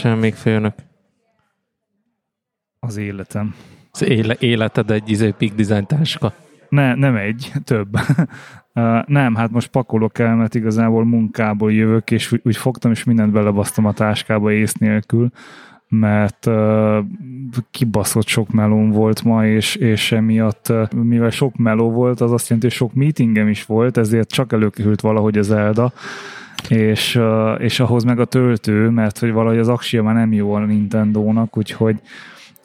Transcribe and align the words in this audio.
Keresel 0.00 0.20
még 0.20 0.34
főnök? 0.34 0.74
Az 2.78 2.96
életem. 2.96 3.54
Az 3.90 4.02
éle, 4.02 4.36
életed 4.38 4.90
egy 4.90 5.10
izé 5.10 5.34
Peak 5.38 5.52
Design 5.52 5.86
táska. 5.86 6.32
Ne, 6.68 6.94
nem 6.94 7.16
egy, 7.16 7.52
több. 7.64 7.88
Uh, 8.74 9.06
nem, 9.06 9.34
hát 9.34 9.50
most 9.50 9.68
pakolok 9.68 10.18
el, 10.18 10.36
mert 10.36 10.54
igazából 10.54 11.04
munkából 11.04 11.72
jövök, 11.72 12.10
és 12.10 12.32
úgy, 12.32 12.40
úgy 12.44 12.56
fogtam, 12.56 12.90
és 12.90 13.04
mindent 13.04 13.32
belebasztam 13.32 13.84
a 13.84 13.92
táskába 13.92 14.52
ész 14.52 14.72
nélkül, 14.72 15.30
mert 15.88 16.46
uh, 16.46 16.98
kibaszott 17.70 18.26
sok 18.26 18.50
melón 18.50 18.90
volt 18.90 19.22
ma, 19.22 19.46
és, 19.46 19.74
és 19.74 20.12
emiatt, 20.12 20.68
uh, 20.68 20.92
mivel 20.92 21.30
sok 21.30 21.56
meló 21.56 21.90
volt, 21.90 22.20
az 22.20 22.32
azt 22.32 22.48
jelenti, 22.48 22.68
hogy 22.68 22.76
sok 22.76 22.94
meetingem 22.94 23.48
is 23.48 23.64
volt, 23.64 23.96
ezért 23.96 24.32
csak 24.32 24.52
előkerült 24.52 25.00
valahogy 25.00 25.38
az 25.38 25.50
Elda, 25.50 25.92
és, 26.68 27.20
és 27.58 27.80
ahhoz 27.80 28.04
meg 28.04 28.20
a 28.20 28.24
töltő, 28.24 28.88
mert 28.88 29.18
hogy 29.18 29.32
valahogy 29.32 29.58
az 29.58 29.68
Axia 29.68 30.02
már 30.02 30.14
nem 30.14 30.32
jó 30.32 30.52
a 30.52 30.58
Nintendo-nak, 30.58 31.56
úgyhogy 31.56 31.96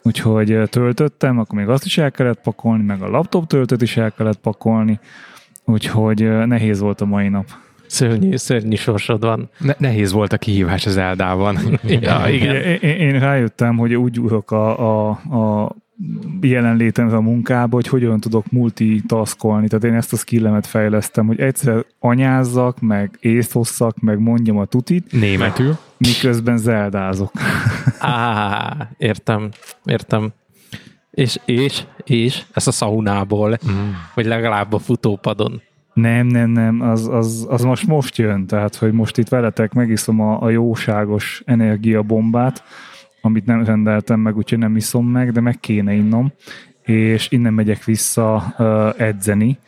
úgyhogy 0.02 0.60
töltöttem, 0.70 1.38
akkor 1.38 1.58
még 1.58 1.68
azt 1.68 1.84
is 1.84 1.98
el 1.98 2.10
kellett 2.10 2.40
pakolni, 2.40 2.82
meg 2.82 3.02
a 3.02 3.08
laptop 3.08 3.46
töltőt 3.46 3.82
is 3.82 3.96
el 3.96 4.12
kellett 4.12 4.38
pakolni, 4.38 5.00
úgyhogy 5.64 6.46
nehéz 6.46 6.80
volt 6.80 7.00
a 7.00 7.04
mai 7.04 7.28
nap. 7.28 7.46
Szörnyű, 7.86 8.36
szörnyű 8.36 8.74
sorsod 8.74 9.20
van. 9.20 9.50
Ne, 9.58 9.74
nehéz 9.78 10.12
volt 10.12 10.32
a 10.32 10.38
kihívás 10.38 10.86
az 10.86 10.96
Eldában. 10.96 11.58
ja, 12.00 12.28
igen. 12.28 12.54
Én, 12.54 12.78
én 12.80 13.18
rájöttem, 13.18 13.76
hogy 13.76 13.94
úgy 13.94 14.16
ülök 14.16 14.50
a, 14.50 14.78
a, 14.78 15.08
a 15.10 15.74
jelenlétem 16.40 17.14
a 17.14 17.20
munkába, 17.20 17.74
hogy 17.74 17.88
hogyan 17.88 18.20
tudok 18.20 18.50
multitaskolni. 18.50 19.68
Tehát 19.68 19.84
én 19.84 19.94
ezt 19.94 20.12
a 20.12 20.16
skillemet 20.16 20.66
fejlesztem, 20.66 21.26
hogy 21.26 21.40
egyszer 21.40 21.84
anyázzak, 21.98 22.80
meg 22.80 23.16
észosszak, 23.20 24.00
meg 24.00 24.18
mondjam 24.18 24.58
a 24.58 24.64
tutit. 24.64 25.12
Németül. 25.12 25.76
Miközben 25.96 26.58
zeldázok. 26.58 27.32
Á, 27.98 28.90
értem, 28.98 29.48
értem. 29.84 30.32
És, 31.10 31.40
és, 31.44 31.84
és, 32.04 32.44
ez 32.52 32.66
a 32.66 32.70
szaunából, 32.70 33.58
mm. 33.70 33.90
vagy 34.14 34.26
legalább 34.26 34.72
a 34.72 34.78
futópadon. 34.78 35.62
Nem, 35.92 36.26
nem, 36.26 36.50
nem, 36.50 36.80
az, 36.80 37.08
az, 37.08 37.46
az 37.48 37.62
most 37.62 37.86
most 37.86 38.16
jön, 38.16 38.46
tehát, 38.46 38.76
hogy 38.76 38.92
most 38.92 39.18
itt 39.18 39.28
veletek 39.28 39.72
megiszom 39.72 40.20
a, 40.20 40.42
a 40.42 40.50
jóságos 40.50 41.42
energiabombát, 41.44 42.64
amit 43.20 43.46
nem 43.46 43.64
rendeltem 43.64 44.20
meg, 44.20 44.36
úgyhogy 44.36 44.58
nem 44.58 44.76
iszom 44.76 45.06
meg, 45.06 45.32
de 45.32 45.40
meg 45.40 45.60
kéne 45.60 45.92
innom, 45.92 46.32
és 46.82 47.30
innen 47.30 47.54
megyek 47.54 47.84
vissza 47.84 48.54
uh, 48.58 49.00
edzeni, 49.00 49.58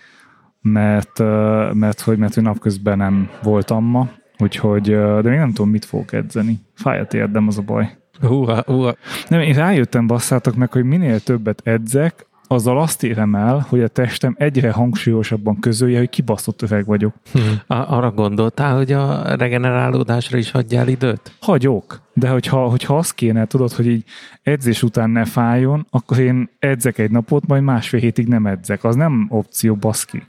mert, 0.63 1.19
uh, 1.19 1.73
mert, 1.73 2.01
hogy, 2.01 2.19
mert 2.19 2.35
hogy 2.35 2.43
napközben 2.43 2.97
nem 2.97 3.31
voltam 3.43 3.85
ma, 3.85 4.09
úgyhogy, 4.39 4.95
uh, 4.95 5.21
de 5.21 5.29
még 5.29 5.39
nem 5.39 5.53
tudom, 5.53 5.71
mit 5.71 5.85
fogok 5.85 6.13
edzeni. 6.13 6.59
Fáj 6.75 7.01
a 7.01 7.07
térdem, 7.07 7.47
az 7.47 7.59
a 7.59 7.63
baj. 7.63 7.97
Húha, 8.21 8.63
húha. 8.67 8.95
Nem, 9.29 9.41
én 9.41 9.55
rájöttem, 9.55 10.07
basszátok 10.07 10.55
meg, 10.55 10.73
hogy 10.73 10.85
minél 10.85 11.21
többet 11.21 11.61
edzek, 11.65 12.27
azzal 12.49 12.81
azt 12.81 13.03
érem 13.03 13.35
el, 13.35 13.67
hogy 13.69 13.83
a 13.83 13.89
testem 13.89 14.35
egyre 14.39 14.71
hangsúlyosabban 14.71 15.61
közölje, 15.61 15.99
hogy 15.99 16.09
kibaszott 16.09 16.63
öveg 16.63 16.87
vagyok. 16.87 17.15
Hm. 17.33 17.41
Arra 17.67 18.11
gondoltál, 18.11 18.77
hogy 18.77 18.93
a 18.93 19.37
regenerálódásra 19.37 20.39
is 20.39 20.51
hagyjál 20.51 20.89
időt? 20.89 21.33
Hagyok, 21.41 22.01
de 22.13 22.29
hogyha, 22.29 22.69
hogyha 22.69 22.97
azt 22.97 23.15
kéne, 23.15 23.47
tudod, 23.47 23.73
hogy 23.73 23.87
így 23.87 24.05
edzés 24.43 24.83
után 24.83 25.11
ne 25.11 25.25
fájjon, 25.25 25.87
akkor 25.91 26.19
én 26.19 26.51
edzek 26.59 26.99
egy 26.99 27.11
napot, 27.11 27.47
majd 27.47 27.63
másfél 27.63 28.01
hétig 28.01 28.29
nem 28.29 28.47
edzek. 28.47 28.85
Az 28.85 28.95
nem 28.95 29.27
opció, 29.31 29.75
baszki. 29.75 30.23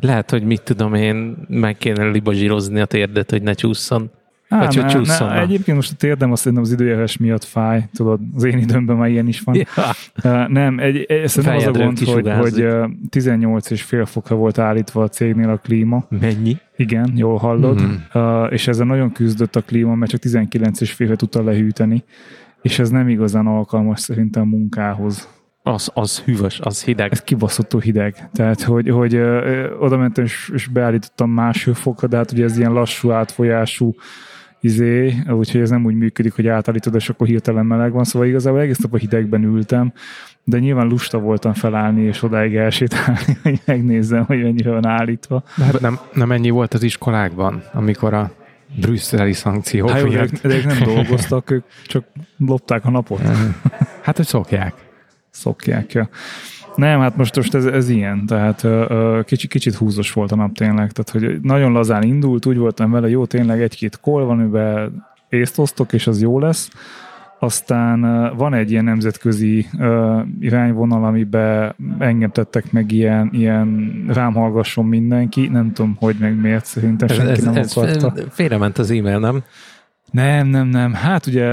Lehet, 0.00 0.30
hogy 0.30 0.42
mit 0.44 0.62
tudom 0.62 0.94
én, 0.94 1.36
meg 1.48 1.76
kéne 1.76 2.04
libazsírozni 2.04 2.80
a 2.80 2.84
térdet, 2.84 3.30
hogy 3.30 3.42
ne 3.42 3.52
csúszson. 3.52 4.10
Á, 4.48 4.58
Vagy 4.58 4.76
ne, 4.76 4.92
hogy 4.92 5.06
ne, 5.06 5.40
egyébként 5.40 5.76
most 5.76 5.92
a 5.92 5.96
térdem 5.96 6.32
azt 6.32 6.42
szerintem 6.42 6.66
az 6.66 6.72
időjárás 6.72 7.16
miatt 7.16 7.44
fáj, 7.44 7.88
tudod, 7.94 8.20
az 8.34 8.44
én 8.44 8.58
időmben 8.58 8.96
már 8.96 9.08
ilyen 9.08 9.28
is 9.28 9.40
van. 9.40 9.54
Ja. 9.54 9.64
Uh, 10.24 10.48
nem, 10.48 10.78
egy, 10.78 10.96
egy, 10.96 11.28
szerintem 11.28 11.56
az 11.56 11.66
a 11.66 11.84
gond, 11.84 11.98
hogy, 11.98 12.30
hogy 12.30 12.66
18 13.08 13.70
és 13.70 13.82
fél 13.82 14.04
fokra 14.04 14.36
volt 14.36 14.58
állítva 14.58 15.02
a 15.02 15.08
cégnél 15.08 15.48
a 15.48 15.56
klíma. 15.56 16.06
Mennyi? 16.08 16.56
Igen, 16.76 17.12
jól 17.14 17.36
hallod. 17.36 17.82
Mm. 17.82 18.20
Uh, 18.20 18.52
és 18.52 18.68
ezzel 18.68 18.86
nagyon 18.86 19.12
küzdött 19.12 19.56
a 19.56 19.60
klíma, 19.60 19.94
mert 19.94 20.10
csak 20.10 20.20
19 20.20 20.80
és 20.80 20.92
fél 20.92 21.16
tudta 21.16 21.42
lehűteni, 21.42 22.04
és 22.62 22.78
ez 22.78 22.90
nem 22.90 23.08
igazán 23.08 23.46
alkalmas 23.46 24.00
szerintem 24.00 24.42
a 24.42 24.56
munkához. 24.56 25.28
Az, 25.62 25.90
az 25.94 26.20
hűvös, 26.20 26.60
az 26.60 26.84
hideg. 26.84 27.12
Ez 27.12 27.22
kibaszottul 27.22 27.80
hideg. 27.80 28.28
Tehát, 28.32 28.62
hogy, 28.62 28.88
hogy 28.88 29.14
ö, 29.14 29.70
oda 29.78 29.96
mentem 29.96 30.24
és, 30.24 30.50
és 30.54 30.66
beállítottam 30.66 31.30
más 31.30 31.64
hőfokra, 31.64 32.08
de 32.08 32.16
hát 32.16 32.32
ugye 32.32 32.44
ez 32.44 32.58
ilyen 32.58 32.72
lassú 32.72 33.10
átfolyású 33.10 33.94
izé, 34.66 35.14
úgyhogy 35.28 35.60
ez 35.60 35.70
nem 35.70 35.84
úgy 35.84 35.94
működik, 35.94 36.32
hogy 36.32 36.46
átállítod, 36.46 36.94
és 36.94 37.08
akkor 37.08 37.26
hirtelen 37.26 37.66
meleg 37.66 37.92
van, 37.92 38.04
szóval 38.04 38.28
igazából 38.28 38.60
egész 38.60 38.78
nap 38.78 38.94
a 38.94 38.96
hidegben 38.96 39.42
ültem, 39.42 39.92
de 40.44 40.58
nyilván 40.58 40.86
lusta 40.86 41.18
voltam 41.18 41.52
felállni 41.52 42.02
és 42.02 42.22
odáig 42.22 42.54
elsétálni, 42.54 43.36
hogy 43.42 43.60
megnézzem, 43.64 44.24
hogy 44.24 44.42
mennyire 44.42 44.70
van 44.70 44.86
állítva. 44.86 45.42
De 45.56 45.64
hát 45.64 45.80
nem, 45.80 45.98
nem 46.12 46.32
ennyi 46.32 46.50
volt 46.50 46.74
az 46.74 46.82
iskolákban, 46.82 47.62
amikor 47.72 48.14
a 48.14 48.30
brüsszeli 48.80 49.32
szankciók 49.32 49.90
hát, 49.90 50.00
jó, 50.00 50.08
de 50.08 50.54
ők 50.54 50.64
nem 50.64 50.82
dolgoztak, 50.84 51.50
ők 51.50 51.64
csak 51.86 52.04
lopták 52.38 52.84
a 52.84 52.90
napot. 52.90 53.20
Hát, 54.02 54.16
hogy 54.16 54.26
szokják. 54.26 54.74
Szokják, 55.30 55.92
ja. 55.92 56.08
Nem, 56.76 57.00
hát 57.00 57.16
most, 57.16 57.36
most 57.36 57.54
ez, 57.54 57.64
ez 57.64 57.88
ilyen, 57.88 58.26
tehát 58.26 58.62
uh, 58.62 59.24
kicsit, 59.24 59.50
kicsit 59.50 59.74
húzos 59.74 60.12
volt 60.12 60.32
a 60.32 60.36
nap 60.36 60.52
tényleg, 60.52 60.92
tehát 60.92 61.10
hogy 61.10 61.40
nagyon 61.42 61.72
lazán 61.72 62.02
indult, 62.02 62.46
úgy 62.46 62.56
voltam 62.56 62.90
vele, 62.90 63.08
jó, 63.08 63.24
tényleg 63.24 63.62
egy-két 63.62 64.00
kol 64.00 64.24
van, 64.24 64.38
amiben 64.38 65.06
észt 65.28 65.58
osztok, 65.58 65.92
és 65.92 66.06
az 66.06 66.20
jó 66.20 66.38
lesz. 66.38 66.70
Aztán 67.38 68.00
van 68.36 68.54
egy 68.54 68.70
ilyen 68.70 68.84
nemzetközi 68.84 69.66
uh, 69.78 70.20
irányvonal, 70.40 71.04
amiben 71.04 71.74
engem 71.98 72.30
tettek 72.30 72.72
meg 72.72 72.92
ilyen, 72.92 73.28
ilyen 73.32 73.92
rám 74.08 74.32
hallgasson 74.32 74.84
mindenki, 74.84 75.48
nem 75.48 75.72
tudom, 75.72 75.96
hogy 75.98 76.16
meg 76.20 76.40
miért, 76.40 76.64
szerintem 76.64 77.08
senki 77.08 77.30
ez, 77.30 77.44
nem 77.44 77.54
ez 77.54 77.76
akarta. 77.76 78.12
Félrement 78.30 78.78
az 78.78 78.90
e-mail, 78.90 79.18
nem? 79.18 79.42
Nem, 80.16 80.46
nem, 80.46 80.66
nem. 80.66 80.92
Hát 80.92 81.26
ugye 81.26 81.46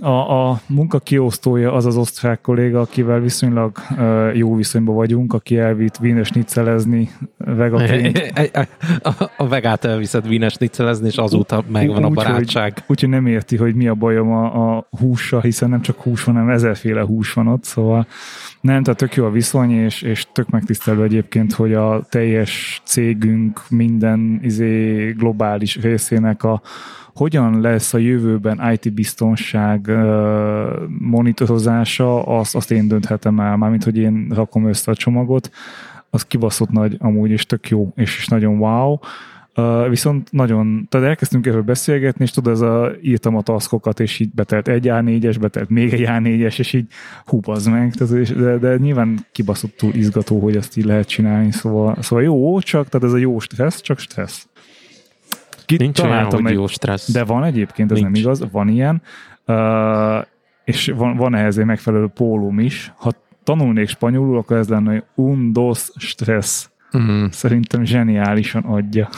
a, 0.00 0.50
a 0.50 0.60
munka 0.66 0.98
kiosztója 0.98 1.72
az 1.72 1.86
az 1.86 1.96
osztrák 1.96 2.40
kolléga, 2.40 2.80
akivel 2.80 3.20
viszonylag 3.20 3.78
uh, 3.98 4.36
jó 4.36 4.54
viszonyban 4.54 4.94
vagyunk, 4.94 5.32
aki 5.32 5.58
elvitt 5.58 5.96
vínes 5.96 6.30
niccelezni 6.30 7.10
vegaként. 7.36 8.32
a, 9.02 9.30
a 9.36 9.48
vegát 9.48 9.84
elviszed 9.84 10.28
vínes 10.28 10.54
niccelezni, 10.54 11.06
és 11.06 11.16
azóta 11.16 11.64
megvan 11.68 12.04
a 12.04 12.08
barátság. 12.08 12.72
Úgyhogy 12.86 13.08
úgy, 13.08 13.14
nem 13.14 13.26
érti, 13.26 13.56
hogy 13.56 13.74
mi 13.74 13.88
a 13.88 13.94
bajom 13.94 14.32
a, 14.32 14.76
a 14.76 14.88
hússal, 14.98 15.40
hiszen 15.40 15.68
nem 15.68 15.80
csak 15.80 16.00
hús 16.00 16.24
van, 16.24 16.34
hanem 16.34 16.50
ezerféle 16.50 17.00
hús 17.02 17.32
van 17.32 17.46
ott, 17.46 17.64
szóval 17.64 18.06
nem, 18.60 18.82
tehát 18.82 18.98
tök 18.98 19.14
jó 19.14 19.24
a 19.24 19.30
viszony, 19.30 19.70
és, 19.70 20.02
és 20.02 20.26
tök 20.32 20.50
megtisztelő 20.50 21.02
egyébként, 21.02 21.52
hogy 21.52 21.74
a 21.74 22.06
teljes 22.08 22.82
cégünk 22.84 23.60
minden 23.68 24.38
izé 24.42 25.10
globális 25.10 25.80
részének 25.80 26.42
a 26.42 26.62
hogyan 27.14 27.60
lesz 27.60 27.94
a 27.94 27.98
jövőben 27.98 28.72
IT 28.72 28.92
biztonság 28.92 29.90
monitorozása, 30.98 32.22
azt, 32.22 32.54
azt 32.54 32.70
én 32.70 32.88
dönthetem 32.88 33.40
el, 33.40 33.56
mármint, 33.56 33.84
hogy 33.84 33.98
én 33.98 34.26
rakom 34.34 34.68
össze 34.68 34.90
a 34.90 34.94
csomagot, 34.94 35.50
az 36.10 36.24
kibaszott 36.24 36.70
nagy 36.70 36.96
amúgy, 36.98 37.30
és 37.30 37.46
tök 37.46 37.68
jó, 37.68 37.92
és 37.96 38.18
is 38.18 38.26
nagyon 38.26 38.58
wow. 38.58 38.98
Uh, 39.56 39.88
viszont 39.88 40.32
nagyon, 40.32 40.86
tehát 40.88 41.06
elkezdtünk 41.06 41.46
erről 41.46 41.62
beszélgetni, 41.62 42.24
és 42.24 42.30
tudod, 42.30 42.52
ez 42.52 42.60
a, 42.60 42.90
írtam 43.02 43.36
a 43.36 43.42
taszkokat, 43.42 44.00
és 44.00 44.18
így 44.18 44.30
betelt 44.34 44.68
egy 44.68 44.86
A4-es, 44.88 45.36
betelt 45.40 45.68
még 45.68 45.92
egy 45.92 46.04
A4-es, 46.06 46.58
és 46.58 46.72
így 46.72 46.86
hú, 47.24 47.40
meg, 47.70 47.90
de, 48.36 48.58
de 48.58 48.76
nyilván 48.76 49.26
kibaszottul 49.32 49.94
izgató, 49.94 50.40
hogy 50.40 50.56
ezt 50.56 50.76
így 50.76 50.84
lehet 50.84 51.08
csinálni, 51.08 51.52
szóval, 51.52 51.96
szóval 52.00 52.24
jó, 52.24 52.60
csak, 52.60 52.88
tehát 52.88 53.06
ez 53.06 53.12
a 53.12 53.16
jó 53.16 53.38
stressz, 53.38 53.80
csak 53.80 53.98
stressz. 53.98 54.48
Ki 55.76 55.82
Nincs 55.82 56.00
olyan, 56.00 56.24
hogy 56.24 56.46
egy, 56.46 56.52
jó 56.52 56.66
stressz. 56.66 57.12
De 57.12 57.24
van 57.24 57.44
egyébként, 57.44 57.90
ez 57.90 57.98
Nincs. 57.98 58.12
nem 58.12 58.20
igaz, 58.20 58.50
van 58.50 58.68
ilyen, 58.68 59.02
uh, 59.46 60.24
és 60.64 60.92
van, 60.96 61.16
van 61.16 61.34
ehhez 61.34 61.58
egy 61.58 61.64
megfelelő 61.64 62.06
pólum 62.06 62.58
is. 62.58 62.92
Ha 62.96 63.10
tanulnék 63.42 63.88
spanyolul, 63.88 64.38
akkor 64.38 64.56
ez 64.56 64.68
lenne, 64.68 64.92
hogy 64.92 65.04
un, 65.14 65.52
dos, 65.52 65.90
stressz. 65.96 66.70
Mm. 66.96 67.24
Szerintem 67.30 67.84
zseniálisan 67.84 68.62
adja. 68.62 69.08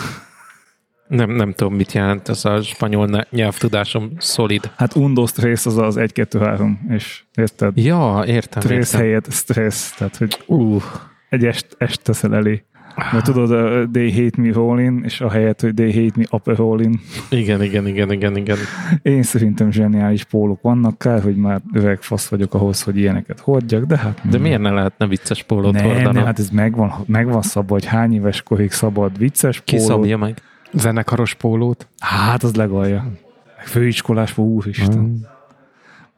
Nem, 1.08 1.30
nem 1.30 1.52
tudom, 1.52 1.74
mit 1.74 1.92
jelent 1.92 2.28
ez 2.28 2.44
a 2.44 2.62
spanyol 2.62 3.26
nyelvtudásom 3.30 4.12
szolid. 4.18 4.70
Hát 4.76 4.94
un, 4.94 5.14
dos, 5.14 5.30
stressz 5.30 5.66
az 5.66 5.78
az 5.78 5.96
1, 5.96 6.12
2, 6.12 6.38
3, 6.38 6.86
és 6.88 7.22
érted? 7.34 7.76
Ja, 7.76 8.22
értem. 8.26 8.62
Stressz 8.62 8.92
értem. 8.92 9.00
helyett 9.00 9.32
stressz, 9.32 9.94
tehát 9.94 10.16
hogy 10.16 10.42
uh, 10.46 10.82
egy 11.28 11.44
est, 11.44 11.66
est 11.78 12.02
teszel 12.02 12.34
elé. 12.34 12.64
Mert 13.12 13.24
tudod, 13.24 13.50
uh, 13.50 13.90
they 13.92 14.12
hate 14.12 14.42
me 14.42 14.52
rolling, 14.52 15.04
és 15.04 15.20
a 15.20 15.30
helyet, 15.30 15.60
hogy 15.60 15.74
they 15.74 15.92
hate 15.92 16.12
me 16.16 16.24
upper 16.30 16.56
rolling. 16.56 16.94
Igen, 17.30 17.62
igen, 17.62 17.86
igen, 17.86 18.12
igen, 18.12 18.36
igen. 18.36 18.56
Én 19.02 19.22
szerintem 19.22 19.70
zseniális 19.70 20.24
pólók 20.24 20.62
vannak, 20.62 20.98
kár, 20.98 21.22
hogy 21.22 21.36
már 21.36 21.60
öveg 21.72 22.02
fasz 22.02 22.28
vagyok 22.28 22.54
ahhoz, 22.54 22.82
hogy 22.82 22.96
ilyeneket 22.96 23.40
hordjak, 23.40 23.84
de 23.84 23.96
hát... 23.96 24.20
De 24.30 24.38
miért 24.38 24.60
ne 24.60 24.70
lehetne 24.70 25.06
vicces 25.06 25.42
pólót 25.42 25.72
nem, 25.72 25.84
hordani? 25.84 26.16
Nem, 26.16 26.24
hát 26.24 26.38
ez 26.38 26.50
megvan, 26.50 26.92
megvan 27.06 27.42
szabad, 27.42 27.70
hogy 27.70 27.84
hány 27.84 28.14
éves 28.14 28.42
korig 28.42 28.72
szabad 28.72 29.18
vicces 29.18 29.60
pólót. 29.60 29.84
Ki 29.84 29.88
szabja 29.88 30.16
meg? 30.16 30.42
Zenekaros 30.72 31.34
pólót? 31.34 31.88
Hát 31.98 32.42
az 32.42 32.54
legalja. 32.54 33.10
Főiskolásba, 33.58 34.42
úristen. 34.42 34.98
Mm. 34.98 35.14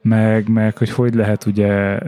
Meg, 0.03 0.49
meg, 0.49 0.77
hogy 0.77 0.91
hogy 0.91 1.15
lehet 1.15 1.47
ugye 1.47 1.99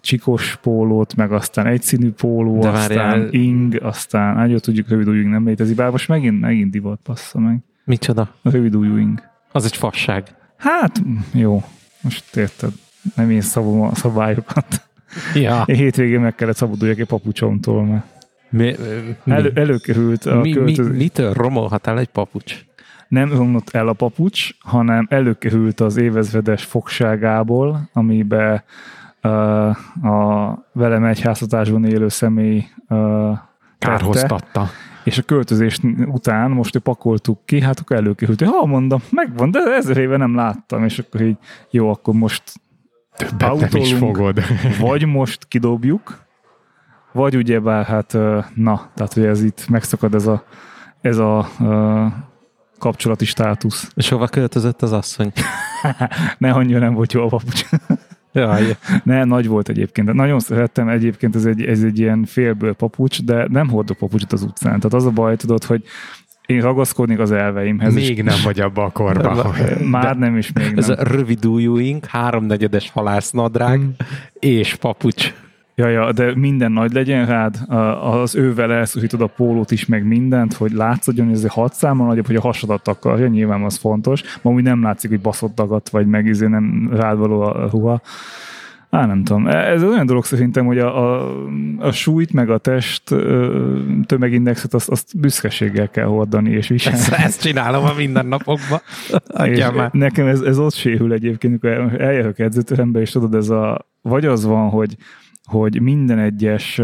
csikos 0.00 0.56
pólót, 0.62 1.14
meg 1.16 1.32
aztán 1.32 1.66
egyszínű 1.66 2.10
póló, 2.10 2.60
De 2.60 2.68
aztán 2.68 2.96
várjál. 2.96 3.28
ing, 3.32 3.78
aztán, 3.82 4.48
jó, 4.48 4.58
tudjuk, 4.58 4.88
rövid 4.88 5.08
ujjing 5.08 5.30
nem 5.30 5.46
létezik, 5.46 5.76
bár 5.76 5.90
most 5.90 6.08
megint, 6.08 6.40
megint 6.40 6.70
divat 6.70 7.00
passza 7.02 7.38
meg. 7.38 7.58
Micsoda? 7.84 8.34
A 8.42 8.50
rövid 8.50 8.74
ujjing. 8.74 9.22
Az 9.52 9.64
egy 9.64 9.76
fasság. 9.76 10.24
Hát, 10.56 11.02
jó, 11.32 11.62
most 12.00 12.36
érted, 12.36 12.70
nem 13.14 13.30
én 13.30 13.40
szabom 13.40 13.80
a 13.80 13.94
szabályokat. 13.94 14.66
Ja. 15.34 15.62
Én 15.66 15.76
hétvégén 15.76 16.20
meg 16.20 16.34
kellett 16.34 16.56
szabaduljak 16.56 16.98
egy 16.98 17.06
papucsomtól, 17.06 17.84
mert 17.84 18.04
Mi, 18.50 18.74
mi, 19.24 19.32
elő, 19.32 19.52
előkerült 19.54 20.24
a 20.24 20.40
mi, 20.40 20.54
mi, 20.54 20.76
mitől 20.78 21.32
romolhat 21.32 21.86
el 21.86 21.98
egy 21.98 22.08
papucs? 22.08 22.65
Nem 23.08 23.32
romlott 23.32 23.70
el 23.70 23.88
a 23.88 23.92
papucs, 23.92 24.50
hanem 24.60 25.06
előkerült 25.10 25.80
az 25.80 25.96
évezredes 25.96 26.64
fogságából, 26.64 27.88
amibe 27.92 28.64
a 30.02 30.54
velem 30.72 31.04
egy 31.04 31.20
háztatásban 31.20 31.84
élő 31.84 32.08
személy 32.08 32.64
Kárhoztatta. 33.78 34.66
és 35.04 35.18
a 35.18 35.22
költözés 35.22 35.78
után 36.06 36.50
most 36.50 36.76
ő 36.76 36.78
pakoltuk 36.78 37.38
ki, 37.44 37.60
hát 37.60 37.78
akkor 37.78 37.96
előkerült, 37.96 38.38
hogy 38.38 38.48
ha 38.48 38.66
mondom, 38.66 39.00
megvan, 39.10 39.50
de 39.50 39.60
ezer 39.60 39.96
éve 39.96 40.16
nem 40.16 40.34
láttam, 40.34 40.84
és 40.84 40.98
akkor 40.98 41.20
így 41.20 41.36
jó, 41.70 41.90
akkor 41.90 42.14
most 42.14 42.42
Többet 43.16 43.70
nem 43.70 43.80
is 43.80 43.94
fogod. 43.94 44.40
vagy 44.80 45.06
most 45.06 45.44
kidobjuk, 45.48 46.18
vagy 47.12 47.36
ugyebár 47.36 47.84
hát 47.84 48.12
na, 48.54 48.90
tehát 48.94 49.12
hogy 49.12 49.24
ez 49.24 49.42
itt 49.42 49.68
megszakad 49.68 50.14
ez 50.14 50.26
a, 50.26 50.44
ez 51.00 51.18
a 51.18 51.48
kapcsolati 52.78 53.24
státusz. 53.24 53.90
És 53.94 54.08
hova 54.08 54.26
költözött 54.26 54.82
az 54.82 54.92
asszony? 54.92 55.32
Ne 56.38 56.50
annyira 56.50 56.78
nem 56.78 56.94
volt 56.94 57.12
jó 57.12 57.22
a 57.22 57.26
papucs. 57.26 57.64
Jaj, 58.32 58.76
Ne, 59.04 59.24
nagy 59.24 59.46
volt 59.46 59.68
egyébként. 59.68 60.06
De 60.06 60.12
nagyon 60.12 60.40
szerettem 60.40 60.88
egyébként, 60.88 61.36
ez 61.36 61.44
egy, 61.44 61.62
ez 61.62 61.82
egy 61.82 61.98
ilyen 61.98 62.24
félből 62.24 62.74
papucs, 62.74 63.22
de 63.22 63.46
nem 63.48 63.68
hordok 63.68 63.96
papucsot 63.96 64.32
az 64.32 64.42
utcán. 64.42 64.76
Tehát 64.76 64.94
az 64.94 65.06
a 65.06 65.10
baj, 65.10 65.36
tudod, 65.36 65.64
hogy 65.64 65.82
én 66.46 66.60
ragaszkodnék 66.60 67.18
az 67.18 67.32
elveimhez. 67.32 67.94
Még 67.94 68.22
nem 68.22 68.38
vagy 68.44 68.60
abba 68.60 68.84
a 68.84 68.90
korban. 68.90 69.54
Már 69.90 70.16
nem 70.16 70.36
is 70.36 70.52
még 70.52 70.72
ez 70.76 70.86
nem. 70.86 70.96
a 70.98 71.02
rövid 71.02 71.44
ujjúink, 71.46 72.04
háromnegyedes 72.06 72.90
halásznadrág 72.90 73.78
Mm. 73.78 73.88
és 74.38 74.74
papucs. 74.74 75.34
Ja, 75.78 75.88
ja, 75.88 76.12
de 76.12 76.36
minden 76.36 76.72
nagy 76.72 76.92
legyen 76.92 77.26
rád, 77.26 77.56
az 78.00 78.34
ővel 78.34 78.72
elszújtod 78.72 79.20
a 79.20 79.26
pólót 79.26 79.70
is, 79.70 79.86
meg 79.86 80.06
mindent, 80.06 80.54
hogy 80.54 80.72
látszódjon, 80.72 81.26
hogy 81.26 81.34
ez 81.34 81.44
egy 81.44 81.50
hat 81.50 81.74
számmal 81.74 82.06
nagyobb, 82.06 82.26
hogy 82.26 82.36
a 82.36 82.40
hasadat 82.40 82.88
akarja, 82.88 83.26
nyilván 83.26 83.62
az 83.62 83.76
fontos. 83.76 84.22
Ma 84.42 84.50
úgy 84.50 84.62
nem 84.62 84.82
látszik, 84.82 85.10
hogy 85.10 85.20
baszott 85.20 85.54
dagat, 85.54 85.88
vagy 85.88 86.06
meg 86.06 86.26
izé 86.26 86.46
nem 86.46 86.88
rád 86.92 87.18
való 87.18 87.40
a 87.40 87.68
ruha. 87.70 88.00
Á, 88.90 89.06
nem 89.06 89.24
tudom. 89.24 89.46
Ez 89.46 89.82
olyan 89.82 90.06
dolog 90.06 90.24
szerintem, 90.24 90.66
hogy 90.66 90.78
a, 90.78 91.18
a, 91.18 91.36
a 91.78 91.92
súlyt, 91.92 92.32
meg 92.32 92.50
a 92.50 92.58
test 92.58 93.14
tömegindexet, 94.06 94.74
azt, 94.74 94.88
azt 94.88 95.18
büszkeséggel 95.18 95.90
kell 95.90 96.06
hordani 96.06 96.50
és 96.50 96.68
viselni. 96.68 96.98
Ezt, 96.98 97.12
ezt 97.12 97.42
csinálom 97.42 97.84
a 97.84 97.92
mindennapokban. 97.96 98.80
Adjál 99.26 99.72
már. 99.72 99.90
nekem 99.92 100.26
ez, 100.26 100.40
ez 100.40 100.58
ott 100.58 100.74
sérül 100.74 101.12
egyébként, 101.12 101.64
amikor 101.64 102.00
eljövök 102.00 102.38
edzőterembe, 102.38 103.00
és 103.00 103.10
tudod, 103.10 103.34
ez 103.34 103.48
a, 103.48 103.86
vagy 104.02 104.24
az 104.24 104.44
van, 104.44 104.68
hogy 104.68 104.96
hogy 105.46 105.80
minden 105.80 106.18
egyes 106.18 106.80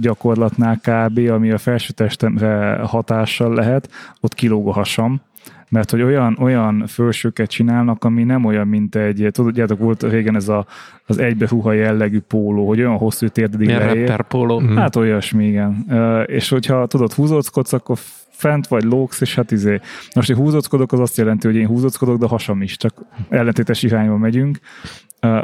gyakorlatnál 0.00 0.80
kb., 0.82 1.30
ami 1.30 1.50
a 1.50 1.58
felső 1.58 1.92
testemre 1.92 2.78
hatással 2.82 3.54
lehet, 3.54 3.90
ott 4.20 4.34
kilóg 4.34 4.68
a 4.68 4.72
hasam, 4.72 5.20
mert 5.68 5.90
hogy 5.90 6.02
olyan, 6.02 6.36
olyan 6.40 6.86
fölsőket 6.86 7.50
csinálnak, 7.50 8.04
ami 8.04 8.24
nem 8.24 8.44
olyan, 8.44 8.66
mint 8.66 8.94
egy, 8.94 9.28
tudjátok, 9.32 9.78
volt 9.78 10.02
régen 10.02 10.36
ez 10.36 10.48
a, 10.48 10.66
az 11.06 11.18
egybehuha 11.18 11.72
jellegű 11.72 12.20
póló, 12.20 12.66
hogy 12.66 12.78
olyan 12.78 12.96
hosszú 12.96 13.28
térdedig 13.28 13.68
leér. 13.68 14.22
póló. 14.22 14.58
Hát 14.76 14.96
olyasmi, 14.96 15.46
igen. 15.46 15.86
És 16.26 16.48
hogyha 16.48 16.86
tudod, 16.86 17.12
húzóckodsz, 17.12 17.72
akkor 17.72 17.98
fent 18.38 18.66
vagy 18.66 18.82
lógsz, 18.82 19.20
és 19.20 19.34
hát 19.34 19.50
izé. 19.50 19.80
Most, 20.14 20.28
hogy 20.28 20.36
húzóckodok, 20.36 20.92
az 20.92 21.00
azt 21.00 21.16
jelenti, 21.16 21.46
hogy 21.46 21.56
én 21.56 21.66
húzóckodok, 21.66 22.18
de 22.18 22.26
hasam 22.26 22.62
is, 22.62 22.76
csak 22.76 23.04
ellentétes 23.28 23.82
irányba 23.82 24.16
megyünk. 24.16 24.58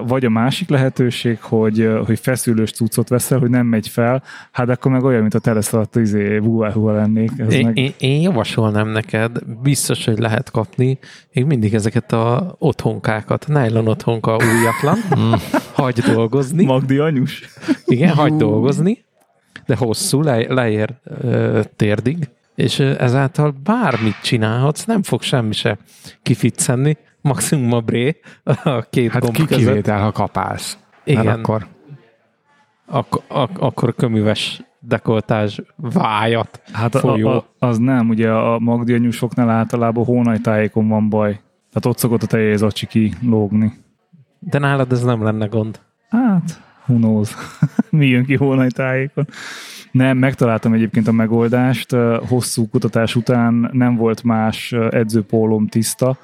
Vagy 0.07 0.25
a 0.25 0.31
másik 0.31 0.69
lehetőség, 0.69 1.41
hogy, 1.41 1.91
hogy 2.07 2.19
feszülős 2.19 2.71
cuccot 2.71 3.09
veszel, 3.09 3.39
hogy 3.39 3.51
nem 3.51 3.67
megy 3.67 3.89
fel, 3.89 4.23
hát 4.53 4.69
akkor 4.69 4.93
meg 4.93 5.05
olyan, 5.05 5.21
mint 5.21 5.35
a 5.35 5.39
teleszaladt 5.39 5.97
izé, 5.97 6.39
búváhúva 6.39 6.93
lennék. 6.93 7.31
Ez 7.37 7.53
Én, 7.53 7.65
meg... 7.65 7.79
én, 7.79 7.93
én 7.99 8.21
javasolnám 8.21 8.89
neked, 8.89 9.39
biztos, 9.63 10.05
hogy 10.05 10.19
lehet 10.19 10.51
kapni, 10.51 10.99
még 11.33 11.45
mindig 11.45 11.75
ezeket 11.75 12.13
a 12.13 12.55
otthonkákat, 12.59 13.47
nylon 13.49 13.89
otthonka 13.89 14.37
újatlan, 14.37 14.99
hagy 15.83 15.99
dolgozni, 16.01 16.65
Magdi 16.65 16.99
anyus? 16.99 17.49
igen, 17.85 18.15
hagy 18.15 18.37
dolgozni, 18.37 19.05
de 19.67 19.77
hosszú, 19.77 20.23
le, 20.23 20.53
leér 20.53 20.95
ö, 21.05 21.61
térdig, 21.77 22.29
és 22.55 22.79
ezáltal 22.79 23.55
bármit 23.65 24.21
csinálhatsz, 24.23 24.85
nem 24.85 25.03
fog 25.03 25.23
semmi 25.23 25.53
se 25.53 25.79
kificcenni, 26.23 26.97
maximum 27.21 27.73
a 27.73 27.81
bré 27.81 28.21
a 28.65 28.81
két 28.91 29.11
Hát 29.13 29.23
gomb 29.23 29.35
ki 29.35 29.45
között. 29.45 29.65
kivétel, 29.67 30.01
ha 30.01 30.13
kapálsz. 30.13 30.79
Igen, 31.05 31.27
akkor 31.27 31.67
ak- 32.87 33.23
ak- 33.29 33.59
akkor 33.59 33.95
köműves 33.95 34.63
dekoltás 34.81 35.61
vájat 35.77 36.63
Hát 36.73 36.95
a, 36.95 36.99
folyó. 36.99 37.29
a, 37.29 37.47
az 37.59 37.79
nem, 37.79 38.09
ugye 38.09 38.31
a 38.31 38.59
Magdi 38.59 38.93
anyusoknál 38.93 39.51
általában 39.51 40.05
hónajtájékon 40.05 40.89
van 40.89 41.09
baj. 41.09 41.31
Tehát 41.69 41.87
ott 41.87 41.99
szokott 41.99 42.23
a 42.23 42.27
teljéz 42.27 42.63
acsi 42.63 42.87
kilógni. 42.87 43.73
De 44.39 44.59
nálad 44.59 44.93
ez 44.93 45.03
nem 45.03 45.23
lenne 45.23 45.47
gond. 45.47 45.81
Hát, 46.09 46.61
who 46.87 46.97
knows. 46.97 47.35
Mi 47.91 48.07
jön 48.07 48.25
ki 48.25 48.37
hónajtájékon. 48.37 49.27
Nem, 49.95 50.19
megtaláltam 50.19 50.73
egyébként 50.73 51.09
a 51.09 51.13
megoldást. 51.13 51.97
Hosszú 52.29 52.69
kutatás 52.69 53.17
után 53.17 53.71
nem 53.73 53.97
volt 53.97 54.23
más 54.23 54.73
ö, 54.73 54.89
edzőpólóm 54.91 55.67
tiszta, 55.67 56.19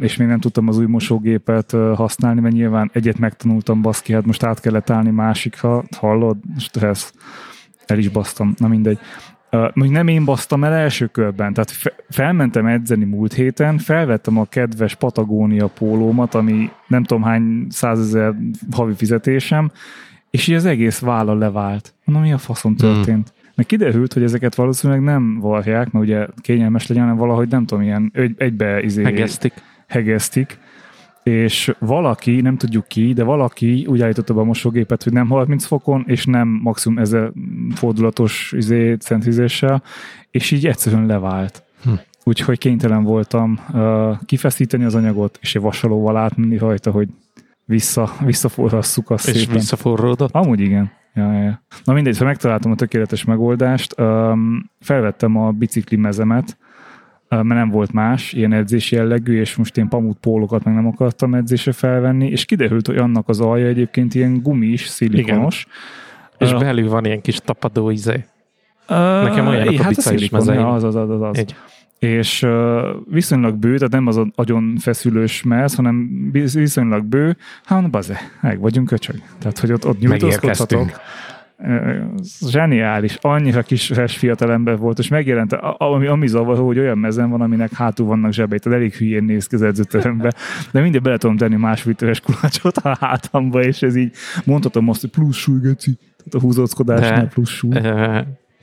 és 0.00 0.16
még 0.16 0.28
nem 0.28 0.40
tudtam 0.40 0.68
az 0.68 0.78
új 0.78 0.86
mosógépet 0.86 1.70
használni, 1.94 2.40
mert 2.40 2.54
nyilván 2.54 2.90
egyet 2.92 3.18
megtanultam, 3.18 3.82
baszki, 3.82 4.12
hát 4.12 4.26
most 4.26 4.42
át 4.42 4.60
kellett 4.60 4.90
állni 4.90 5.10
másikra, 5.10 5.82
hallod? 5.96 6.36
Stressz. 6.58 7.12
El 7.86 7.98
is 7.98 8.08
basztam, 8.08 8.54
na 8.56 8.68
mindegy. 8.68 8.98
Uh, 9.52 9.70
még 9.74 9.90
nem 9.90 10.08
én 10.08 10.24
basztam 10.24 10.64
el 10.64 10.72
első 10.72 11.06
körben, 11.06 11.52
tehát 11.52 11.70
fe- 11.70 12.04
felmentem 12.08 12.66
edzeni 12.66 13.04
múlt 13.04 13.32
héten, 13.32 13.78
felvettem 13.78 14.38
a 14.38 14.44
kedves 14.44 14.94
Patagónia 14.94 15.66
pólómat, 15.66 16.34
ami 16.34 16.70
nem 16.86 17.04
tudom 17.04 17.22
hány 17.22 17.66
százezer 17.68 18.34
havi 18.70 18.94
fizetésem, 18.94 19.70
és 20.30 20.46
így 20.46 20.54
az 20.54 20.64
egész 20.64 20.98
válla 20.98 21.34
levált. 21.34 21.94
Mondom, 22.04 22.24
mi 22.24 22.32
a 22.32 22.38
faszom 22.38 22.76
történt? 22.76 23.28
Hmm. 23.28 23.50
Meg 23.54 23.66
kiderült, 23.66 24.12
hogy 24.12 24.22
ezeket 24.22 24.54
valószínűleg 24.54 25.02
nem 25.02 25.38
varják, 25.40 25.90
mert 25.90 26.04
ugye 26.04 26.26
kényelmes 26.40 26.86
legyen, 26.86 27.02
hanem 27.02 27.18
valahogy 27.18 27.48
nem 27.48 27.66
tudom, 27.66 27.84
ilyen 27.84 28.10
egy, 28.14 28.34
egybe 28.38 28.82
izé, 28.82 29.02
Megeztik. 29.02 29.52
hegesztik, 29.86 30.58
és 31.22 31.74
valaki, 31.78 32.40
nem 32.40 32.56
tudjuk 32.56 32.86
ki, 32.88 33.12
de 33.12 33.24
valaki 33.24 33.86
úgy 33.88 34.02
állította 34.02 34.34
be 34.34 34.40
a 34.40 34.44
mosógépet, 34.44 35.02
hogy 35.02 35.12
nem 35.12 35.28
30 35.28 35.64
fokon, 35.64 36.04
és 36.06 36.24
nem 36.24 36.48
maximum 36.62 36.98
ezer 36.98 37.32
fordulatos 37.74 38.52
izé, 38.56 38.94
centrizéssel, 38.94 39.82
és 40.30 40.50
így 40.50 40.66
egyszerűen 40.66 41.06
levált. 41.06 41.62
Hm. 41.82 41.90
Úgyhogy 42.24 42.58
kénytelen 42.58 43.02
voltam 43.02 43.58
uh, 43.72 44.16
kifeszíteni 44.26 44.84
az 44.84 44.94
anyagot, 44.94 45.38
és 45.40 45.54
egy 45.54 45.62
vasalóval 45.62 46.16
átmenni 46.16 46.56
rajta, 46.56 46.90
hogy 46.90 47.08
vissza, 47.68 48.12
visszaforrasszuk 48.24 49.10
azt 49.10 49.28
És 49.28 49.36
szépen. 49.36 49.54
visszaforródott. 49.54 50.30
Amúgy 50.32 50.60
igen. 50.60 50.90
Ja, 51.14 51.32
ja. 51.32 51.62
Na 51.84 51.92
mindegy, 51.92 52.12
szóval 52.12 52.28
megtaláltam 52.28 52.70
a 52.70 52.74
tökéletes 52.74 53.24
megoldást. 53.24 53.94
Felvettem 54.80 55.36
a 55.36 55.50
bicikli 55.50 55.96
mezemet, 55.96 56.56
uh, 57.30 57.42
mert 57.42 57.60
nem 57.60 57.70
volt 57.70 57.92
más, 57.92 58.32
ilyen 58.32 58.52
edzési 58.52 58.94
jellegű, 58.94 59.40
és 59.40 59.56
most 59.56 59.76
én 59.76 59.88
pamut 59.88 60.18
pólókat 60.18 60.64
meg 60.64 60.74
nem 60.74 60.86
akartam 60.86 61.34
edzésre 61.34 61.72
felvenni, 61.72 62.28
és 62.28 62.44
kiderült, 62.44 62.86
hogy 62.86 62.96
annak 62.96 63.28
az 63.28 63.40
alja 63.40 63.66
egyébként 63.66 64.14
ilyen 64.14 64.42
gumis, 64.42 64.86
szilikonos. 64.86 65.66
És 66.38 66.52
Ö, 66.52 66.58
belül 66.58 66.88
van 66.88 67.04
ilyen 67.04 67.20
kis 67.20 67.36
tapadó 67.36 67.90
izé. 67.90 68.24
Uh, 68.88 68.96
Nekem 69.22 69.46
olyanok 69.46 69.78
a 69.78 69.82
hát 69.82 69.88
biciklis 69.88 70.28
szilikon, 70.28 70.64
az, 70.64 70.84
az, 70.84 70.94
az, 70.94 71.10
az, 71.10 71.22
az. 71.22 71.38
Egy. 71.38 71.54
És 71.98 72.46
viszonylag 73.10 73.56
bő, 73.56 73.74
tehát 73.76 73.92
nem 73.92 74.06
az 74.06 74.16
a 74.16 74.26
agyon 74.34 74.76
feszülős 74.80 75.42
mez, 75.42 75.74
hanem 75.74 76.08
viszonylag 76.32 77.04
bő, 77.04 77.36
hát 77.64 77.90
baze, 77.90 78.18
meg 78.40 78.60
vagyunk 78.60 78.86
köcsög. 78.86 79.16
Tehát, 79.38 79.58
hogy 79.58 79.72
ott, 79.72 79.86
ott 79.86 79.98
nyújtózkodhatok. 79.98 80.90
zseniális. 82.48 83.18
Annyira 83.20 83.62
kis 83.62 83.92
fiatal 84.06 84.52
ember 84.52 84.76
volt, 84.78 84.98
és 84.98 85.08
megjelent, 85.08 85.52
ami, 85.78 86.06
ami 86.06 86.26
zavaró, 86.26 86.66
hogy 86.66 86.78
olyan 86.78 86.98
mezen 86.98 87.30
van, 87.30 87.40
aminek 87.40 87.72
hátul 87.72 88.06
vannak 88.06 88.32
zsebei, 88.32 88.58
tehát 88.58 88.78
elég 88.78 88.94
hülyén 88.94 89.24
néz 89.24 89.46
ki 89.46 89.54
az 89.54 89.62
edzőterembe, 89.62 90.32
de 90.72 90.80
mindig 90.80 91.02
bele 91.02 91.16
tudom 91.16 91.36
tenni 91.36 91.56
másfél 91.56 91.90
literes 91.92 92.20
kulácsot 92.20 92.76
a 92.76 92.96
hátamba, 93.00 93.62
és 93.62 93.82
ez 93.82 93.96
így 93.96 94.12
mondhatom 94.44 94.88
azt, 94.88 95.00
hogy 95.00 95.10
plusz 95.10 95.36
súly, 95.36 95.60
geci. 95.60 95.98
Tehát 96.16 96.34
a 96.34 96.40
húzóckodásnál 96.40 97.22
De- 97.22 97.28
plusz 97.28 97.50
súly. 97.50 97.80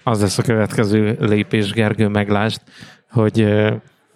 Az 0.07 0.21
lesz 0.21 0.37
a 0.37 0.41
következő 0.41 1.17
lépés, 1.19 1.71
Gergő, 1.71 2.07
meglásd, 2.07 2.61
hogy 3.11 3.47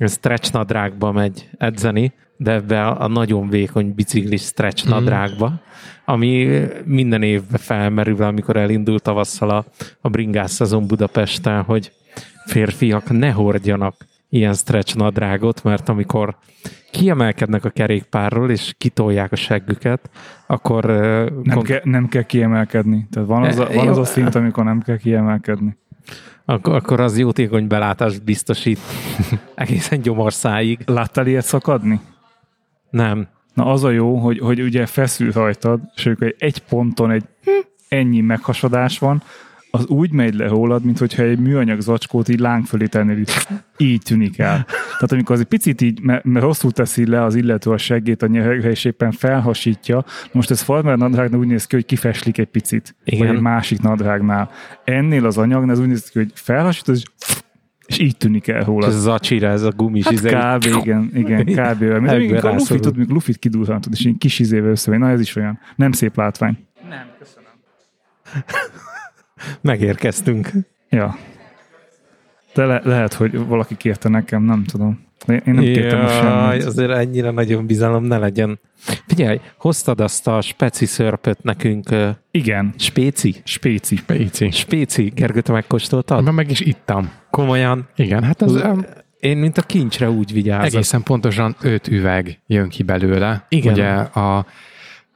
stretch 0.07 0.53
nadrágba 0.53 1.11
megy 1.11 1.49
edzeni, 1.57 2.13
de 2.37 2.51
ebbe 2.51 2.87
a 2.87 3.07
nagyon 3.07 3.49
vékony 3.49 3.93
biciklis 3.93 4.41
stretch 4.41 4.83
Mhm. 4.85 4.93
nadrágba, 4.93 5.61
ami 6.05 6.61
minden 6.85 7.23
évben 7.23 7.59
felmerül, 7.59 8.21
amikor 8.23 8.55
elindult 8.57 9.03
tavasszal 9.03 9.49
a, 9.49 9.65
a 10.01 10.09
bringás 10.09 10.51
szezon 10.51 10.87
Budapesten, 10.87 11.61
hogy 11.61 11.91
férfiak 12.45 13.09
ne 13.09 13.31
hordjanak 13.31 13.95
ilyen 14.29 14.53
stretch 14.53 14.95
nadrágot, 14.95 15.63
mert 15.63 15.89
amikor 15.89 16.37
kiemelkednek 16.91 17.65
a 17.65 17.69
kerékpárról, 17.69 18.51
és 18.51 18.73
kitolják 18.77 19.31
a 19.31 19.35
seggüket, 19.35 20.09
akkor 20.47 20.85
Nem, 20.85 21.55
kon- 21.55 21.63
ke, 21.63 21.81
nem 21.83 22.07
kell 22.07 22.23
kiemelkedni. 22.23 23.07
Tehát 23.11 23.29
van 23.29 23.43
az, 23.43 23.59
a, 23.59 23.67
van 23.73 23.87
az 23.87 23.97
a 23.97 24.05
szint, 24.05 24.35
amikor 24.35 24.63
nem 24.63 24.81
kell 24.81 24.97
kiemelkedni. 24.97 25.77
akkor, 26.45 26.75
akkor 26.75 26.99
az 26.99 27.17
jótékony 27.17 27.67
belátást 27.67 28.23
biztosít 28.23 28.79
egészen 29.55 30.01
gyomorszáig. 30.01 30.79
Láttál 30.85 31.27
ilyet 31.27 31.45
szakadni? 31.45 31.99
Nem. 32.89 33.27
Na 33.53 33.65
az 33.65 33.83
a 33.83 33.89
jó, 33.89 34.15
hogy, 34.17 34.39
hogy 34.39 34.61
ugye 34.61 34.85
feszül 34.85 35.31
rajtad, 35.31 35.79
és 35.95 36.05
amikor 36.05 36.35
egy 36.37 36.59
ponton 36.59 37.11
egy 37.11 37.23
ennyi 37.89 38.21
meghasadás 38.21 38.99
van, 38.99 39.21
az 39.71 39.85
úgy 39.87 40.11
megy 40.11 40.33
le 40.33 40.47
rólad, 40.47 40.83
mint 40.85 40.97
hogyha 40.97 41.23
egy 41.23 41.39
műanyag 41.39 41.79
zacskót 41.81 42.27
így 42.29 42.39
láng 42.39 42.65
fölé 42.65 42.85
tennél, 42.85 43.17
így, 43.17 43.31
így 43.77 44.01
tűnik 44.01 44.37
el. 44.39 44.65
Tehát 44.65 45.11
amikor 45.11 45.35
az 45.35 45.41
egy 45.41 45.47
picit 45.47 45.81
így, 45.81 46.01
mert, 46.01 46.23
mert 46.23 46.45
rosszul 46.45 46.71
teszi 46.71 47.07
le 47.07 47.23
az 47.23 47.35
illető 47.35 47.69
a 47.71 47.77
seggét 47.77 48.21
a 48.21 48.27
nyelvre, 48.27 48.69
és 48.69 48.85
éppen 48.85 49.11
felhasítja, 49.11 50.05
most 50.31 50.51
ez 50.51 50.61
farmer 50.61 50.97
nadrágnál 50.97 51.39
úgy 51.39 51.47
néz 51.47 51.65
ki, 51.67 51.75
hogy 51.75 51.85
kifeslik 51.85 52.37
egy 52.37 52.47
picit. 52.47 52.95
Igen. 53.03 53.27
Vagy 53.27 53.35
egy 53.35 53.41
másik 53.41 53.81
nadrágnál. 53.81 54.49
Ennél 54.83 55.25
az 55.25 55.37
anyagnál 55.37 55.71
ez 55.71 55.79
úgy 55.79 55.87
néz 55.87 56.09
ki, 56.09 56.17
hogy 56.17 56.31
felhasítod, 56.33 56.95
és, 56.95 57.03
és 57.85 57.97
így 57.99 58.17
tűnik 58.17 58.47
el 58.47 58.59
És 58.59 58.65
rólad. 58.65 58.89
ez 58.89 58.95
az 58.95 59.07
acsira, 59.07 59.47
ez 59.47 59.63
a 59.63 59.71
gumis 59.71 60.03
Hát 60.03 60.13
izé. 60.13 60.29
kb. 60.29 60.63
igen, 60.81 61.09
igen, 61.13 61.45
kb. 61.45 61.57
Ebből 61.57 61.95
amikor 61.95 62.45
a 62.45 62.53
lufit, 62.53 62.81
tudod, 62.81 62.97
mikor 62.97 63.13
lufit 63.13 63.37
kidurrantod, 63.37 63.93
és 63.93 64.05
így 64.05 64.17
kis 64.17 64.39
izével 64.39 64.69
összevegy. 64.69 64.99
Na 64.99 65.09
ez 65.09 65.19
is 65.19 65.35
olyan. 65.35 65.59
Nem 65.75 65.91
szép 65.91 66.15
látvány. 66.15 66.57
Megérkeztünk. 69.61 70.49
Ja. 70.89 71.17
De 72.53 72.65
le- 72.65 72.81
lehet, 72.83 73.13
hogy 73.13 73.37
valaki 73.47 73.77
kérte 73.77 74.09
nekem, 74.09 74.43
nem 74.43 74.63
tudom. 74.63 75.07
De 75.25 75.33
Én 75.35 75.53
nem 75.53 75.63
kértem 75.63 75.99
Jaj, 75.99 76.09
semmit. 76.13 76.65
azért 76.65 76.91
ennyire 76.91 77.31
nagyon 77.31 77.65
bizalom 77.65 78.03
ne 78.03 78.17
legyen. 78.17 78.59
Figyelj, 79.07 79.39
hoztad 79.57 79.99
azt 80.01 80.27
a 80.27 80.41
speci 80.41 80.85
szörpöt 80.85 81.43
nekünk. 81.43 81.91
ö, 81.91 82.09
Igen, 82.31 82.73
Spéci? 82.77 83.35
spéci. 83.43 83.97
Péci. 84.05 84.51
Spéci. 84.51 85.11
Gergő, 85.15 85.41
te 85.41 85.51
megkóstoltad? 85.51 86.23
Ma 86.23 86.31
meg 86.31 86.49
is 86.51 86.59
ittam. 86.59 87.11
Komolyan. 87.29 87.87
Igen, 87.95 88.23
hát 88.23 88.41
az 88.41 88.51
um, 88.55 88.85
Én, 89.19 89.37
mint 89.37 89.57
a 89.57 89.61
kincsre 89.61 90.09
úgy 90.09 90.33
vigyázok. 90.33 90.65
egészen 90.73 91.03
pontosan 91.03 91.55
öt 91.61 91.87
üveg 91.87 92.39
jön 92.47 92.69
ki 92.69 92.83
belőle. 92.83 93.45
Igen. 93.49 93.73
Ugye 93.73 93.89
a 93.97 94.45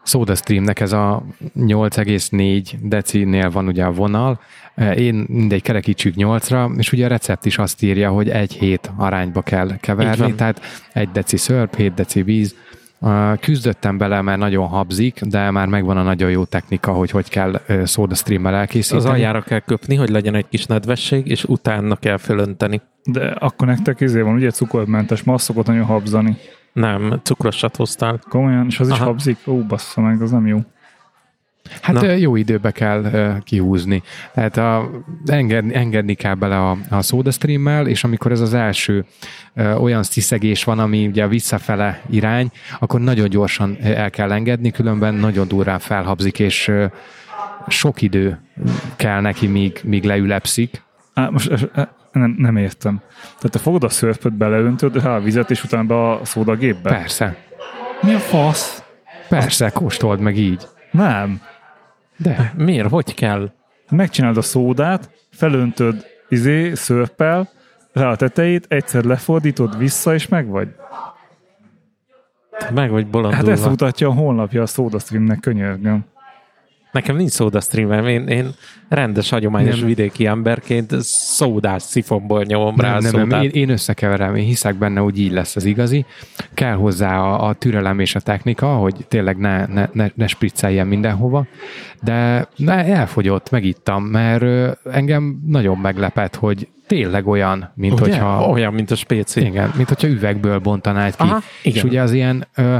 SodaStreamnek 0.03 0.79
ez 0.79 0.91
a 0.91 1.23
8,4 1.59 2.73
decinél 2.81 3.49
van 3.49 3.67
ugye 3.67 3.83
a 3.83 3.91
vonal, 3.91 4.39
Eh, 4.75 4.97
én 4.97 5.25
mindegy 5.29 5.61
kerekítsük 5.61 6.13
8-ra, 6.17 6.77
és 6.77 6.91
ugye 6.91 7.05
a 7.05 7.07
recept 7.07 7.45
is 7.45 7.57
azt 7.57 7.83
írja, 7.83 8.09
hogy 8.09 8.29
egy 8.29 8.53
hét 8.53 8.91
arányba 8.97 9.41
kell 9.41 9.77
keverni, 9.79 10.33
tehát 10.33 10.61
egy 10.93 11.09
deci 11.11 11.37
szörp, 11.37 11.75
7 11.75 11.93
deci 11.93 12.21
víz. 12.21 12.55
Uh, 12.99 13.39
Küzdöttem 13.39 13.97
bele, 13.97 14.21
mert 14.21 14.39
nagyon 14.39 14.67
habzik, 14.67 15.21
de 15.21 15.51
már 15.51 15.67
megvan 15.67 15.97
a 15.97 16.03
nagyon 16.03 16.29
jó 16.29 16.43
technika, 16.43 16.91
hogy 16.91 17.09
hogy 17.09 17.29
kell 17.29 17.61
uh, 17.69 17.85
SodaStream-mel 17.85 18.55
elkészíteni. 18.55 19.01
Az 19.01 19.09
aljára 19.09 19.41
kell 19.41 19.59
köpni, 19.59 19.95
hogy 19.95 20.09
legyen 20.09 20.35
egy 20.35 20.47
kis 20.49 20.65
nedvesség, 20.65 21.27
és 21.27 21.43
utána 21.43 21.95
kell 21.95 22.17
fölönteni. 22.17 22.81
De 23.03 23.25
akkor 23.25 23.67
nektek 23.67 23.99
izé 23.99 24.21
van, 24.21 24.33
ugye 24.33 24.49
cukormentes, 24.49 25.23
ma 25.23 25.33
azt 25.33 25.43
szokott 25.43 25.65
nagyon 25.65 25.85
habzani. 25.85 26.37
Nem, 26.73 27.19
cukrosat 27.23 27.75
hoztál. 27.75 28.19
Komolyan, 28.29 28.65
és 28.65 28.79
az 28.79 28.87
is 28.87 28.93
Aha. 28.93 29.03
habzik? 29.03 29.37
Ó, 29.47 29.61
bassza 29.61 30.01
meg, 30.01 30.21
az 30.21 30.31
nem 30.31 30.47
jó. 30.47 30.59
Hát 31.81 31.95
Na. 31.95 32.11
Jó 32.11 32.35
időbe 32.35 32.71
kell 32.71 33.01
uh, 33.03 33.43
kihúzni. 33.43 34.03
Tehát 34.33 34.57
a, 34.57 34.89
engedni, 35.25 35.75
engedni 35.75 36.13
kell 36.13 36.33
bele 36.33 36.59
a, 36.59 36.77
a 36.89 37.01
SodaStream-mel, 37.01 37.87
és 37.87 38.03
amikor 38.03 38.31
ez 38.31 38.39
az 38.39 38.53
első 38.53 39.05
uh, 39.55 39.83
olyan 39.83 40.03
sziszegés 40.03 40.63
van, 40.63 40.79
ami 40.79 41.07
ugye 41.07 41.27
visszafele 41.27 42.01
irány, 42.09 42.51
akkor 42.79 42.99
nagyon 42.99 43.29
gyorsan 43.29 43.77
el 43.81 44.09
kell 44.09 44.31
engedni, 44.31 44.71
különben 44.71 45.13
nagyon 45.13 45.47
durrán 45.47 45.79
felhabzik, 45.79 46.39
és 46.39 46.67
uh, 46.67 46.91
sok 47.67 48.01
idő 48.01 48.39
kell 48.95 49.21
neki, 49.21 49.47
míg, 49.47 49.79
míg 49.83 50.03
leülepszik. 50.03 50.81
Á, 51.13 51.29
most 51.29 51.71
nem, 52.13 52.35
nem 52.37 52.57
értem. 52.57 53.01
Tehát 53.23 53.51
te 53.51 53.59
fogod 53.59 53.83
a 53.83 53.89
szörpöt, 53.89 54.33
beleöntöd 54.33 55.03
rá 55.03 55.15
a 55.15 55.19
vizet, 55.19 55.51
és 55.51 55.63
utána 55.63 55.83
be 55.83 56.11
a 56.11 56.25
szódagépbe? 56.25 56.89
Persze, 56.89 57.35
Mi 58.01 58.13
a 58.13 58.19
fasz? 58.19 58.83
persze, 59.29 59.69
kóstold 59.69 60.19
meg 60.19 60.37
így. 60.37 60.67
Nem. 60.91 61.41
De 62.17 62.53
Miért? 62.57 62.89
Hogy 62.89 63.13
kell? 63.13 63.51
Megcsinálod 63.89 64.37
a 64.37 64.41
szódát, 64.41 65.09
felöntöd 65.31 66.05
izé, 66.29 66.73
szörppel, 66.73 67.49
rá 67.93 68.09
a 68.09 68.15
tetejét, 68.15 68.65
egyszer 68.69 69.03
lefordítod 69.03 69.77
vissza, 69.77 70.13
és 70.13 70.27
meg 70.27 70.47
vagy. 70.47 70.67
Meg 72.73 72.89
vagy 72.89 73.01
Hát 73.03 73.11
bolondulva. 73.11 73.51
ezt 73.51 73.69
mutatja 73.69 74.07
a 74.07 74.13
honlapja 74.13 74.61
a 74.61 74.65
SodaStreamnek, 74.65 75.39
könyörgöm. 75.39 76.05
Nekem 76.93 77.15
nincs 77.15 77.31
szódastreamem, 77.31 78.07
én, 78.07 78.27
én 78.27 78.49
rendes, 78.89 79.29
hagyományos 79.29 79.77
Nem. 79.77 79.87
vidéki 79.87 80.25
emberként 80.25 80.95
szódás 81.01 81.81
szifomból 81.81 82.43
nyomom 82.43 82.75
rá 82.79 82.99
nem, 82.99 83.11
nem, 83.11 83.27
nem, 83.27 83.41
én, 83.41 83.49
én 83.49 83.69
összekeverem, 83.69 84.35
én 84.35 84.45
hiszek 84.45 84.75
benne, 84.75 84.99
hogy 84.99 85.19
így 85.19 85.31
lesz 85.31 85.55
az 85.55 85.65
igazi. 85.65 86.05
Kell 86.53 86.73
hozzá 86.73 87.19
a, 87.19 87.47
a 87.47 87.53
türelem 87.53 87.99
és 87.99 88.15
a 88.15 88.19
technika, 88.19 88.67
hogy 88.67 88.95
tényleg 89.07 89.37
ne, 89.37 89.65
ne, 89.65 89.87
ne, 89.93 90.07
ne 90.15 90.27
spricceljen 90.27 90.87
mindenhova, 90.87 91.45
de 92.03 92.47
elfogyott, 92.67 93.49
megittam, 93.49 94.03
mert 94.03 94.43
engem 94.91 95.41
nagyon 95.45 95.77
meglepett, 95.77 96.35
hogy 96.35 96.67
tényleg 96.87 97.27
olyan, 97.27 97.71
mint 97.75 97.99
Ugye? 97.99 98.01
hogyha... 98.01 98.49
Olyan, 98.49 98.73
mint 98.73 98.91
a 98.91 98.95
spéci. 98.95 99.45
Igen, 99.45 99.73
mint 99.75 99.87
hogyha 99.87 100.07
üvegből 100.07 100.59
bontanád 100.59 101.15
ki. 101.15 101.23
Aha, 101.23 101.41
igen. 101.61 101.77
És 101.77 101.83
ugye 101.83 102.01
az 102.01 102.11
ilyen 102.11 102.47
ö, 102.55 102.77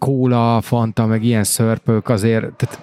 kóla, 0.00 0.60
fanta, 0.60 1.06
meg 1.06 1.24
ilyen 1.24 1.44
szörpök 1.44 2.08
azért, 2.08 2.52
tehát 2.52 2.78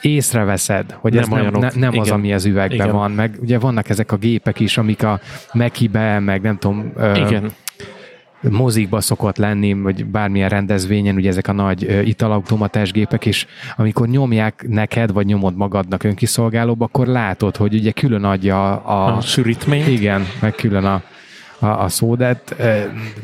észreveszed, 0.00 0.96
hogy 1.00 1.12
Nem 1.12 1.22
ez 1.22 1.28
nem, 1.28 1.38
olyanok. 1.40 1.62
ne, 1.62 1.70
nem 1.74 1.98
az, 1.98 2.10
ami 2.10 2.32
az 2.32 2.44
üvegben 2.44 2.76
Igen. 2.86 2.92
van, 2.92 3.10
meg 3.10 3.36
ugye 3.40 3.58
vannak 3.58 3.88
ezek 3.88 4.12
a 4.12 4.16
gépek 4.16 4.60
is, 4.60 4.78
amik 4.78 5.02
a 5.02 5.20
Mekibe, 5.52 6.18
meg 6.18 6.40
nem 6.42 6.58
tudom, 6.58 6.92
ö, 6.96 7.14
Igen. 7.14 7.50
mozikba 8.40 9.00
szokott 9.00 9.36
lenni, 9.36 9.72
vagy 9.72 10.04
bármilyen 10.06 10.48
rendezvényen, 10.48 11.16
ugye 11.16 11.28
ezek 11.28 11.48
a 11.48 11.52
nagy 11.52 11.84
ö, 11.84 12.00
italautomatás 12.00 12.92
gépek, 12.92 13.26
és 13.26 13.46
amikor 13.76 14.08
nyomják 14.08 14.64
neked, 14.68 15.12
vagy 15.12 15.26
nyomod 15.26 15.56
magadnak 15.56 16.02
önkiszolgálóba, 16.04 16.84
akkor 16.84 17.06
látod, 17.06 17.56
hogy 17.56 17.74
ugye 17.74 17.90
külön 17.90 18.24
adja 18.24 18.76
a, 18.76 19.16
A 19.16 19.20
sűrítmény. 19.20 19.88
igen, 19.88 20.24
meg 20.40 20.54
külön 20.54 20.84
a, 20.84 21.02
a, 21.58 21.66
a 21.66 21.88
szódát. 21.88 22.56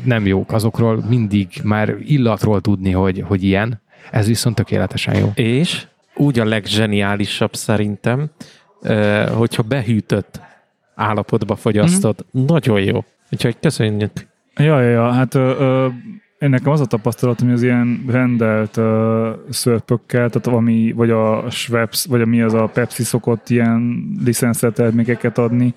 Nem 0.03 0.25
jók 0.25 0.51
azokról, 0.51 1.03
mindig 1.09 1.47
már 1.63 1.95
illatról 1.99 2.61
tudni, 2.61 2.91
hogy, 2.91 3.23
hogy 3.27 3.43
ilyen. 3.43 3.81
Ez 4.11 4.27
viszont 4.27 4.55
tökéletesen 4.55 5.17
jó. 5.17 5.31
És 5.35 5.87
úgy 6.15 6.39
a 6.39 6.45
legzseniálisabb 6.45 7.55
szerintem, 7.55 8.29
hogyha 9.33 9.63
behűtött 9.63 10.39
állapotba 10.95 11.55
fogyasztod. 11.55 12.25
Mhm. 12.31 12.45
Nagyon 12.45 12.81
jó. 12.81 13.03
Úgyhogy 13.31 13.55
köszönjük. 13.59 14.11
Ja, 14.55 14.81
ja, 14.81 14.89
ja, 14.89 15.11
hát 15.11 15.35
ö, 15.35 15.55
ö, 15.59 15.87
én 16.45 16.51
nekem 16.51 16.71
az 16.71 16.81
a 16.81 16.85
tapasztalatom, 16.85 17.47
hogy 17.47 17.55
az 17.55 17.63
ilyen 17.63 18.03
rendelt 18.07 18.77
ö, 18.77 19.29
szörpökkel, 19.49 20.29
tehát 20.29 20.45
valami, 20.45 20.91
vagy 20.91 21.09
a 21.09 21.49
Schweppes, 21.49 22.05
vagy 22.05 22.21
a 22.21 22.25
mi 22.25 22.41
az 22.41 22.53
a 22.53 22.69
Pepsi 22.73 23.03
szokott 23.03 23.49
ilyen 23.49 24.05
licenszelt 24.25 24.73
termékeket 24.73 25.37
adni, 25.37 25.73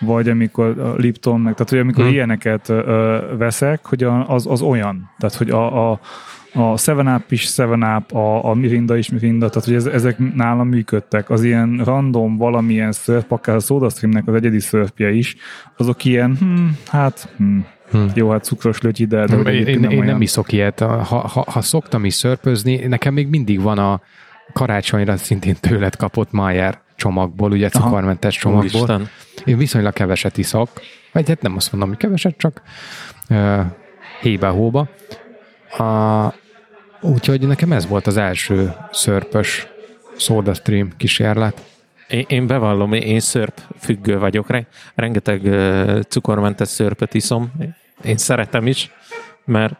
vagy 0.00 0.28
amikor 0.28 0.78
a 0.78 0.94
Lipton, 0.96 1.40
meg, 1.40 1.52
tehát 1.52 1.70
hogy 1.70 1.78
amikor 1.78 2.04
Hmm. 2.04 2.12
ilyeneket 2.12 2.68
ö, 2.68 3.18
veszek, 3.38 3.86
hogy 3.86 4.02
az, 4.26 4.46
az 4.46 4.62
olyan, 4.62 5.10
tehát 5.18 5.34
hogy 5.34 5.50
a, 5.50 5.90
a 5.90 6.00
a 6.54 6.76
Seven 6.76 7.06
Up 7.06 7.30
is 7.32 7.42
Seven 7.42 7.82
Up, 7.82 8.12
a, 8.14 8.44
a 8.44 8.54
Mirinda 8.54 8.96
is 8.96 9.10
Mirinda, 9.10 9.48
tehát 9.48 9.64
hogy 9.64 9.74
ez, 9.74 9.86
ezek 9.86 10.34
nálam 10.34 10.68
működtek. 10.68 11.30
Az 11.30 11.42
ilyen 11.42 11.80
random 11.84 12.36
valamilyen 12.36 12.92
szörp, 12.92 13.32
akár 13.32 13.56
a 13.56 13.60
SodaStreamnek 13.60 14.28
az 14.28 14.34
egyedi 14.34 14.60
szörpje 14.60 15.10
is, 15.10 15.36
azok 15.76 16.04
ilyen, 16.04 16.36
hm, 16.36 16.66
hát, 16.86 17.28
hm, 17.36 17.58
Hm. 17.92 18.06
jó, 18.14 18.30
hát 18.30 18.44
cukros 18.44 18.80
lötyi, 18.80 19.04
de, 19.04 19.24
de 19.26 19.36
Én, 19.36 19.40
én, 19.40 19.46
egyébként 19.46 19.92
én 19.92 20.04
nem, 20.04 20.20
iszok 20.20 20.52
ilyet. 20.52 20.80
Ha, 20.80 21.04
ha, 21.04 21.44
ha 21.50 21.60
szoktam 21.60 22.04
is 22.04 22.14
szörpözni, 22.14 22.76
nekem 22.76 23.14
még 23.14 23.26
mindig 23.28 23.60
van 23.60 23.78
a 23.78 24.00
karácsonyra 24.52 25.16
szintén 25.16 25.56
tőled 25.60 25.96
kapott 25.96 26.30
Mayer 26.32 26.80
csomagból, 26.96 27.50
ugye 27.50 27.68
cukormentes 27.68 28.36
csomagból. 28.36 28.80
Úristen. 28.80 29.08
Én 29.44 29.56
viszonylag 29.56 29.92
keveset 29.92 30.38
iszok. 30.38 30.68
Vagy 31.12 31.28
hát 31.28 31.42
nem 31.42 31.56
azt 31.56 31.72
mondom, 31.72 31.88
hogy 31.88 31.98
keveset, 31.98 32.36
csak 32.36 32.62
uh, 33.30 33.60
hébe-hóba. 34.20 34.88
A, 35.78 36.34
úgyhogy 37.00 37.46
nekem 37.46 37.72
ez 37.72 37.86
volt 37.86 38.06
az 38.06 38.16
első 38.16 38.74
szörpös 38.90 39.66
SodaStream 40.16 40.90
kísérlet. 40.96 41.62
Én, 42.08 42.24
én 42.28 42.46
bevallom, 42.46 42.92
én 42.92 43.20
szörp 43.20 43.60
függő 43.78 44.18
vagyok. 44.18 44.50
Re- 44.50 44.66
Rengeteg 44.94 45.42
uh, 45.44 46.00
cukormentes 46.00 46.68
szörpet 46.68 47.14
iszom. 47.14 47.52
Én 48.04 48.16
szeretem 48.16 48.66
is, 48.66 48.90
mert 49.44 49.74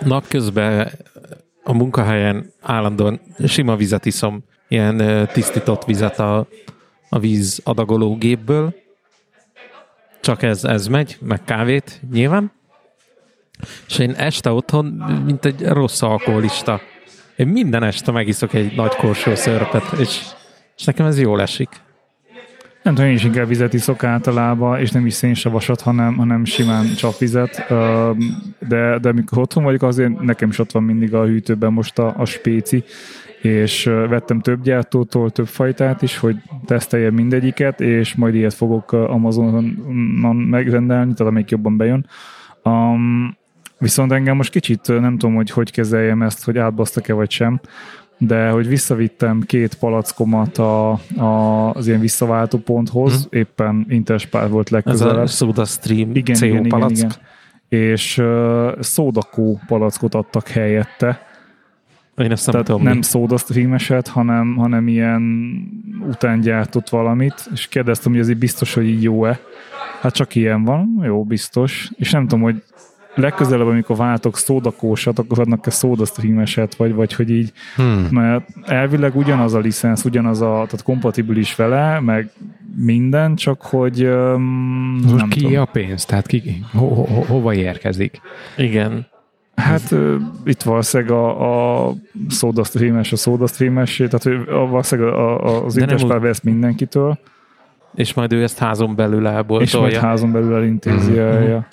napközben 0.00 0.90
a 1.62 1.72
munkahelyen 1.72 2.52
állandóan 2.60 3.20
sima 3.46 3.76
vizet 3.76 4.06
iszom, 4.06 4.44
ilyen 4.68 5.28
tisztított 5.32 5.84
vizet 5.84 6.18
a, 6.18 6.46
a 7.08 7.18
víz 7.18 7.60
adagoló 7.64 8.16
gépből. 8.16 8.74
Csak 10.20 10.42
ez, 10.42 10.64
ez 10.64 10.86
megy, 10.86 11.16
meg 11.20 11.44
kávét 11.44 12.00
nyilván. 12.12 12.52
És 13.86 13.98
én 13.98 14.10
este 14.10 14.50
otthon, 14.50 14.84
mint 15.24 15.44
egy 15.44 15.66
rossz 15.66 16.02
alkoholista, 16.02 16.80
én 17.36 17.48
minden 17.48 17.82
este 17.82 18.12
megiszok 18.12 18.54
egy 18.54 18.76
nagy 18.76 18.94
korsó 18.94 19.34
szörpet, 19.34 19.92
és, 19.98 20.20
és 20.76 20.84
nekem 20.84 21.06
ez 21.06 21.20
jól 21.20 21.40
esik. 21.40 21.68
Nem 22.84 22.94
tudom, 22.94 23.10
én 23.10 23.16
is 23.16 23.24
inkább 23.24 23.48
vizet 23.48 23.74
iszok 23.74 24.04
általában, 24.04 24.80
és 24.80 24.90
nem 24.90 25.06
is 25.06 25.12
szénsavasat, 25.12 25.80
hanem, 25.80 26.16
hanem 26.16 26.44
simán 26.44 26.86
csapvizet. 26.96 27.66
De, 28.68 28.98
de 28.98 29.08
amikor 29.08 29.38
otthon 29.38 29.64
vagyok, 29.64 29.82
azért 29.82 30.20
nekem 30.20 30.48
is 30.48 30.58
ott 30.58 30.72
van 30.72 30.82
mindig 30.82 31.14
a 31.14 31.24
hűtőben 31.24 31.72
most 31.72 31.98
a, 31.98 32.14
a 32.16 32.24
spéci, 32.24 32.84
és 33.42 33.84
vettem 33.84 34.40
több 34.40 34.62
gyártótól 34.62 35.30
több 35.30 35.46
fajtát 35.46 36.02
is, 36.02 36.18
hogy 36.18 36.36
teszteljem 36.64 37.14
mindegyiket, 37.14 37.80
és 37.80 38.14
majd 38.14 38.34
ilyet 38.34 38.54
fogok 38.54 38.92
Amazonon 38.92 39.64
megrendelni, 40.48 41.12
tehát 41.12 41.30
amelyik 41.30 41.50
jobban 41.50 41.76
bejön. 41.76 42.06
Um, 42.62 43.36
viszont 43.78 44.12
engem 44.12 44.36
most 44.36 44.50
kicsit 44.50 44.86
nem 44.86 45.18
tudom, 45.18 45.34
hogy 45.34 45.50
hogy 45.50 45.70
kezeljem 45.70 46.22
ezt, 46.22 46.44
hogy 46.44 46.58
átbasztak-e 46.58 47.12
vagy 47.12 47.30
sem, 47.30 47.60
de 48.18 48.48
hogy 48.48 48.68
visszavittem 48.68 49.40
két 49.40 49.74
palackomat 49.74 50.58
a, 50.58 50.90
a, 51.16 51.70
az 51.74 51.86
ilyen 51.86 52.00
visszaváltó 52.00 52.58
ponthoz, 52.58 53.12
hmm. 53.12 53.40
éppen 53.40 53.86
Interspár 53.88 54.48
volt 54.48 54.66
Ez 54.66 54.72
a 54.72 54.74
legközelebb. 54.74 55.28
Soda 55.28 55.64
Stream 55.64 56.10
Igen, 56.14 56.36
CO 56.36 56.46
igen, 56.46 56.58
igen, 56.58 56.68
palack. 56.68 56.96
igen. 56.96 57.12
És 57.68 58.18
uh, 58.18 58.80
szódakó 58.80 59.60
palackot 59.66 60.14
adtak 60.14 60.48
helyette. 60.48 61.32
Én 62.16 62.30
ezt 62.30 62.44
nem 62.44 62.52
Tehát 62.52 62.66
tudom. 62.66 62.82
nem 62.82 62.96
mi. 62.96 63.02
szódasztrímeset, 63.02 64.08
hanem, 64.08 64.56
hanem 64.56 64.88
ilyen 64.88 65.22
után 66.08 66.40
gyártott 66.40 66.88
valamit, 66.88 67.34
és 67.52 67.66
kérdeztem, 67.66 68.12
hogy 68.12 68.20
ez 68.20 68.28
így 68.28 68.36
biztos, 68.36 68.74
hogy 68.74 68.86
így 68.86 69.02
jó-e. 69.02 69.40
Hát 70.00 70.12
csak 70.14 70.34
ilyen 70.34 70.64
van, 70.64 71.00
jó, 71.02 71.24
biztos. 71.24 71.90
És 71.96 72.10
nem 72.10 72.22
tudom, 72.22 72.42
hogy 72.42 72.62
legközelebb, 73.14 73.66
amikor 73.66 73.96
váltok 73.96 74.36
szódakósat, 74.36 75.18
akkor 75.18 75.38
adnak-e 75.40 75.70
szódasztrímeset, 75.70 76.74
vagy, 76.74 76.94
vagy 76.94 77.14
hogy 77.14 77.30
így, 77.30 77.52
Hmm. 77.76 78.06
mert 78.10 78.48
elvileg 78.62 79.16
ugyanaz 79.16 79.54
a 79.54 79.58
licensz, 79.58 80.04
ugyanaz 80.04 80.40
a, 80.40 80.50
tehát 80.52 80.82
kompatibilis 80.82 81.54
vele, 81.54 82.00
meg 82.00 82.30
minden, 82.76 83.34
csak 83.34 83.62
hogy 83.62 84.04
um, 84.04 84.42
Most 85.02 85.14
nem 85.16 85.28
ki 85.28 85.40
tudom. 85.40 85.60
a 85.60 85.64
pénz? 85.64 86.04
Tehát 86.04 86.26
ki, 86.26 86.64
ho, 86.72 86.86
ho, 86.86 87.04
ho, 87.04 87.20
hova 87.22 87.54
érkezik? 87.54 88.20
Igen. 88.56 89.06
Hát 89.56 89.92
ö, 89.92 90.16
itt 90.44 90.62
valószínűleg 90.62 91.12
a, 91.12 91.86
a 91.88 91.94
szódasztrímes, 92.28 93.12
a 93.12 93.16
szódasztrímes, 93.16 93.96
tehát 94.10 94.44
valószínűleg 94.46 95.12
a, 95.14 95.44
a, 95.46 95.64
az 95.64 95.76
Interspár 95.76 96.16
úgy- 96.16 96.22
vesz 96.22 96.40
mindenkitől, 96.40 97.18
És 97.94 98.14
majd 98.14 98.32
ő 98.32 98.42
ezt 98.42 98.58
házon 98.58 98.94
belül 98.94 99.16
és 99.16 99.22
majd 99.22 99.34
elboltolja. 99.36 100.00
házon 100.00 100.32
belül 100.32 100.54
elintézi. 100.54 101.10
Mhm, 101.10 101.20
Mm-hmm. 101.20 101.38
mhm. 101.40 101.48
Ja. 101.50 101.66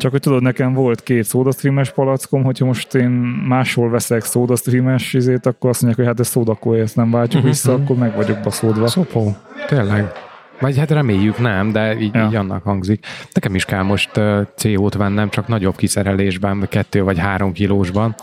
Csak 0.00 0.10
hogy 0.10 0.20
tudod, 0.20 0.42
nekem 0.42 0.72
volt 0.72 1.02
két 1.02 1.24
szódasztrímes 1.24 1.90
palackom, 1.90 2.42
hogyha 2.42 2.64
most 2.64 2.94
én 2.94 3.08
máshol 3.48 3.90
veszek 3.90 4.24
szódasztrímes 4.24 5.14
izét, 5.14 5.46
akkor 5.46 5.70
azt 5.70 5.82
mondják, 5.82 6.06
hogy 6.06 6.16
hát 6.16 6.26
ez 6.26 6.32
szódakó, 6.32 6.74
ezt 6.74 6.96
nem 6.96 7.10
váltjuk 7.10 7.42
Mhm, 7.42 7.50
vissza, 7.50 7.72
akkor 7.72 7.96
meg 7.96 8.16
vagyok 8.16 8.40
baszódva. 8.42 8.86
Szopó. 8.86 9.36
Tényleg. 9.66 10.12
Vagy 10.60 10.78
hát 10.78 10.90
reméljük 10.90 11.38
nem, 11.38 11.72
de 11.72 11.98
így, 11.98 12.14
ja. 12.14 12.26
így 12.26 12.34
annak 12.34 12.62
hangzik. 12.62 13.06
Nekem 13.32 13.54
is 13.54 13.64
kell 13.64 13.82
most 13.82 14.16
uh, 14.16 14.40
CO-t 14.56 14.94
vennem, 14.94 15.28
csak 15.28 15.48
nagyobb 15.48 15.76
kiszerelésben, 15.76 16.66
kettő 16.68 17.02
vagy 17.02 17.18
három 17.18 17.52
kilósban. 17.52 18.14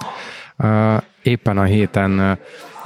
Uh, 0.58 1.02
éppen 1.24 1.58
a 1.58 1.64
héten 1.64 2.20
uh, 2.20 2.38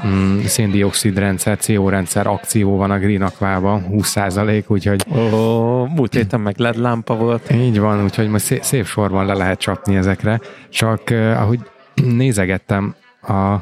mm, 0.07 0.39
széndiokszid 0.39 1.17
rendszer, 1.17 1.57
CO 1.57 1.89
rendszer 1.89 2.27
akció 2.27 2.77
van 2.77 2.91
a 2.91 2.99
Green 2.99 3.21
Aquában, 3.21 3.85
20%, 3.91 4.67
úgyhogy 4.67 5.05
Ó, 5.15 5.85
múlt 5.85 6.13
héten 6.13 6.39
meg 6.39 6.57
LED 6.57 6.77
lámpa 6.77 7.15
volt. 7.15 7.51
így 7.53 7.79
van, 7.79 8.03
úgyhogy 8.03 8.29
most 8.29 8.45
szép, 8.45 8.63
szép 8.63 8.85
sorban 8.85 9.25
le 9.25 9.33
lehet 9.33 9.59
csapni 9.59 9.95
ezekre. 9.95 10.39
Csak 10.69 11.01
uh, 11.11 11.41
ahogy 11.41 11.59
nézegettem, 12.23 12.95
a, 13.21 13.55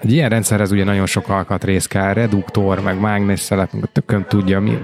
egy 0.00 0.12
ilyen 0.12 0.28
rendszerhez 0.28 0.72
ugye 0.72 0.84
nagyon 0.84 1.06
sok 1.06 1.28
alkatrész 1.28 1.86
kell, 1.86 2.12
reduktor, 2.12 2.80
meg 2.80 3.00
mágnesszelep, 3.00 3.72
meg 3.72 3.82
a 3.82 3.86
tököm 3.92 4.24
tudja. 4.28 4.60
Mi, 4.60 4.78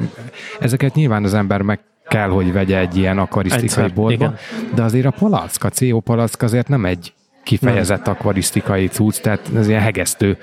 ezeket 0.60 0.94
nyilván 0.94 1.24
az 1.24 1.34
ember 1.34 1.62
meg 1.62 1.80
kell, 2.08 2.28
hogy 2.28 2.52
vegye 2.52 2.78
egy 2.78 2.96
ilyen 2.96 3.18
akvarisztikai 3.18 3.66
Egyszer, 3.66 3.92
boltba, 3.94 4.34
de 4.74 4.82
azért 4.82 5.06
a 5.06 5.10
palack, 5.10 5.64
a 5.64 5.68
CO 5.68 6.00
palack 6.00 6.42
azért 6.42 6.68
nem 6.68 6.84
egy 6.84 7.12
kifejezett 7.46 8.08
akvarisztikai 8.08 8.86
cucc, 8.86 9.20
tehát 9.20 9.50
ez 9.56 9.68
ilyen 9.68 9.80
hegesztő 9.80 10.36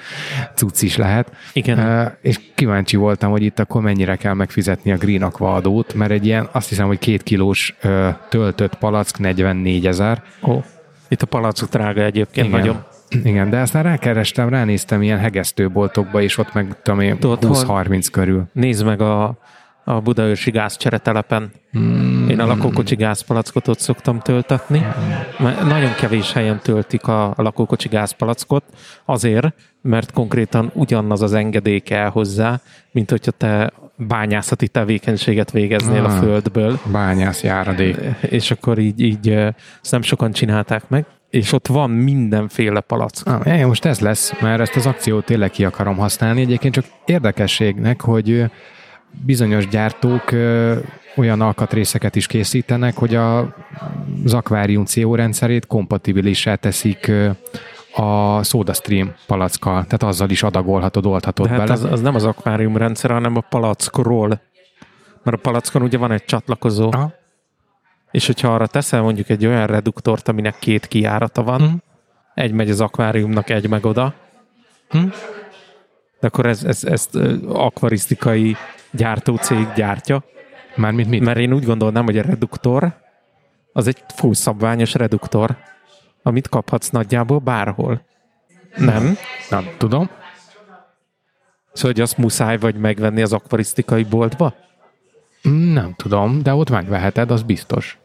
cucc 0.56 0.82
is 0.82 0.98
lehet. 0.98 1.32
Igen. 1.54 1.80
Uh, 1.80 2.12
és 2.22 2.40
kíváncsi 2.56 2.96
voltam, 2.96 3.32
hogy 3.32 3.44
itt 3.44 3.60
akkor 3.60 3.82
mennyire 3.82 4.16
kell 4.16 4.34
megfizetni 4.34 4.92
a 4.92 4.98
Green 4.98 5.22
Aqua 5.22 5.54
adót, 5.54 5.94
mert 5.94 6.12
egy 6.12 6.26
ilyen, 6.26 6.50
azt 6.52 6.70
hiszem, 6.70 6.88
hogy 6.88 7.00
két 7.00 7.24
kilós 7.24 7.76
uh, 7.84 8.08
töltött 8.30 8.76
palack 8.76 9.20
44 9.20 9.88
ezer. 9.88 10.24
Ó. 10.48 10.62
Itt 11.08 11.22
a 11.22 11.26
palackok 11.26 11.70
drága 11.70 12.04
egyébként 12.04 12.48
Igen. 12.48 12.60
nagyon. 12.60 12.84
Igen, 13.24 13.50
de 13.50 13.60
aztán 13.60 13.84
rákerestem, 13.84 14.50
ránéztem 14.50 15.02
ilyen 15.02 15.20
hegesztőboltokba, 15.20 16.22
és 16.22 16.38
ott 16.38 16.54
meg 16.54 16.82
tudom 16.82 17.00
én, 17.00 17.18
Tudod, 17.20 17.44
hol? 17.44 17.84
20-30 17.86 18.08
körül. 18.12 18.44
Nézd 18.54 18.86
meg 18.86 19.02
a, 19.02 19.38
a 19.84 20.00
Budaörsi 20.00 20.52
gázcseretelepen. 20.52 21.52
Mm, 21.78 22.13
Én 22.30 22.40
a 22.40 22.46
lakókocsi 22.46 22.96
gázpalackot 22.96 23.68
ott 23.68 23.80
szoktam 23.80 24.20
töltetni. 24.20 24.86
Mert 25.40 25.62
nagyon 25.66 25.94
kevés 25.94 26.34
helyen 26.34 26.60
töltik 26.64 27.08
a, 27.08 27.26
a 27.26 27.42
lakókocsi 27.42 27.88
gázpalackot, 27.88 28.64
azért, 29.06 29.54
mert 29.82 30.12
konkrétan 30.12 30.72
ugyanaz 30.74 31.22
az 31.22 31.34
engedély 31.34 31.80
kell 31.80 32.10
hozzá, 32.10 32.62
mint 32.92 33.10
hogyha 33.10 33.32
te 33.32 33.72
bányászati 33.96 34.68
tevékenységet 34.68 35.52
végeznél 35.52 36.06
a 36.06 36.10
Ah. 36.10 36.18
földből, 36.20 36.80
bányász 36.92 37.44
járadék. 37.44 37.98
és 38.22 38.52
akkor 38.52 38.78
így, 38.78 39.00
így 39.02 39.30
ezt 39.82 39.92
nem 39.92 40.02
sokan 40.02 40.32
csinálták 40.32 40.90
meg, 40.90 41.06
és 41.30 41.52
ott 41.52 41.68
van 41.68 41.90
mindenféle 41.90 42.80
palack. 42.80 43.28
Ah, 43.28 43.58
ja, 43.60 43.68
most 43.68 43.86
ez 43.86 44.00
lesz, 44.00 44.34
mert 44.42 44.60
ezt 44.62 44.76
az 44.76 44.86
akciót 44.86 45.26
tényleg 45.26 45.50
ki 45.50 45.66
akarom 45.66 45.98
használni. 45.98 46.42
Egyébként 46.42 46.74
csak 46.74 46.86
érdekességnek, 47.06 48.02
hogy 48.02 48.44
bizonyos 49.26 49.68
gyártók 49.68 50.32
ö, 50.32 50.78
olyan 51.16 51.42
alkatrészeket 51.42 52.16
is 52.16 52.28
készítenek, 52.28 52.96
hogy 52.98 53.16
a, 53.16 53.40
az 54.26 54.34
akvárium 54.34 54.86
CO 54.86 55.16
rendszerét 55.16 55.68
kompatibilissá 55.68 56.56
teszik 56.56 57.08
ö, 57.08 57.30
a 57.96 58.44
SodaStream 58.44 59.14
palackkal, 59.28 59.74
tehát 59.84 60.04
azzal 60.04 60.30
is 60.30 60.44
adagolhatod, 60.44 61.06
oldhatod 61.06 61.46
De 61.48 61.52
hát 61.52 61.60
bele. 61.62 61.74
az, 61.74 61.84
az 61.84 62.02
nem 62.02 62.16
az 62.16 62.24
akvárium 62.24 62.78
rendszer, 62.78 63.12
hanem 63.12 63.36
a 63.36 63.40
palackról. 63.50 64.42
Mert 65.24 65.38
a 65.38 65.40
palackon 65.42 65.82
ugye 65.82 65.98
van 65.98 66.12
egy 66.12 66.26
csatlakozó, 66.26 66.90
Aha. 66.92 67.14
és 68.12 68.26
hogyha 68.26 68.54
arra 68.54 68.68
teszel 68.68 69.02
mondjuk 69.02 69.30
egy 69.30 69.46
olyan 69.46 69.68
reduktort, 69.68 70.28
aminek 70.28 70.60
két 70.60 70.86
kijárata 70.88 71.44
van, 71.44 71.62
Mhm. 71.62 71.74
egy 72.36 72.52
megy 72.52 72.70
az 72.70 72.82
akváriumnak, 72.82 73.50
egy 73.50 73.70
meg 73.70 73.86
oda, 73.86 74.14
Mhm. 74.92 75.08
de 76.20 76.28
akkor 76.28 76.46
ez, 76.46 76.64
ez, 76.64 76.84
ezt 76.84 77.16
akvarisztikai 77.48 78.56
gyártócég 78.94 79.68
gyártja, 79.76 80.24
Mármint 80.76 81.10
mit? 81.10 81.22
mert 81.24 81.38
én 81.38 81.54
úgy 81.54 81.66
gondolnám, 81.66 82.04
hogy 82.06 82.18
a 82.18 82.22
reduktor 82.22 82.94
az 83.74 83.88
egy 83.88 84.04
full 84.16 84.34
szabványos 84.34 84.94
reduktor, 84.94 85.58
amit 86.24 86.50
kaphatsz 86.50 86.90
nagyjából 86.90 87.40
bárhol. 87.40 88.02
Nem? 88.78 89.18
Nem 89.50 89.68
tudom. 89.78 90.10
Szóval, 91.74 91.92
hogy 91.92 92.02
azt 92.02 92.18
muszáj 92.18 92.58
vagy 92.58 92.76
megvenni 92.76 93.22
az 93.22 93.34
akvarisztikai 93.34 94.04
boltba? 94.04 94.54
Nem 95.74 95.94
tudom, 95.96 96.44
de 96.44 96.54
ott 96.54 96.70
megveheted, 96.70 97.32
az 97.32 97.42
biztos. 97.44 97.98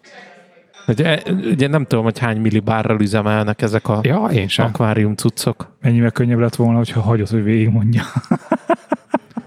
Ugye, 0.87 1.22
ugye 1.27 1.68
nem 1.68 1.85
tudom, 1.85 2.05
hogy 2.05 2.18
hány 2.18 2.40
millibárral 2.40 3.01
üzemelnek 3.01 3.62
ezek 3.62 3.88
a 3.88 4.01
Ja, 4.03 4.24
én 4.33 4.48
sem. 4.48 4.66
akvárium 4.66 5.14
cuccok. 5.14 5.77
Mennyivel 5.81 6.11
könnyebb 6.11 6.38
lett 6.38 6.55
volna, 6.55 6.77
hogyha 6.77 7.01
hagyod, 7.01 7.29
hogy 7.29 7.42
végigmondja. 7.42 8.03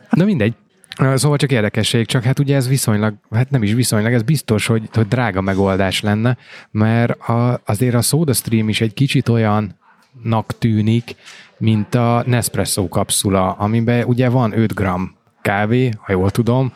Na 0.10 0.24
mindegy. 0.26 0.54
Szóval 1.02 1.38
csak 1.38 1.52
érdekesség, 1.52 2.06
csak 2.06 2.24
hát 2.24 2.40
ugye 2.40 2.56
ez 2.56 2.68
viszonylag, 2.68 3.14
hát 3.32 3.50
nem 3.50 3.64
is 3.64 3.74
viszonylag, 3.74 4.14
ez 4.14 4.22
biztos, 4.22 4.66
hogy, 4.66 4.90
hogy 4.94 5.08
drága 5.08 5.42
megoldás 5.42 6.02
lenne, 6.02 6.38
mert 6.72 7.20
a, 7.20 7.62
azért 7.66 7.96
a 7.96 8.02
SodaStream 8.02 8.70
is 8.70 8.82
egy 8.82 8.94
kicsit 8.94 9.30
olyannak 9.30 10.58
tűnik, 10.58 11.16
mint 11.58 11.96
a 11.96 12.24
Nespresso 12.26 12.88
kapszula, 12.88 13.52
amiben 13.52 14.04
ugye 14.04 14.30
van 14.30 14.60
5 14.60 14.74
g 14.74 14.84
kávé, 15.42 15.92
ha 16.02 16.12
jól 16.12 16.32
tudom, 16.32 16.74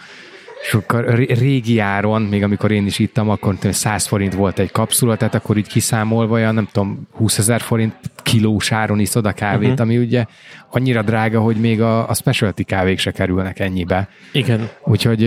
és 0.61 0.73
akkor 0.73 1.05
régi 1.27 1.79
áron, 1.79 2.21
még 2.21 2.43
amikor 2.43 2.71
én 2.71 2.85
is 2.85 2.99
ittam, 2.99 3.29
akkor 3.29 3.55
100 3.69 4.05
forint 4.05 4.33
volt 4.33 4.59
egy 4.59 4.71
kapszula, 4.71 5.15
tehát 5.15 5.35
akkor 5.35 5.57
így 5.57 5.67
kiszámolva 5.67 6.33
olyan, 6.33 6.53
nem 6.53 6.67
tudom, 6.71 7.07
20 7.11 7.37
ezer 7.37 7.61
forint 7.61 7.95
kilós 8.23 8.71
áron 8.71 8.99
iszod 8.99 9.25
a 9.25 9.31
kávét, 9.31 9.69
uh-huh. 9.69 9.85
ami 9.85 9.97
ugye 9.97 10.25
annyira 10.69 11.01
drága, 11.01 11.39
hogy 11.39 11.55
még 11.55 11.81
a, 11.81 12.09
a 12.09 12.13
specialty 12.13 12.63
kávék 12.63 12.99
se 12.99 13.11
kerülnek 13.11 13.59
ennyibe. 13.59 14.07
Igen. 14.31 14.69
Úgyhogy 14.83 15.23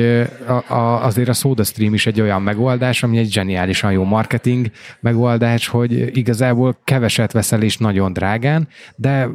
a, 0.46 0.72
a, 0.72 1.04
azért 1.04 1.28
a 1.28 1.32
SodaStream 1.32 1.94
is 1.94 2.06
egy 2.06 2.20
olyan 2.20 2.42
megoldás, 2.42 3.02
ami 3.02 3.18
egy 3.18 3.32
zseniálisan 3.32 3.92
jó 3.92 4.04
marketing 4.04 4.70
megoldás, 5.00 5.68
hogy 5.68 6.16
igazából 6.16 6.78
keveset 6.84 7.32
veszel 7.32 7.62
és 7.62 7.76
nagyon 7.76 8.12
drágán, 8.12 8.68
de 8.96 9.28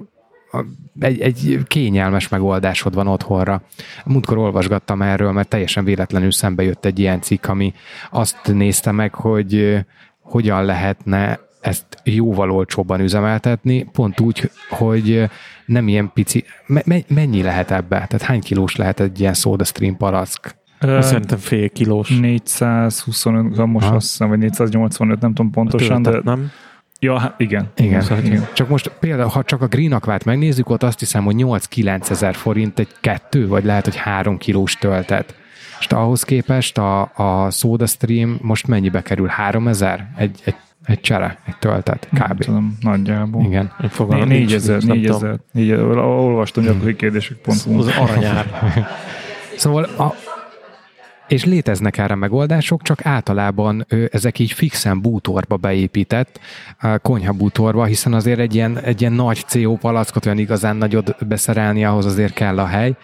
egy, 1.00 1.22
egy 1.22 1.60
kényelmes 1.68 2.28
megoldásod 2.28 2.94
van 2.94 3.08
otthonra. 3.08 3.62
Múltkor 4.06 4.38
olvasgattam 4.38 5.02
erről, 5.02 5.32
mert 5.32 5.48
teljesen 5.48 5.84
véletlenül 5.84 6.32
szembe 6.32 6.64
jött 6.64 6.86
egy 6.86 7.00
ilyen 7.00 7.22
cikk, 7.22 7.48
ami 7.48 7.74
azt 8.12 8.54
nézte 8.54 8.92
meg, 8.92 9.14
hogy 9.14 9.80
hogyan 10.20 10.66
lehetne 10.66 11.40
ezt 11.62 11.86
jóval 12.04 12.52
olcsóbban 12.52 13.00
üzemeltetni, 13.00 13.84
pont 13.84 14.20
úgy, 14.20 14.52
hogy 14.70 15.30
nem 15.66 15.88
ilyen 15.88 16.12
pici, 16.14 16.44
me- 16.66 17.10
mennyi 17.10 17.42
lehet 17.42 17.72
ebbe? 17.72 17.96
Tehát 17.96 18.22
hány 18.22 18.42
kilós 18.42 18.76
lehet 18.76 19.00
egy 19.00 19.20
ilyen 19.20 19.34
SodaStream 19.34 19.98
palack? 19.98 20.56
Szerintem 21.02 21.38
fél 21.38 21.70
kilós. 21.70 22.10
425 22.20 23.54
grammos, 23.54 23.84
azt 23.84 24.10
hiszem, 24.10 24.30
vagy 24.30 24.38
485, 24.38 25.22
nem 25.22 25.34
tudom 25.34 25.52
pontosan, 25.52 26.02
de 26.02 26.20
nem? 26.24 26.52
Ja, 27.04 27.20
hát 27.20 27.34
igen. 27.38 27.70
Igen. 27.76 28.02
Szóval, 28.02 28.24
igen. 28.24 28.48
Csak 28.54 28.70
most 28.70 28.92
például, 29.00 29.30
ha 29.30 29.44
csak 29.44 29.62
a 29.62 29.68
Green 29.68 29.92
Aquát 29.92 30.26
megnézzük, 30.26 30.70
ott 30.70 30.84
azt 30.84 31.00
hiszem, 31.00 31.24
hogy 31.24 31.36
8-9 31.38 32.10
ezer 32.10 32.36
forint 32.36 32.80
egy 32.80 32.88
kettő, 33.02 33.48
vagy 33.48 33.64
lehet, 33.64 33.84
hogy 33.84 33.96
három 33.96 34.38
kilós 34.38 34.76
töltet. 34.76 35.36
És 35.80 35.86
ahhoz 35.86 36.24
képest 36.24 36.78
a, 36.78 37.02
a 37.02 37.50
SodaStream 37.52 38.38
most 38.42 38.68
mennyibe 38.68 39.02
kerül? 39.02 39.28
3 39.28 39.68
ezer? 39.68 40.08
Egy, 40.18 40.40
egy 40.44 40.56
egy 40.86 41.02
csere, 41.02 41.38
egy 41.46 41.58
töltet, 41.58 42.08
kb. 42.12 42.18
Nem 42.20 42.38
tudom, 42.38 42.78
nagyjából. 42.82 43.44
Igen. 43.44 43.72
Fogalmam, 43.90 44.28
4000, 44.28 44.84
4000, 44.84 45.40
4000, 45.52 45.98
olvastam 45.98 46.64
gyakori 46.64 46.96
kérdések 46.96 47.38
pont. 47.38 47.66
Az 47.78 47.88
aranyár. 48.00 48.72
szóval 49.56 49.84
a, 49.84 50.14
és 51.28 51.46
léteznek 51.46 51.98
erre 51.98 52.16
megoldások, 52.16 52.82
csak 52.82 53.06
általában 53.06 53.86
ezek 54.12 54.40
így 54.40 54.52
fixen 54.52 55.02
bútorba 55.02 55.58
beépített, 55.58 56.40
konyha 57.02 57.34
bútorba, 57.34 57.86
hiszen 57.86 58.14
azért 58.14 58.40
egy 58.40 58.56
ilyen, 58.56 58.80
egy 58.80 59.02
ilyen 59.02 59.14
nagy 59.14 59.44
CO 59.48 59.76
palackot 59.76 60.26
olyan 60.26 60.38
igazán 60.38 60.76
nagyot 60.76 61.28
beszerelni, 61.28 61.86
ahhoz 61.86 62.06
azért 62.06 62.34
kell 62.34 62.60
a 62.60 62.66
hely. 62.66 62.96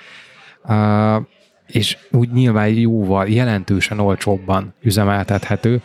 És 1.67 1.97
úgy 2.11 2.31
nyilván 2.31 2.67
jóval, 2.67 3.27
jelentősen 3.27 3.99
olcsóbban 3.99 4.73
üzemeltethető. 4.81 5.81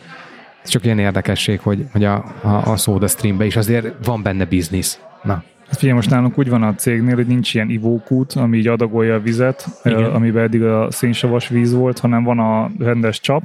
Ez 0.63 0.69
csak 0.69 0.85
ilyen 0.85 0.99
érdekesség, 0.99 1.59
hogy, 1.59 1.85
hogy 1.91 2.03
a, 2.03 2.25
a, 2.41 2.71
a 2.71 2.77
Soda 2.77 3.07
Streambe 3.07 3.45
is 3.45 3.55
azért 3.55 4.05
van 4.05 4.21
benne 4.21 4.45
biznisz. 4.45 4.99
Na. 5.23 5.43
Hát 5.67 5.77
figyelj, 5.77 5.95
most 5.95 6.09
nálunk 6.09 6.37
úgy 6.37 6.49
van 6.49 6.63
a 6.63 6.75
cégnél, 6.75 7.15
hogy 7.15 7.27
nincs 7.27 7.53
ilyen 7.53 7.69
ivókút, 7.69 8.33
ami 8.33 8.57
így 8.57 8.67
adagolja 8.67 9.15
a 9.15 9.19
vizet, 9.19 9.67
Igen. 9.83 10.03
amiben 10.03 10.43
eddig 10.43 10.63
a 10.63 10.91
szénsavas 10.91 11.47
víz 11.47 11.73
volt, 11.73 11.99
hanem 11.99 12.23
van 12.23 12.39
a 12.39 12.71
rendes 12.79 13.19
csap, 13.19 13.43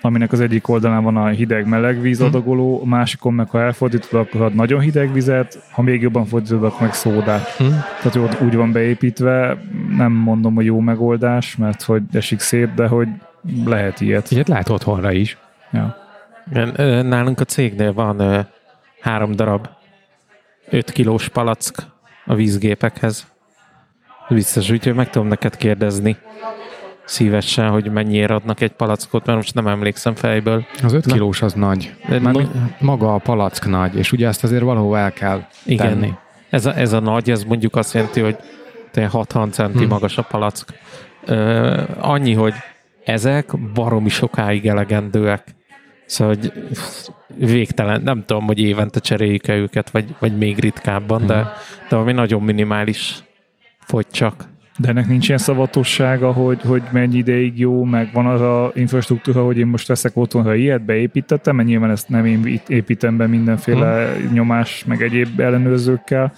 aminek 0.00 0.32
az 0.32 0.40
egyik 0.40 0.68
oldalán 0.68 1.02
van 1.02 1.16
a 1.16 1.26
hideg-meleg 1.26 2.00
vízadagoló, 2.00 2.80
a 2.82 2.86
másikon 2.86 3.34
meg 3.34 3.50
ha 3.50 3.60
elfordítod, 3.60 4.20
akkor 4.20 4.40
ad 4.40 4.54
nagyon 4.54 4.80
hideg 4.80 5.12
vizet, 5.12 5.62
ha 5.70 5.82
még 5.82 6.02
jobban 6.02 6.24
fordítod, 6.24 6.64
akkor 6.64 6.80
meg 6.80 6.94
szódát. 6.94 7.48
Hmm. 7.48 7.82
Tehát 8.02 8.16
ott 8.16 8.40
úgy 8.40 8.56
van 8.56 8.72
beépítve, 8.72 9.62
nem 9.96 10.12
mondom, 10.12 10.54
hogy 10.54 10.64
jó 10.64 10.80
megoldás, 10.80 11.56
mert 11.56 11.82
hogy 11.82 12.02
esik 12.12 12.40
szét, 12.40 12.74
de 12.74 12.86
hogy 12.86 13.08
lehet 13.64 14.00
ilyet. 14.00 14.30
Ilyet 14.30 14.48
lehet 14.48 14.68
otthonra 14.68 15.12
is. 15.12 15.36
Ja. 15.72 15.96
Nálunk 17.02 17.40
a 17.40 17.44
cégnél 17.44 17.92
van 17.92 18.46
három 19.00 19.32
darab 19.32 19.68
5 20.70 20.90
kilós 20.90 21.28
palack 21.28 21.86
a 22.26 22.34
vízgépekhez. 22.34 23.26
Biztos, 24.28 24.70
úgyhogy 24.70 24.94
meg 24.94 25.10
tudom 25.10 25.28
neked 25.28 25.56
kérdezni 25.56 26.16
szívesen, 27.04 27.70
hogy 27.70 27.92
mennyiért 27.92 28.30
adnak 28.30 28.60
egy 28.60 28.72
palackot, 28.72 29.26
mert 29.26 29.38
most 29.38 29.54
nem 29.54 29.66
emlékszem 29.66 30.14
fejből. 30.14 30.64
Az 30.82 30.92
5 30.92 31.06
kilós 31.06 31.42
az 31.42 31.52
nagy. 31.52 31.94
Már 32.08 32.34
no, 32.34 32.40
maga 32.80 33.14
a 33.14 33.18
palack 33.18 33.66
nagy, 33.66 33.96
és 33.96 34.12
ugye 34.12 34.26
ezt 34.26 34.44
azért 34.44 34.62
valahol 34.62 34.98
el 34.98 35.12
kell 35.12 35.44
igen. 35.64 35.88
tenni. 35.88 36.12
Ez 36.50 36.66
a, 36.66 36.76
ez 36.78 36.92
a 36.92 37.00
nagy, 37.00 37.30
ez 37.30 37.44
mondjuk 37.44 37.76
azt 37.76 37.94
jelenti, 37.94 38.20
hogy 38.20 38.36
60 39.10 39.50
centi 39.50 39.78
hmm. 39.78 39.88
magas 39.88 40.18
a 40.18 40.22
palack. 40.22 40.72
Ö, 41.24 41.82
annyi, 41.98 42.32
hogy 42.32 42.54
ezek 43.04 43.72
baromi 43.74 44.08
sokáig 44.08 44.66
elegendőek. 44.66 45.54
Szóval, 46.06 46.34
hogy 46.34 46.52
végtelen, 47.36 48.02
nem 48.02 48.24
tudom, 48.26 48.44
hogy 48.44 48.58
évente 48.58 49.00
cseréljük-e 49.00 49.54
őket, 49.54 49.90
vagy, 49.90 50.14
vagy 50.18 50.38
még 50.38 50.58
ritkábban, 50.58 51.18
hmm. 51.18 51.26
de, 51.26 51.34
de 51.88 51.96
valami 51.96 52.12
nagyon 52.12 52.42
minimális 52.42 53.14
fogy 53.78 54.06
csak. 54.10 54.44
De 54.78 54.88
ennek 54.88 55.06
nincs 55.06 55.26
ilyen 55.26 55.38
szavatossága, 55.38 56.32
hogy, 56.32 56.60
hogy 56.62 56.82
mennyi 56.90 57.16
ideig 57.16 57.58
jó, 57.58 57.84
meg 57.84 58.10
van 58.12 58.26
az 58.26 58.40
a 58.40 58.72
infrastruktúra, 58.74 59.44
hogy 59.44 59.58
én 59.58 59.66
most 59.66 59.86
veszek 59.86 60.16
otthonra 60.16 60.54
ilyet, 60.54 60.84
beépítettem, 60.84 61.56
mert 61.56 61.68
nyilván 61.68 61.90
ezt 61.90 62.08
nem 62.08 62.24
én 62.24 62.60
építem 62.66 63.16
be 63.16 63.26
mindenféle 63.26 64.06
hmm. 64.06 64.32
nyomás, 64.32 64.84
meg 64.84 65.02
egyéb 65.02 65.40
ellenőrzőkkel, 65.40 66.32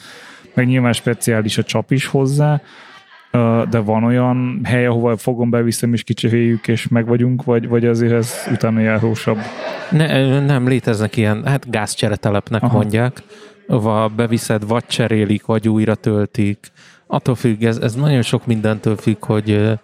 meg 0.54 0.66
nyilván 0.66 0.92
speciális 0.92 1.58
a 1.58 1.62
csap 1.62 1.90
is 1.90 2.06
hozzá, 2.06 2.60
de 3.70 3.78
van 3.78 4.04
olyan 4.04 4.60
hely, 4.64 4.86
ahova 4.86 5.16
fogom 5.16 5.50
beviszem 5.50 5.92
és 5.92 6.02
kicseréljük, 6.02 6.68
és 6.68 6.88
meg 6.88 7.06
vagyunk, 7.06 7.44
vagy, 7.44 7.68
vagy 7.68 7.86
azért 7.86 8.12
ez 8.12 8.34
utána 8.52 8.80
járósabb? 8.80 9.38
Ne, 9.90 10.40
nem 10.40 10.68
léteznek 10.68 11.16
ilyen, 11.16 11.46
hát 11.46 11.70
gázcseretelepnek 11.70 12.62
Aha. 12.62 12.76
mondják, 12.76 13.22
ahova 13.66 14.08
beviszed, 14.08 14.66
vagy 14.66 14.86
cserélik, 14.86 15.46
vagy 15.46 15.68
újra 15.68 15.94
töltik. 15.94 16.58
Attól 17.06 17.34
függ, 17.34 17.62
ez, 17.62 17.78
ez 17.78 17.94
nagyon 17.94 18.22
sok 18.22 18.46
mindentől 18.46 18.96
függ, 18.96 19.24
hogy 19.24 19.78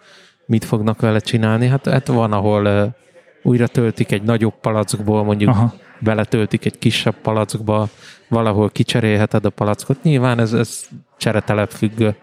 mit 0.46 0.64
fognak 0.64 1.00
vele 1.00 1.18
csinálni. 1.18 1.66
Hát, 1.66 1.88
hát 1.88 2.06
van, 2.06 2.32
ahol 2.32 2.94
újra 3.42 3.66
töltik 3.66 4.12
egy 4.12 4.22
nagyobb 4.22 4.54
palackból, 4.60 5.24
mondjuk 5.24 5.50
Aha. 5.50 5.74
beletöltik 5.98 6.64
egy 6.64 6.78
kisebb 6.78 7.14
palackba, 7.22 7.88
valahol 8.28 8.70
kicserélheted 8.70 9.44
a 9.44 9.50
palackot. 9.50 10.02
Nyilván 10.02 10.38
ez, 10.38 10.52
ez 10.52 10.88
cseretelep 11.16 11.70
függő 11.70 12.14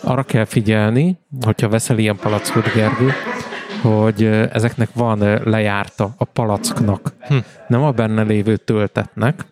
arra 0.00 0.22
kell 0.22 0.44
figyelni, 0.44 1.18
hogyha 1.40 1.68
veszel 1.68 1.98
ilyen 1.98 2.16
palackot, 2.16 2.72
Gergő, 2.74 3.12
hogy 3.82 4.24
ezeknek 4.52 4.88
van 4.94 5.18
lejárta 5.44 6.14
a 6.16 6.24
palacknak. 6.24 7.12
Hm. 7.20 7.36
Nem 7.68 7.82
a 7.82 7.90
benne 7.90 8.22
lévő 8.22 8.56
töltetnek, 8.56 9.44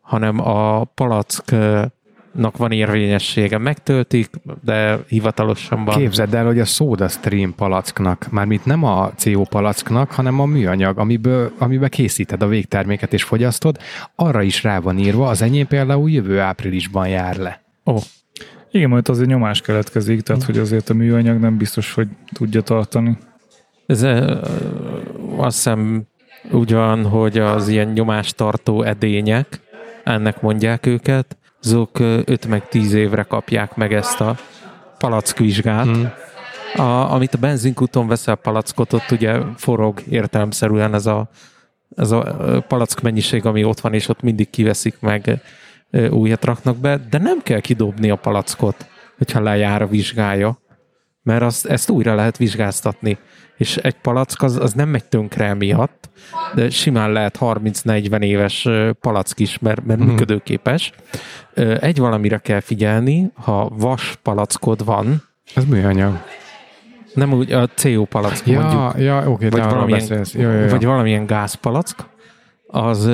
hanem 0.00 0.40
a 0.40 0.84
palacknak 0.84 2.56
van 2.56 2.72
érvényessége. 2.72 3.58
Megtöltik, 3.58 4.30
de 4.64 4.98
hivatalosan 5.08 5.84
van. 5.84 5.96
Képzeld 5.96 6.34
el, 6.34 6.44
hogy 6.44 6.60
a 6.60 6.64
Soda 6.64 7.08
Stream 7.08 7.54
palacknak, 7.54 8.26
mármint 8.30 8.64
nem 8.64 8.84
a 8.84 9.12
CO 9.16 9.42
palacknak, 9.42 10.10
hanem 10.10 10.40
a 10.40 10.44
műanyag, 10.44 10.98
amiből, 10.98 11.52
amiben 11.58 11.88
készíted 11.88 12.42
a 12.42 12.46
végterméket 12.46 13.12
és 13.12 13.22
fogyasztod, 13.22 13.78
arra 14.14 14.42
is 14.42 14.62
rá 14.62 14.78
van 14.78 14.98
írva, 14.98 15.28
az 15.28 15.42
enyém 15.42 15.66
például 15.66 16.10
jövő 16.10 16.40
áprilisban 16.40 17.08
jár 17.08 17.36
le. 17.36 17.62
Ó, 17.86 17.96
igen, 18.74 18.88
majd 18.88 19.08
azért 19.08 19.28
nyomás 19.28 19.60
keletkezik, 19.60 20.20
tehát 20.20 20.42
hogy 20.42 20.58
azért 20.58 20.88
a 20.88 20.94
műanyag 20.94 21.40
nem 21.40 21.56
biztos, 21.56 21.92
hogy 21.92 22.08
tudja 22.32 22.60
tartani. 22.60 23.18
Ez 23.86 24.02
azt 25.36 25.56
hiszem 25.56 26.02
ugyan, 26.50 27.04
hogy 27.04 27.38
az 27.38 27.68
ilyen 27.68 27.88
nyomástartó 27.88 28.82
edények, 28.82 29.60
ennek 30.04 30.40
mondják 30.40 30.86
őket, 30.86 31.36
azok 31.62 31.98
5 31.98 32.46
meg 32.46 32.68
10 32.68 32.92
évre 32.92 33.22
kapják 33.22 33.74
meg 33.74 33.92
ezt 33.92 34.20
a 34.20 34.36
palackvizsgát. 34.98 35.84
Hmm. 35.84 36.12
A, 36.76 37.12
amit 37.12 37.34
a 37.34 37.38
benzinkúton 37.38 38.06
veszel 38.06 38.34
palackot, 38.36 38.92
ott 38.92 39.10
ugye 39.10 39.38
forog 39.56 40.02
értelemszerűen 40.08 40.94
ez 40.94 41.06
a, 41.06 41.28
ez 41.96 42.10
a 42.10 42.22
palack 42.68 43.00
mennyiség, 43.00 43.46
ami 43.46 43.64
ott 43.64 43.80
van, 43.80 43.94
és 43.94 44.08
ott 44.08 44.22
mindig 44.22 44.50
kiveszik 44.50 45.00
meg 45.00 45.40
újat 46.10 46.44
raknak 46.44 46.76
be, 46.76 46.96
de 47.10 47.18
nem 47.18 47.38
kell 47.42 47.60
kidobni 47.60 48.10
a 48.10 48.16
palackot, 48.16 48.86
hogyha 49.18 49.40
lejár 49.40 49.82
a 49.82 49.86
vizsgája, 49.86 50.58
mert 51.22 51.42
azt, 51.42 51.66
ezt 51.66 51.90
újra 51.90 52.14
lehet 52.14 52.36
vizsgáztatni. 52.36 53.18
És 53.56 53.76
egy 53.76 53.94
palack 53.94 54.42
az, 54.42 54.56
az 54.56 54.72
nem 54.72 54.88
megy 54.88 55.04
tönkre 55.04 55.54
miatt, 55.54 56.10
de 56.54 56.70
simán 56.70 57.12
lehet 57.12 57.38
30-40 57.40 58.20
éves 58.20 58.68
palack 59.00 59.40
is, 59.40 59.58
mert, 59.58 59.84
mert 59.84 60.00
hmm. 60.00 60.08
működőképes. 60.08 60.92
Egy 61.80 61.98
valamire 61.98 62.38
kell 62.38 62.60
figyelni, 62.60 63.30
ha 63.34 63.68
vas 63.68 64.18
palackod 64.22 64.84
van, 64.84 65.22
ez 65.54 65.64
műanyag. 65.64 66.22
Nem 67.14 67.32
úgy 67.32 67.52
a 67.52 67.66
CO 67.66 68.04
palack 68.04 68.46
ja, 68.46 68.60
mondjuk. 68.60 69.04
Ja, 69.04 69.30
oké, 69.30 69.48
vagy, 69.48 69.62
valamilyen, 69.62 70.24
ja, 70.32 70.40
ja, 70.40 70.52
ja. 70.52 70.68
vagy 70.68 70.84
valamilyen 70.84 71.26
gázpalack, 71.26 72.04
az 72.66 73.10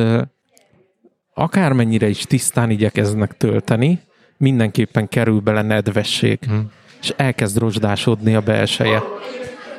akármennyire 1.41 2.09
is 2.09 2.23
tisztán 2.23 2.71
igyekeznek 2.71 3.37
tölteni, 3.37 4.01
mindenképpen 4.37 5.09
kerül 5.09 5.41
bele 5.41 5.63
nedvesség, 5.63 6.39
hmm. 6.47 6.71
és 7.01 7.13
elkezd 7.17 7.59
rozsdásodni 7.59 8.35
a 8.35 8.41
belseje. 8.41 9.03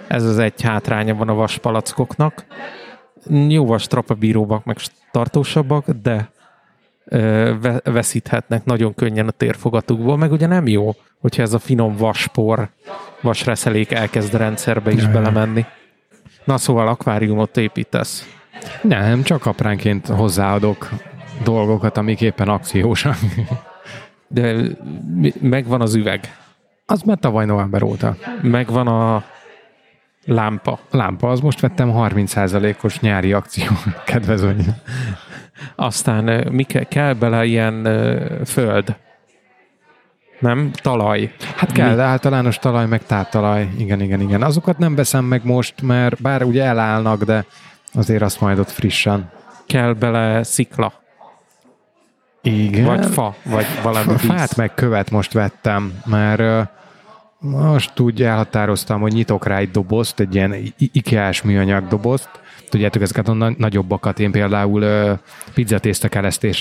Ez 0.08 0.24
az 0.24 0.38
egy 0.38 0.62
hátránya 0.62 1.16
van 1.16 1.30
a 1.30 1.34
vaspalackoknak. 1.34 2.46
Jóval 3.48 3.78
strapabíróbbak, 3.78 4.66
meg 4.66 4.78
tartósabbak, 5.12 5.90
de 5.90 6.32
ö, 7.06 7.54
ve- 7.62 7.84
veszíthetnek 7.84 8.66
nagyon 8.66 8.94
könnyen 8.94 9.28
a 9.28 9.32
térfogatukból, 9.32 10.18
meg 10.18 10.32
ugye 10.32 10.48
nem 10.48 10.68
jó, 10.68 10.92
hogyha 11.20 11.42
ez 11.42 11.54
a 11.54 11.60
finom 11.60 11.96
vaspor, 11.96 12.70
vasreszelék 13.22 13.92
elkezd 13.92 14.34
a 14.34 14.38
rendszerbe 14.38 14.92
is 14.92 15.02
Jaj. 15.02 15.12
belemenni. 15.12 15.66
Na 16.44 16.58
szóval 16.58 16.88
akváriumot 16.88 17.58
építesz. 17.58 18.28
Nem, 18.82 19.24
csak 19.24 19.46
apránként 19.46 20.08
hozzáadok 20.08 20.90
dolgokat, 21.44 21.98
amik 21.98 22.22
éppen 22.22 22.48
akciósak. 22.50 23.16
De 24.28 24.56
mi- 25.16 25.34
megvan 25.42 25.82
az 25.82 25.94
üveg, 25.96 26.36
Az 26.86 27.02
már 27.02 27.18
tavaly 27.18 27.46
november 27.46 27.84
óta. 27.84 28.16
megvan 28.42 28.88
a 28.88 29.24
lámpa. 30.26 30.80
Lámpa, 30.92 31.30
az 31.30 31.40
most 31.40 31.60
vettem 31.60 31.92
30%-os 31.96 33.00
nyári 33.00 33.34
akció 33.34 33.66
kedvezmény. 34.06 34.66
Aztán 35.76 36.48
mi 36.52 36.64
ke- 36.64 36.88
kell 36.88 37.14
bele 37.14 37.46
ilyen 37.46 37.84
föld. 38.46 38.96
Nem? 40.40 40.72
Talaj. 40.82 41.32
Hát 41.56 41.72
kell, 41.72 41.96
de 41.96 42.02
általános 42.02 42.58
talaj, 42.60 42.86
meg 42.88 43.06
táptalaj. 43.06 43.70
Igen, 43.78 44.02
igen, 44.02 44.22
igen. 44.22 44.42
Azokat 44.44 44.78
nem 44.78 44.96
veszem 44.96 45.26
meg 45.26 45.46
most, 45.46 45.82
mert 45.82 46.22
bár 46.22 46.44
ugye 46.44 46.64
elállnak, 46.64 47.24
de 47.24 47.46
azért 47.94 48.22
azt 48.22 48.42
majd 48.42 48.60
ott 48.60 48.70
frissen. 48.70 49.30
Kell 49.68 49.94
bele 49.94 50.44
szikla. 50.44 50.94
Igen. 52.42 52.86
Vagy 52.86 53.06
fa, 53.06 53.36
vagy 53.44 53.66
valami 53.84 54.14
dísz. 54.14 54.26
Fát 54.26 54.56
meg 54.56 54.74
követ 54.74 55.12
most 55.12 55.34
vettem, 55.34 55.94
mert 56.06 56.70
most 57.40 58.00
úgy 58.00 58.24
elhatároztam, 58.24 59.02
hogy 59.02 59.14
nyitok 59.14 59.46
rá 59.46 59.58
egy 59.58 59.72
dobozt, 59.72 60.20
egy 60.20 60.36
ilyen 60.36 60.54
i- 60.54 60.74
ikeás 60.78 61.42
műanyag 61.42 61.88
dobozt. 61.88 62.30
Tudjátok, 62.72 63.02
ezeket 63.02 63.28
a 63.28 63.34
na- 63.34 63.54
nagyobbakat 63.58 64.20
én 64.20 64.32
például 64.32 64.82
ö, 64.82 65.14
pizzatészta 65.54 66.10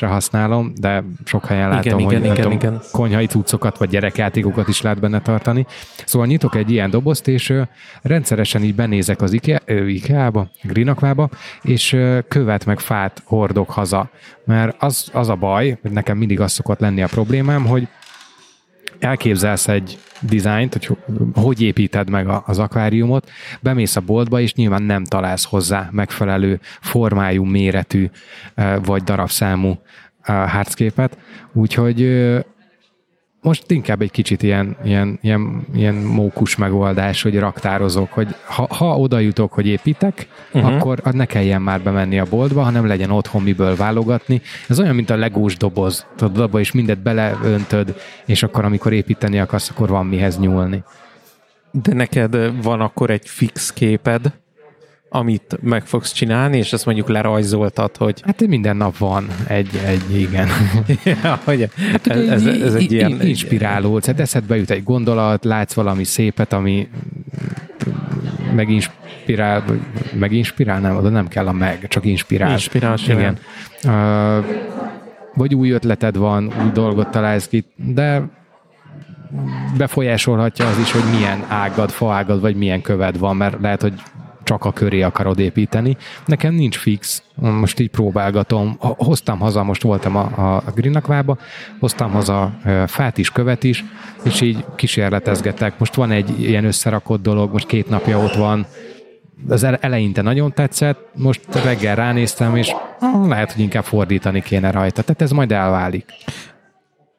használom, 0.00 0.72
de 0.80 1.04
sok 1.24 1.46
helyen 1.46 1.68
látom, 1.68 1.82
Igen, 1.84 2.04
hogy 2.04 2.12
igen, 2.12 2.24
igen, 2.24 2.34
tudom, 2.34 2.52
igen. 2.52 2.80
konyhai 2.92 3.26
cuccokat 3.26 3.78
vagy 3.78 3.88
gyerekjátékokat 3.88 4.68
is 4.68 4.82
lehet 4.82 5.00
benne 5.00 5.20
tartani. 5.20 5.66
Szóval 6.04 6.26
nyitok 6.26 6.54
egy 6.54 6.70
ilyen 6.70 6.90
dobozt, 6.90 7.28
és 7.28 7.50
ö, 7.50 7.62
rendszeresen 8.02 8.62
így 8.62 8.74
benézek 8.74 9.22
az 9.22 9.32
Ikea, 9.32 9.58
ö, 9.64 9.86
Ikeába, 9.86 10.50
Greenakvába, 10.62 11.28
és 11.62 11.92
ö, 11.92 12.18
követ 12.28 12.66
meg 12.66 12.78
fát 12.78 13.22
hordok 13.24 13.70
haza. 13.70 14.10
Mert 14.44 14.76
az, 14.82 15.10
az 15.12 15.28
a 15.28 15.34
baj, 15.34 15.78
hogy 15.82 15.90
nekem 15.90 16.16
mindig 16.16 16.40
az 16.40 16.52
szokott 16.52 16.80
lenni 16.80 17.02
a 17.02 17.06
problémám, 17.06 17.66
hogy 17.66 17.88
elképzelsz 19.00 19.68
egy 19.68 19.98
dizájnt, 20.20 20.72
hogy 20.72 20.96
hogy 21.34 21.62
építed 21.62 22.10
meg 22.10 22.28
az 22.46 22.58
akváriumot, 22.58 23.30
bemész 23.60 23.96
a 23.96 24.00
boltba, 24.00 24.40
és 24.40 24.54
nyilván 24.54 24.82
nem 24.82 25.04
találsz 25.04 25.44
hozzá 25.44 25.88
megfelelő 25.92 26.60
formájú, 26.80 27.44
méretű 27.44 28.10
eh, 28.54 28.76
vagy 28.84 29.02
darabszámú 29.02 29.78
eh, 30.22 30.50
harcképet, 30.50 31.18
úgyhogy 31.52 32.02
eh, 32.02 32.40
most 33.42 33.70
inkább 33.70 34.02
egy 34.02 34.10
kicsit 34.10 34.42
ilyen, 34.42 34.76
ilyen, 34.84 35.18
ilyen, 35.22 35.66
ilyen 35.74 35.94
mókus 35.94 36.56
megoldás, 36.56 37.22
hogy 37.22 37.38
raktározok, 37.38 38.12
hogy 38.12 38.34
ha, 38.44 38.66
ha 38.74 38.98
oda 38.98 39.18
jutok, 39.18 39.52
hogy 39.52 39.66
építek, 39.66 40.28
uh-huh. 40.52 40.74
akkor 40.74 41.00
ne 41.02 41.24
kelljen 41.24 41.62
már 41.62 41.80
bemenni 41.80 42.18
a 42.18 42.24
boltba, 42.30 42.62
hanem 42.62 42.86
legyen 42.86 43.10
otthon 43.10 43.42
miből 43.42 43.76
válogatni. 43.76 44.40
Ez 44.68 44.80
olyan, 44.80 44.94
mint 44.94 45.10
a 45.10 45.16
legós 45.16 45.56
doboz. 45.56 46.06
Tudod, 46.16 46.38
abba 46.38 46.60
is 46.60 46.72
mindet 46.72 46.98
beleöntöd, 46.98 47.94
és 48.26 48.42
akkor, 48.42 48.64
amikor 48.64 48.92
építeni 48.92 49.38
akarsz, 49.38 49.70
akkor 49.70 49.88
van 49.88 50.06
mihez 50.06 50.38
nyúlni. 50.38 50.82
De 51.70 51.94
neked 51.94 52.62
van 52.62 52.80
akkor 52.80 53.10
egy 53.10 53.28
fix 53.28 53.72
képed, 53.72 54.32
amit 55.12 55.58
meg 55.62 55.86
fogsz 55.86 56.12
csinálni, 56.12 56.56
és 56.56 56.72
ezt 56.72 56.84
mondjuk 56.86 57.08
lerajzoltad, 57.08 57.96
hogy 57.96 58.22
Hát 58.24 58.46
minden 58.46 58.76
nap 58.76 58.98
van 58.98 59.26
egy, 59.46 59.80
egy 59.86 60.20
igen. 60.20 60.48
ja, 61.22 61.40
hogy 61.44 61.68
Hát 61.92 62.06
ez, 62.06 62.46
ez, 62.46 62.62
ez 62.62 62.74
egy 62.74 62.92
ilyen... 62.92 63.10
i- 63.10 63.28
inspiráló, 63.28 63.98
tehát 63.98 64.20
eszedbe 64.20 64.56
jut 64.56 64.70
egy 64.70 64.82
gondolat, 64.82 65.44
látsz 65.44 65.74
valami 65.74 66.04
szépet, 66.04 66.52
ami 66.52 66.88
meginspirál, 68.54 69.64
meginspirál, 70.18 70.80
nem, 70.80 70.96
oda 70.96 71.08
nem 71.08 71.28
kell 71.28 71.46
a 71.46 71.52
meg, 71.52 71.88
csak 71.88 72.04
inspirál. 72.04 72.50
Inspirál. 72.50 72.96
Igen. 73.08 73.38
Uh, 73.84 74.44
vagy 75.34 75.54
új 75.54 75.70
ötleted 75.70 76.16
van, 76.16 76.44
új 76.44 76.70
dolgot 76.72 77.08
találsz 77.10 77.48
ki, 77.48 77.64
de 77.76 78.22
befolyásolhatja 79.76 80.66
az 80.66 80.78
is, 80.78 80.92
hogy 80.92 81.18
milyen 81.18 81.44
ágad, 81.48 81.90
faágad, 81.90 82.40
vagy 82.40 82.56
milyen 82.56 82.82
köved 82.82 83.18
van, 83.18 83.36
mert 83.36 83.60
lehet, 83.60 83.82
hogy 83.82 83.92
csak 84.50 84.64
a 84.64 84.72
köré 84.72 85.02
akarod 85.02 85.38
építeni. 85.38 85.96
Nekem 86.26 86.54
nincs 86.54 86.78
fix, 86.78 87.22
most 87.34 87.80
így 87.80 87.90
próbálgatom. 87.90 88.76
Hoztam 88.78 89.38
haza, 89.38 89.62
most 89.62 89.82
voltam 89.82 90.16
a, 90.16 90.56
a 90.56 90.62
Greenakvába, 90.74 91.38
hoztam 91.80 92.10
haza 92.10 92.52
fát 92.86 93.18
is, 93.18 93.30
követ 93.30 93.64
is, 93.64 93.84
és 94.24 94.40
így 94.40 94.64
kísérletezgetek. 94.76 95.78
Most 95.78 95.94
van 95.94 96.10
egy 96.10 96.40
ilyen 96.40 96.64
összerakott 96.64 97.22
dolog, 97.22 97.52
most 97.52 97.66
két 97.66 97.88
napja 97.88 98.18
ott 98.18 98.34
van, 98.34 98.66
az 99.48 99.62
ele- 99.62 99.84
eleinte 99.84 100.22
nagyon 100.22 100.52
tetszett, 100.52 101.08
most 101.14 101.40
reggel 101.64 101.96
ránéztem, 101.96 102.56
és 102.56 102.74
ah, 103.00 103.28
lehet, 103.28 103.52
hogy 103.52 103.62
inkább 103.62 103.84
fordítani 103.84 104.42
kéne 104.42 104.70
rajta. 104.70 105.02
Tehát 105.02 105.22
ez 105.22 105.30
majd 105.30 105.52
elválik. 105.52 106.04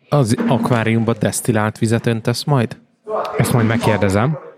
Az 0.09 0.35
akváriumba 0.47 1.13
desztillált 1.13 1.77
vizet 1.77 2.05
öntesz 2.05 2.43
majd? 2.43 2.77
Ezt 3.37 3.53
majd 3.53 3.67
megkérdezem. 3.67 4.50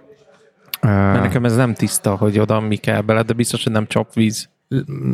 Mert 0.83 1.21
nekem 1.21 1.45
ez 1.45 1.55
nem 1.55 1.73
tiszta, 1.73 2.15
hogy 2.15 2.39
oda 2.39 2.59
mi 2.59 2.75
kell 2.75 3.01
bele, 3.01 3.21
de 3.21 3.33
biztos, 3.33 3.63
hogy 3.63 3.73
nem 3.73 3.87
csapvíz. 3.87 4.49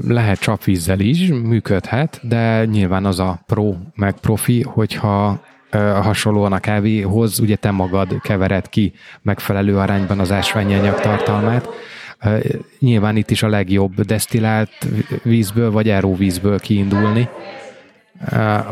lehet 0.07 0.39
csapvízzel 0.39 0.99
is, 0.99 1.27
működhet, 1.27 2.19
de 2.23 2.65
nyilván 2.65 3.05
az 3.05 3.19
a 3.19 3.39
pro 3.45 3.73
meg 3.95 4.13
profi, 4.13 4.61
hogyha 4.61 5.41
hasonlóan 6.01 6.53
a 6.53 6.59
kávéhoz, 6.59 7.39
ugye 7.39 7.55
te 7.55 7.71
magad 7.71 8.21
kevered 8.21 8.69
ki 8.69 8.93
megfelelő 9.21 9.77
arányban 9.77 10.19
az 10.19 10.31
ásványi 10.31 10.73
anyag 10.73 10.99
tartalmát. 10.99 11.69
Nyilván 12.79 13.15
itt 13.15 13.29
is 13.29 13.43
a 13.43 13.49
legjobb 13.49 14.01
desztillált 14.01 14.71
vízből 15.23 15.71
vagy 15.71 16.17
vízből 16.17 16.59
kiindulni. 16.59 17.29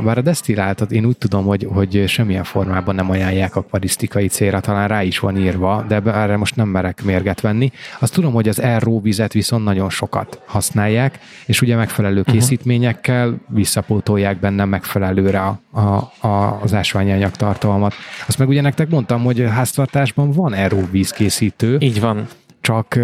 Bár 0.04 0.18
a 0.18 0.22
desztilláltat 0.22 0.92
én 0.92 1.06
úgy 1.06 1.18
tudom, 1.18 1.46
hogy, 1.46 1.68
hogy 1.74 2.04
semmilyen 2.08 2.44
formában 2.44 2.96
nem 2.96 3.10
ajánlják 3.10 3.56
akvarisztikai 3.56 4.28
célra, 4.28 4.60
talán 4.60 4.88
rá 4.88 5.04
is 5.04 5.20
van 5.20 5.38
írva, 5.38 5.86
de 5.88 6.02
erre 6.06 6.38
most 6.38 6.56
nem 6.56 6.68
merek 6.68 7.04
mérget 7.04 7.42
venni. 7.42 7.72
Azt 8.00 8.14
tudom, 8.14 8.34
hogy 8.34 8.48
az 8.48 8.62
RO 8.78 9.02
vizet 9.02 9.34
viszont 9.34 9.64
nagyon 9.64 9.90
sokat 9.90 10.42
használják, 10.46 11.20
és 11.46 11.62
ugye 11.62 11.76
megfelelő 11.76 12.22
készítményekkel 12.22 13.36
visszapótolják 13.48 14.40
benne 14.40 14.66
megfelelőre 14.66 15.40
a, 15.40 15.60
a, 15.72 16.28
a, 16.28 16.60
az 16.62 16.74
ásványanyag 16.74 17.32
tartalmat. 17.32 17.94
Azt 18.28 18.38
meg 18.38 18.48
ugye 18.48 18.62
nektek 18.62 18.90
mondtam, 18.90 19.24
hogy 19.24 19.46
háztartásban 19.50 20.32
van 20.32 20.68
RO 20.68 20.82
vízkészítő, 20.92 21.78
Így 21.80 22.00
van. 22.00 22.28
csak 22.62 23.00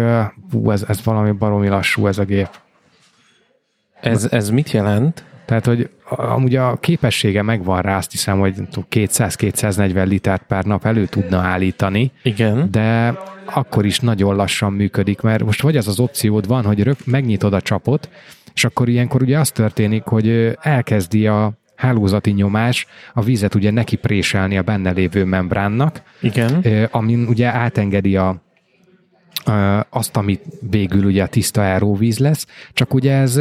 hú, 0.50 0.70
ez, 0.70 0.84
ez 0.88 1.04
valami 1.04 1.30
baromi 1.30 1.68
lassú 1.68 2.06
ez 2.06 2.18
a 2.18 2.24
gép. 2.24 2.48
Ez, 4.00 4.28
ez 4.30 4.50
mit 4.50 4.70
jelent? 4.70 5.24
Tehát, 5.44 5.66
hogy 5.66 5.90
amúgy 6.08 6.56
a 6.56 6.76
képessége 6.80 7.42
megvan 7.42 7.82
rá, 7.82 7.96
azt 7.96 8.10
hiszem, 8.10 8.38
hogy 8.38 8.54
nem 8.56 8.68
tudom, 8.68 8.84
200-240 8.90 10.06
litert 10.06 10.42
per 10.42 10.64
nap 10.64 10.86
elő 10.86 11.06
tudna 11.06 11.38
állítani, 11.38 12.12
Igen. 12.22 12.68
de 12.70 13.18
akkor 13.44 13.84
is 13.84 14.00
nagyon 14.00 14.36
lassan 14.36 14.72
működik, 14.72 15.20
mert 15.20 15.44
most 15.44 15.62
vagy 15.62 15.76
az 15.76 15.88
az 15.88 16.00
opciód 16.00 16.46
van, 16.46 16.64
hogy 16.64 16.82
rög, 16.82 16.96
megnyitod 17.04 17.52
a 17.52 17.60
csapot, 17.60 18.08
és 18.54 18.64
akkor 18.64 18.88
ilyenkor 18.88 19.22
ugye 19.22 19.38
az 19.38 19.50
történik, 19.50 20.02
hogy 20.02 20.56
elkezdi 20.60 21.26
a 21.26 21.52
hálózati 21.74 22.30
nyomás 22.30 22.86
a 23.14 23.22
vizet 23.22 23.54
ugye 23.54 23.70
neki 23.70 23.96
préselni 23.96 24.58
a 24.58 24.62
benne 24.62 24.90
lévő 24.90 25.24
membránnak, 25.24 26.02
Igen. 26.20 26.64
amin 26.90 27.26
ugye 27.26 27.46
átengedi 27.46 28.16
a, 28.16 28.42
azt, 29.88 30.16
amit 30.16 30.42
végül 30.70 31.04
ugye 31.04 31.22
a 31.22 31.26
tiszta 31.26 31.62
áróvíz 31.62 32.18
lesz, 32.18 32.46
csak 32.72 32.94
ugye 32.94 33.12
ez 33.12 33.40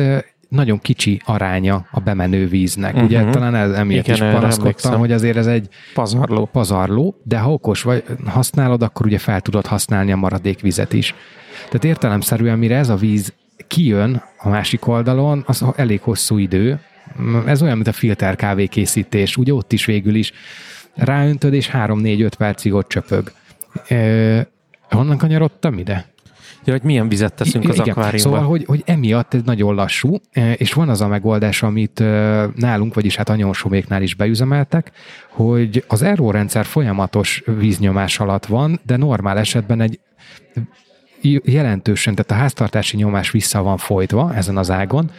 nagyon 0.53 0.79
kicsi 0.79 1.21
aránya 1.25 1.85
a 1.91 1.99
bemenő 1.99 2.47
víznek. 2.47 2.93
Uh-huh. 2.93 3.07
Ugye 3.09 3.21
Mhm. 3.21 3.31
talán 3.31 3.55
ez, 3.55 3.71
emiatt 3.71 4.07
Igen, 4.07 4.27
is 4.27 4.33
panaszkodtam, 4.33 4.99
hogy 4.99 5.11
azért 5.11 5.37
ez 5.37 5.47
egy 5.47 5.67
Pazarló. 5.93 6.45
pazarló, 6.45 7.15
de 7.23 7.37
ha 7.39 7.51
okos 7.51 7.81
vagy 7.81 8.03
használod, 8.25 8.81
akkor 8.83 9.05
ugye 9.05 9.17
fel 9.17 9.41
tudod 9.41 9.65
használni 9.65 10.11
a 10.11 10.15
maradék 10.15 10.59
vizet 10.61 10.93
is. 10.93 11.15
Tehát 11.65 11.83
értelemszerűen, 11.83 12.57
mire 12.57 12.77
ez 12.77 12.89
a 12.89 12.95
víz 12.95 13.33
kijön 13.67 14.23
a 14.37 14.49
másik 14.49 14.87
oldalon, 14.87 15.43
az 15.47 15.65
elég 15.75 16.01
hosszú 16.01 16.37
idő. 16.37 16.79
Ez 17.45 17.61
olyan, 17.61 17.75
mint 17.75 17.87
a 17.87 17.91
filter 17.91 18.35
kávé 18.35 18.65
készítés. 18.67 19.37
Ugye 19.37 19.53
ott 19.53 19.73
is 19.73 19.85
végül 19.85 20.15
is 20.15 20.33
ráöntöd, 20.95 21.53
és 21.53 21.69
3-4-5 21.73 22.31
percig 22.37 22.73
ott 22.73 22.87
csöpög. 22.87 23.31
E, 23.87 24.47
honnan 24.89 25.17
kanyarodtam 25.17 25.77
ide? 25.77 26.05
Ja, 26.65 26.73
hogy 26.73 26.83
milyen 26.83 27.07
vizet 27.07 27.33
teszünk 27.33 27.69
az 27.69 27.75
Igen, 27.75 27.89
akváriumba. 27.89 28.29
Szóval, 28.29 28.43
hogy, 28.43 28.65
hogy 28.65 28.83
emiatt 28.85 29.33
ez 29.33 29.41
nagyon 29.45 29.75
lassú, 29.75 30.15
eh, 30.31 30.53
és 30.57 30.73
van 30.73 30.89
az 30.89 31.01
a 31.01 31.07
megoldás, 31.07 31.63
amit 31.63 31.99
eh, 31.99 32.47
nálunk, 32.55 32.93
vagyis 32.93 33.15
hát 33.15 33.29
anyósoméknál 33.29 34.01
is 34.01 34.15
beüzemeltek, 34.15 34.91
hogy 35.29 35.83
az 35.87 36.05
RO 36.15 36.31
rendszer 36.31 36.65
folyamatos 36.65 37.43
víznyomás 37.57 38.19
alatt 38.19 38.45
van, 38.45 38.79
de 38.85 38.97
normál 38.97 39.37
esetben 39.37 39.81
egy 39.81 39.99
jelentősen, 41.43 42.15
tehát 42.15 42.31
a 42.31 42.43
háztartási 42.43 42.97
nyomás 42.97 43.31
vissza 43.31 43.61
van 43.61 43.77
folytva 43.77 44.33
ezen 44.35 44.57
az 44.57 44.71
ágon. 44.71 45.11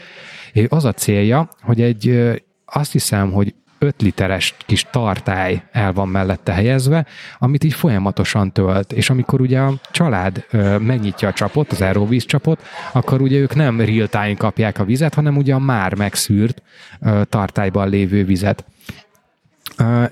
Az 0.68 0.85
a 0.85 0.92
célja, 0.92 1.48
hogy 1.61 1.80
egy, 1.80 2.33
azt 2.64 2.92
hiszem, 2.92 3.33
hogy 3.33 3.54
5 3.85 4.03
literes 4.03 4.55
kis 4.59 4.87
tartály 4.90 5.62
el 5.73 5.92
van 5.92 6.09
mellette 6.09 6.53
helyezve, 6.53 7.07
amit 7.38 7.64
így 7.64 7.75
folyamatosan 7.75 8.53
tölt, 8.53 8.92
és 8.92 9.11
amikor 9.11 9.40
ugye 9.40 9.61
a 9.61 9.73
család 9.90 10.44
ö, 10.51 10.79
megnyitja 10.79 11.29
a 11.29 11.33
csapot, 11.33 11.73
az 11.73 11.81
Aerovíz 11.81 12.25
csapot, 12.25 12.62
akkor 12.92 13.20
ugye 13.20 13.38
ők 13.38 13.55
nem 13.55 13.81
real 13.81 14.09
time 14.09 14.35
kapják 14.35 14.79
a 14.79 14.85
vizet, 14.85 15.14
hanem 15.14 15.37
ugye 15.37 15.55
a 15.55 15.59
már 15.59 15.94
megszűrt 15.94 16.62
ö, 17.01 17.23
tartályban 17.29 17.88
lévő 17.88 18.25
vizet. 18.25 18.64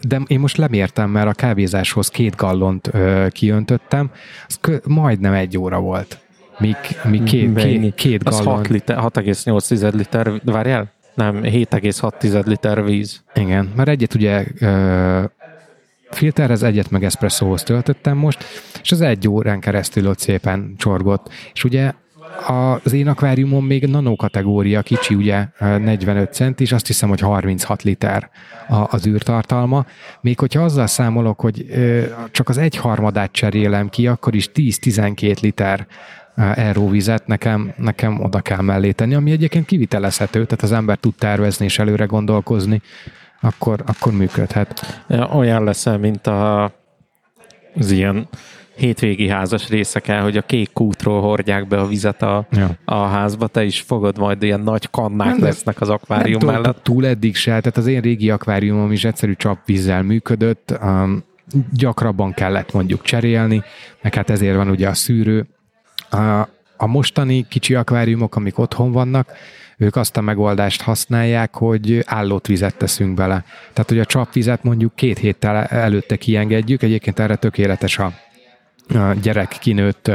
De 0.01 0.21
én 0.27 0.41
most 0.41 0.57
lemértem, 0.57 1.11
mert 1.11 1.29
a 1.29 1.33
kávézáshoz 1.33 2.09
két 2.09 2.37
gallont 2.37 2.89
ö, 2.93 3.27
kiöntöttem, 3.31 4.11
az 4.47 4.59
kö, 4.61 4.77
majdnem 4.87 5.33
egy 5.33 5.59
óra 5.59 5.81
volt. 5.81 6.19
Míg, 6.59 6.77
míg 7.05 7.23
két, 7.23 7.55
két, 7.55 7.95
két 7.95 8.29
Az 8.29 8.37
gallon. 8.37 8.55
6 8.57 8.69
liter, 8.69 8.97
6,8 8.99 9.95
liter, 9.95 10.41
várjál? 10.45 10.93
Nem, 11.14 11.40
7,6 11.42 12.46
liter 12.46 12.85
víz. 12.85 13.22
Igen, 13.35 13.72
mert 13.77 13.88
egyet 13.88 14.14
ugye 14.14 14.44
ö, 14.61 15.25
filterhez, 16.11 16.62
egyet 16.62 16.90
meg 16.90 17.05
eszpresszóhoz 17.05 17.62
töltöttem 17.62 18.16
most, 18.16 18.44
és 18.83 18.92
az 18.92 19.01
egy 19.01 19.29
órán 19.29 19.61
keresztül 19.61 20.09
ott 20.09 20.18
szépen 20.18 20.75
csorgott. 20.77 21.29
És 21.53 21.64
ugye 21.64 21.92
az 22.83 22.92
én 22.92 23.09
akváriumom 23.09 23.66
még 23.66 23.87
nano 23.87 24.16
kicsi 24.83 25.14
ugye 25.14 25.46
45 25.59 26.33
centis, 26.33 26.72
azt 26.72 26.87
hiszem, 26.87 27.09
hogy 27.09 27.20
36 27.20 27.83
liter 27.83 28.31
az 28.87 29.07
űrtartalma. 29.07 29.87
Még 30.20 30.38
hogyha 30.38 30.62
azzal 30.62 30.87
számolok, 30.87 31.40
hogy 31.40 31.66
csak 32.31 32.48
az 32.48 32.59
egyharmadát 32.59 33.33
cserélem 33.33 33.88
ki, 33.88 34.07
akkor 34.07 34.35
is 34.35 34.51
10-12 34.55 35.40
liter 35.40 35.87
euróvizet 36.35 37.27
nekem, 37.27 37.73
nekem 37.77 38.21
oda 38.21 38.40
kell 38.40 38.61
mellé 38.61 38.92
tenni, 38.92 39.14
ami 39.14 39.31
egyébként 39.31 39.66
kivitelezhető, 39.66 40.45
tehát 40.45 40.62
az 40.62 40.73
ember 40.73 40.97
tud 40.97 41.14
tervezni 41.14 41.64
és 41.64 41.79
előre 41.79 42.05
gondolkozni, 42.05 42.83
akkor, 43.40 43.83
akkor 43.87 44.12
működhet. 44.12 45.03
Olyan 45.33 45.64
leszel, 45.64 45.99
mint 45.99 46.27
a, 46.27 46.64
az 47.75 47.90
ilyen 47.90 48.29
hétvégi 48.75 49.29
házas 49.29 49.68
részeken, 49.68 50.23
hogy 50.23 50.37
a 50.37 50.42
kék 50.42 50.73
kútról 50.73 51.21
hordják 51.21 51.68
be 51.68 51.81
a 51.81 51.87
vizet 51.87 52.23
a, 52.23 52.47
ja. 52.51 52.71
a 52.85 52.95
házba, 52.95 53.47
te 53.47 53.64
is 53.64 53.81
fogod 53.81 54.18
majd 54.18 54.42
ilyen 54.42 54.61
nagy 54.61 54.90
kannák 54.90 55.27
nem, 55.27 55.42
lesznek 55.42 55.81
az 55.81 55.88
akvárium 55.88 56.45
nem 56.45 56.55
mellett. 56.55 56.83
túl 56.83 57.07
eddig 57.07 57.37
se, 57.37 57.51
tehát 57.51 57.77
az 57.77 57.87
én 57.87 58.01
régi 58.01 58.31
akváriumom 58.31 58.92
is 58.92 59.05
egyszerű 59.05 59.35
csapvízzel 59.35 60.03
működött, 60.03 60.75
um, 60.83 61.25
gyakrabban 61.73 62.33
kellett 62.35 62.73
mondjuk 62.73 63.03
cserélni, 63.03 63.62
meg 64.03 64.14
hát 64.14 64.31
ezért 64.31 64.57
van 64.57 64.71
ugye 64.71 64.88
a 64.88 64.95
szűrő. 64.95 65.47
A, 66.12 66.48
a 66.77 66.87
mostani 66.87 67.46
kicsi 67.48 67.75
akváriumok, 67.75 68.37
amik 68.37 68.59
otthon 68.59 68.92
vannak, 68.92 69.33
ők 69.77 69.96
azt 69.96 70.16
a 70.16 70.20
megoldást 70.20 70.83
használják, 70.83 71.55
hogy 71.55 72.03
állott 72.07 72.46
vizet 72.46 72.77
teszünk 72.77 73.14
bele. 73.14 73.44
Tehát, 73.72 73.88
hogy 73.88 73.98
a 73.98 74.05
csapvizet 74.05 74.64
mondjuk 74.64 74.94
két 74.94 75.18
héttel 75.18 75.64
előtte 75.64 76.16
kiengedjük, 76.16 76.83
egyébként 76.83 77.18
erre 77.18 77.37
tökéletes 77.37 77.98
a 77.98 78.12
a 78.88 79.14
gyerek 79.22 79.57
kinőtt 79.61 80.11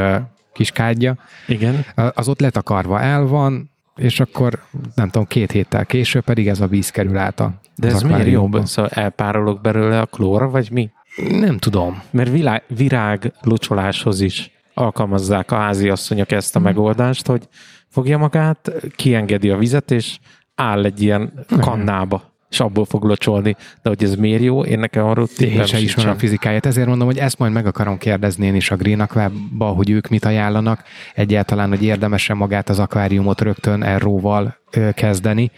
kiskádja. 0.53 1.17
Igen. 1.47 1.85
Az 2.13 2.27
ott 2.27 2.39
letakarva 2.39 3.01
el 3.01 3.25
van, 3.25 3.69
és 3.95 4.19
akkor 4.19 4.63
nem 4.95 5.09
tudom, 5.09 5.27
két 5.27 5.51
héttel 5.51 5.85
később 5.85 6.23
pedig 6.23 6.47
ez 6.47 6.59
a 6.59 6.67
víz 6.67 6.89
kerül 6.89 7.17
át 7.17 7.39
a 7.39 7.53
De 7.75 7.87
ez 7.87 8.01
miért 8.01 8.27
jobb? 8.27 8.65
Szóval 8.65 8.91
elpárolok 8.93 9.61
belőle 9.61 9.99
a 9.99 10.05
klór, 10.05 10.49
vagy 10.49 10.71
mi? 10.71 10.89
Nem 11.29 11.57
tudom. 11.57 12.01
Mert 12.09 12.31
világ, 12.31 12.63
virág 12.67 13.31
locsoláshoz 13.41 14.21
is 14.21 14.51
alkalmazzák 14.77 15.51
a 15.51 15.55
házi 15.55 15.89
asszonyok 15.89 16.31
ezt 16.31 16.55
a 16.55 16.59
hmm. 16.59 16.67
megoldást, 16.67 17.27
hogy 17.27 17.47
fogja 17.87 18.17
magát, 18.17 18.71
kiengedi 18.95 19.49
a 19.49 19.57
vizet, 19.57 19.91
és 19.91 20.17
áll 20.55 20.85
egy 20.85 21.01
ilyen 21.01 21.45
kannába 21.59 22.35
és 22.49 22.59
abból 22.59 22.85
fog 22.85 23.03
locsolni. 23.03 23.55
De 23.81 23.89
hogy 23.89 24.03
ez 24.03 24.15
miért 24.15 24.41
jó, 24.41 24.63
én 24.63 24.79
nekem 24.79 25.05
arról 25.05 25.27
Én 25.37 25.65
sem 25.65 25.79
ismerem 25.79 26.13
a 26.13 26.17
fizikáját, 26.17 26.65
ezért 26.65 26.87
mondom, 26.87 27.07
hogy 27.07 27.17
ezt 27.17 27.39
majd 27.39 27.51
meg 27.51 27.65
akarom 27.65 27.97
kérdezni 27.97 28.45
én 28.45 28.55
is 28.55 28.71
a 28.71 28.75
Green 28.75 28.99
Aqua-ba, 28.99 29.65
hogy 29.65 29.89
ők 29.89 30.07
mit 30.07 30.25
ajánlanak, 30.25 30.83
egyáltalán, 31.13 31.69
hogy 31.69 31.83
érdemese 31.83 32.33
magát 32.33 32.69
az 32.69 32.79
akváriumot 32.79 33.41
rögtön 33.41 33.83
erróval 33.83 34.57
kezdeni, 34.93 35.51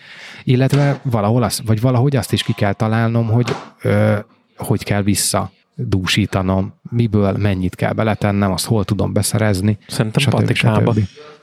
illetve 0.43 0.99
valahol 1.03 1.43
az, 1.43 1.61
vagy 1.65 1.81
valahogy 1.81 2.15
azt 2.15 2.33
is 2.33 2.43
ki 2.43 2.53
kell 2.53 2.73
találnom, 2.73 3.27
hogy 3.27 3.55
ö, 3.81 4.15
hogy 4.57 4.83
kell 4.83 5.01
vissza 5.01 5.51
dúsítanom, 5.87 6.73
miből 6.89 7.37
mennyit 7.37 7.75
kell 7.75 7.93
beletennem, 7.93 8.51
azt 8.51 8.65
hol 8.65 8.83
tudom 8.83 9.13
beszerezni. 9.13 9.77
Szerintem 9.87 10.29
patikába. 10.29 10.93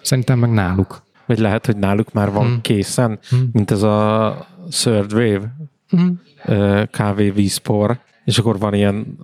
Szerintem 0.03 0.39
meg 0.39 0.51
náluk. 0.51 1.03
Vagy 1.27 1.39
lehet, 1.39 1.67
hogy 1.67 1.77
náluk 1.77 2.13
már 2.13 2.31
van 2.31 2.47
hmm. 2.47 2.61
készen, 2.61 3.19
hmm. 3.29 3.49
mint 3.53 3.71
ez 3.71 3.83
a 3.83 4.47
third 4.71 5.13
wave 5.13 5.57
uh-huh. 5.91 6.85
kávé 6.91 7.31
vízpor, 7.31 7.99
és 8.25 8.39
akkor 8.39 8.59
van 8.59 8.75
ilyen, 8.75 9.19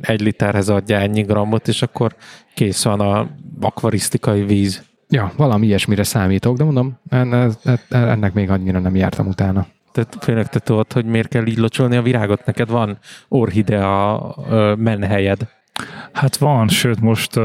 egy 0.00 0.20
literhez 0.20 0.68
adja 0.68 0.98
ennyi 0.98 1.22
grammot, 1.22 1.68
és 1.68 1.82
akkor 1.82 2.14
kész 2.54 2.84
van 2.84 3.00
a 3.00 3.30
akvarisztikai 3.60 4.44
víz. 4.44 4.82
Ja, 5.08 5.32
valami 5.36 5.66
ilyesmire 5.66 6.02
számítok, 6.02 6.56
de 6.56 6.64
mondom, 6.64 6.98
ennek 7.88 8.32
még 8.32 8.50
annyira 8.50 8.78
nem 8.78 8.96
jártam 8.96 9.26
utána. 9.26 9.66
Tehát 9.94 10.16
főleg 10.20 10.48
te 10.48 10.58
tudod, 10.58 10.92
hogy 10.92 11.04
miért 11.04 11.28
kell 11.28 11.46
így 11.46 11.58
locsolni 11.58 11.96
a 11.96 12.02
virágot? 12.02 12.46
Neked 12.46 12.70
van 12.70 12.98
orhidea 13.28 14.34
menhelyed. 14.78 15.48
Hát 16.12 16.36
van, 16.36 16.68
sőt 16.68 17.00
most 17.00 17.36
uh, 17.36 17.44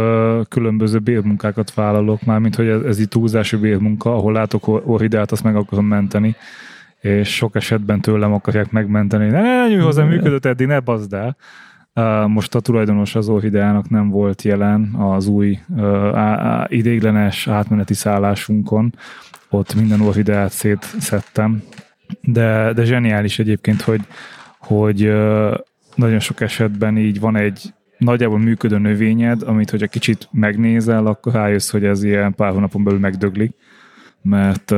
különböző 0.50 1.00
bélmunkákat 1.00 1.74
vállalok 1.74 2.22
már, 2.22 2.40
mint 2.40 2.56
hogy 2.56 2.68
ez, 2.68 2.82
ez 2.82 3.00
itt 3.00 3.10
túlzási 3.10 3.56
bélmunka, 3.56 4.16
ahol 4.16 4.34
látok 4.34 4.68
orhideát, 4.68 5.32
azt 5.32 5.44
meg 5.44 5.56
akarom 5.56 5.86
menteni 5.86 6.36
és 7.02 7.36
sok 7.36 7.56
esetben 7.56 8.02
tőlem 8.02 8.34
akarják 8.34 8.72
megmenteni, 8.72 9.30
ne, 9.30 9.42
ne, 9.42 9.76
ne 9.76 9.82
hozzá, 9.82 10.04
működött 10.04 10.46
eddig, 10.46 10.68
ne 10.68 10.80
bazd 10.80 11.14
el. 11.14 11.36
Most 12.28 12.56
a 12.56 12.60
tulajdonos 12.60 13.16
az 13.16 13.30
Orhideának 13.30 13.90
nem 13.90 14.10
volt 14.10 14.42
jelen 14.42 14.96
az 14.98 15.28
új 15.28 15.60
idéglenes 16.68 17.48
átmeneti 17.48 17.94
szállásunkon, 17.94 18.96
ott 19.50 19.76
minden 19.76 20.02
Orhideát 20.02 20.52
szétszedtem, 20.52 21.64
de, 22.22 22.74
de 22.74 22.84
zseniális 22.84 23.39
egyébként, 23.39 23.82
hogy, 23.82 24.02
hogy 24.60 25.12
nagyon 25.95 26.19
sok 26.19 26.41
esetben 26.41 26.98
így 26.98 27.19
van 27.19 27.36
egy 27.36 27.74
nagyjából 27.98 28.39
működő 28.39 28.78
növényed, 28.78 29.41
amit 29.41 29.69
hogyha 29.69 29.88
kicsit 29.88 30.28
megnézel, 30.32 31.06
akkor 31.06 31.34
rájössz, 31.34 31.72
hogy 31.72 31.86
ez 31.86 32.04
ilyen 32.04 32.34
pár 32.36 32.52
hónapon 32.52 32.84
belül 32.84 33.00
megdöglik 33.00 33.56
mert, 34.22 34.72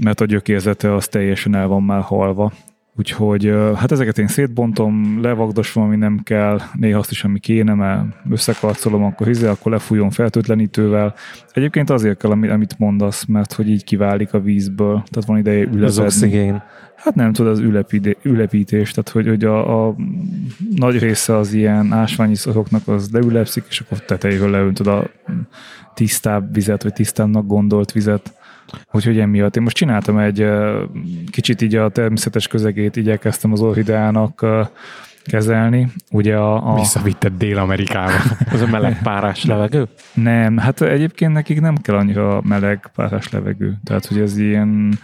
mert 0.00 0.20
a 0.20 0.24
gyökérzete 0.24 0.94
az 0.94 1.08
teljesen 1.08 1.54
el 1.54 1.66
van 1.66 1.82
már 1.82 2.02
halva. 2.02 2.52
Úgyhogy 2.98 3.52
hát 3.76 3.92
ezeket 3.92 4.18
én 4.18 4.26
szétbontom, 4.26 5.18
levagdosom, 5.22 5.82
ami 5.82 5.96
nem 5.96 6.20
kell, 6.22 6.60
néha 6.74 6.98
azt 6.98 7.10
is, 7.10 7.24
ami 7.24 7.38
kéne, 7.38 7.74
mert 7.74 8.04
összekarcolom, 8.30 9.04
akkor 9.04 9.26
hizé, 9.26 9.46
akkor 9.46 9.72
lefújom 9.72 10.10
feltöltlenítővel. 10.10 11.14
Egyébként 11.52 11.90
azért 11.90 12.18
kell, 12.18 12.30
amit 12.30 12.78
mondasz, 12.78 13.24
mert 13.24 13.52
hogy 13.52 13.68
így 13.68 13.84
kiválik 13.84 14.32
a 14.32 14.40
vízből, 14.40 15.02
tehát 15.10 15.28
van 15.28 15.38
ideje 15.38 15.58
ülepedni. 15.58 15.84
Az 15.84 15.98
oxigén. 15.98 16.62
Hát 16.96 17.14
nem 17.14 17.32
tudod, 17.32 17.52
az 17.52 17.58
ülepide, 17.58 18.14
ülepítés, 18.22 18.90
tehát 18.90 19.08
hogy, 19.08 19.28
hogy 19.28 19.44
a, 19.44 19.86
a, 19.86 19.94
nagy 20.74 20.98
része 20.98 21.36
az 21.36 21.52
ilyen 21.52 21.92
ásványi 21.92 22.34
szoroknak 22.34 22.88
az 22.88 23.10
leülepszik, 23.12 23.64
és 23.68 23.80
akkor 23.80 24.04
tetejéről 24.04 24.50
leöntöd 24.50 24.86
a 24.86 25.10
tisztább 25.94 26.54
vizet, 26.54 26.82
vagy 26.82 26.92
tisztábbnak 26.92 27.46
gondolt 27.46 27.92
vizet 27.92 28.37
Úgyhogy 28.92 29.18
emiatt 29.18 29.56
én 29.56 29.62
most 29.62 29.76
csináltam 29.76 30.18
egy 30.18 30.46
kicsit 31.30 31.62
így 31.62 31.74
a 31.74 31.88
természetes 31.88 32.46
közegét 32.46 32.96
igyekeztem 32.96 33.52
az 33.52 33.60
orhideának 33.60 34.46
kezelni. 35.24 35.88
Ugye 36.10 36.36
a, 36.36 36.72
a... 36.72 36.74
Visszavitted 36.74 37.32
Dél-Amerikába. 37.32 38.12
Az 38.52 38.60
a 38.60 38.66
meleg 38.66 39.02
párás 39.02 39.44
levegő? 39.44 39.86
Nem, 40.14 40.56
hát 40.56 40.82
egyébként 40.82 41.32
nekik 41.32 41.60
nem 41.60 41.76
kell 41.76 41.96
annyira 41.96 42.40
meleg 42.44 42.90
párás 42.94 43.30
levegő. 43.30 43.78
Tehát, 43.84 44.06
hogy 44.06 44.18
ez 44.18 44.38
ilyen 44.38 44.98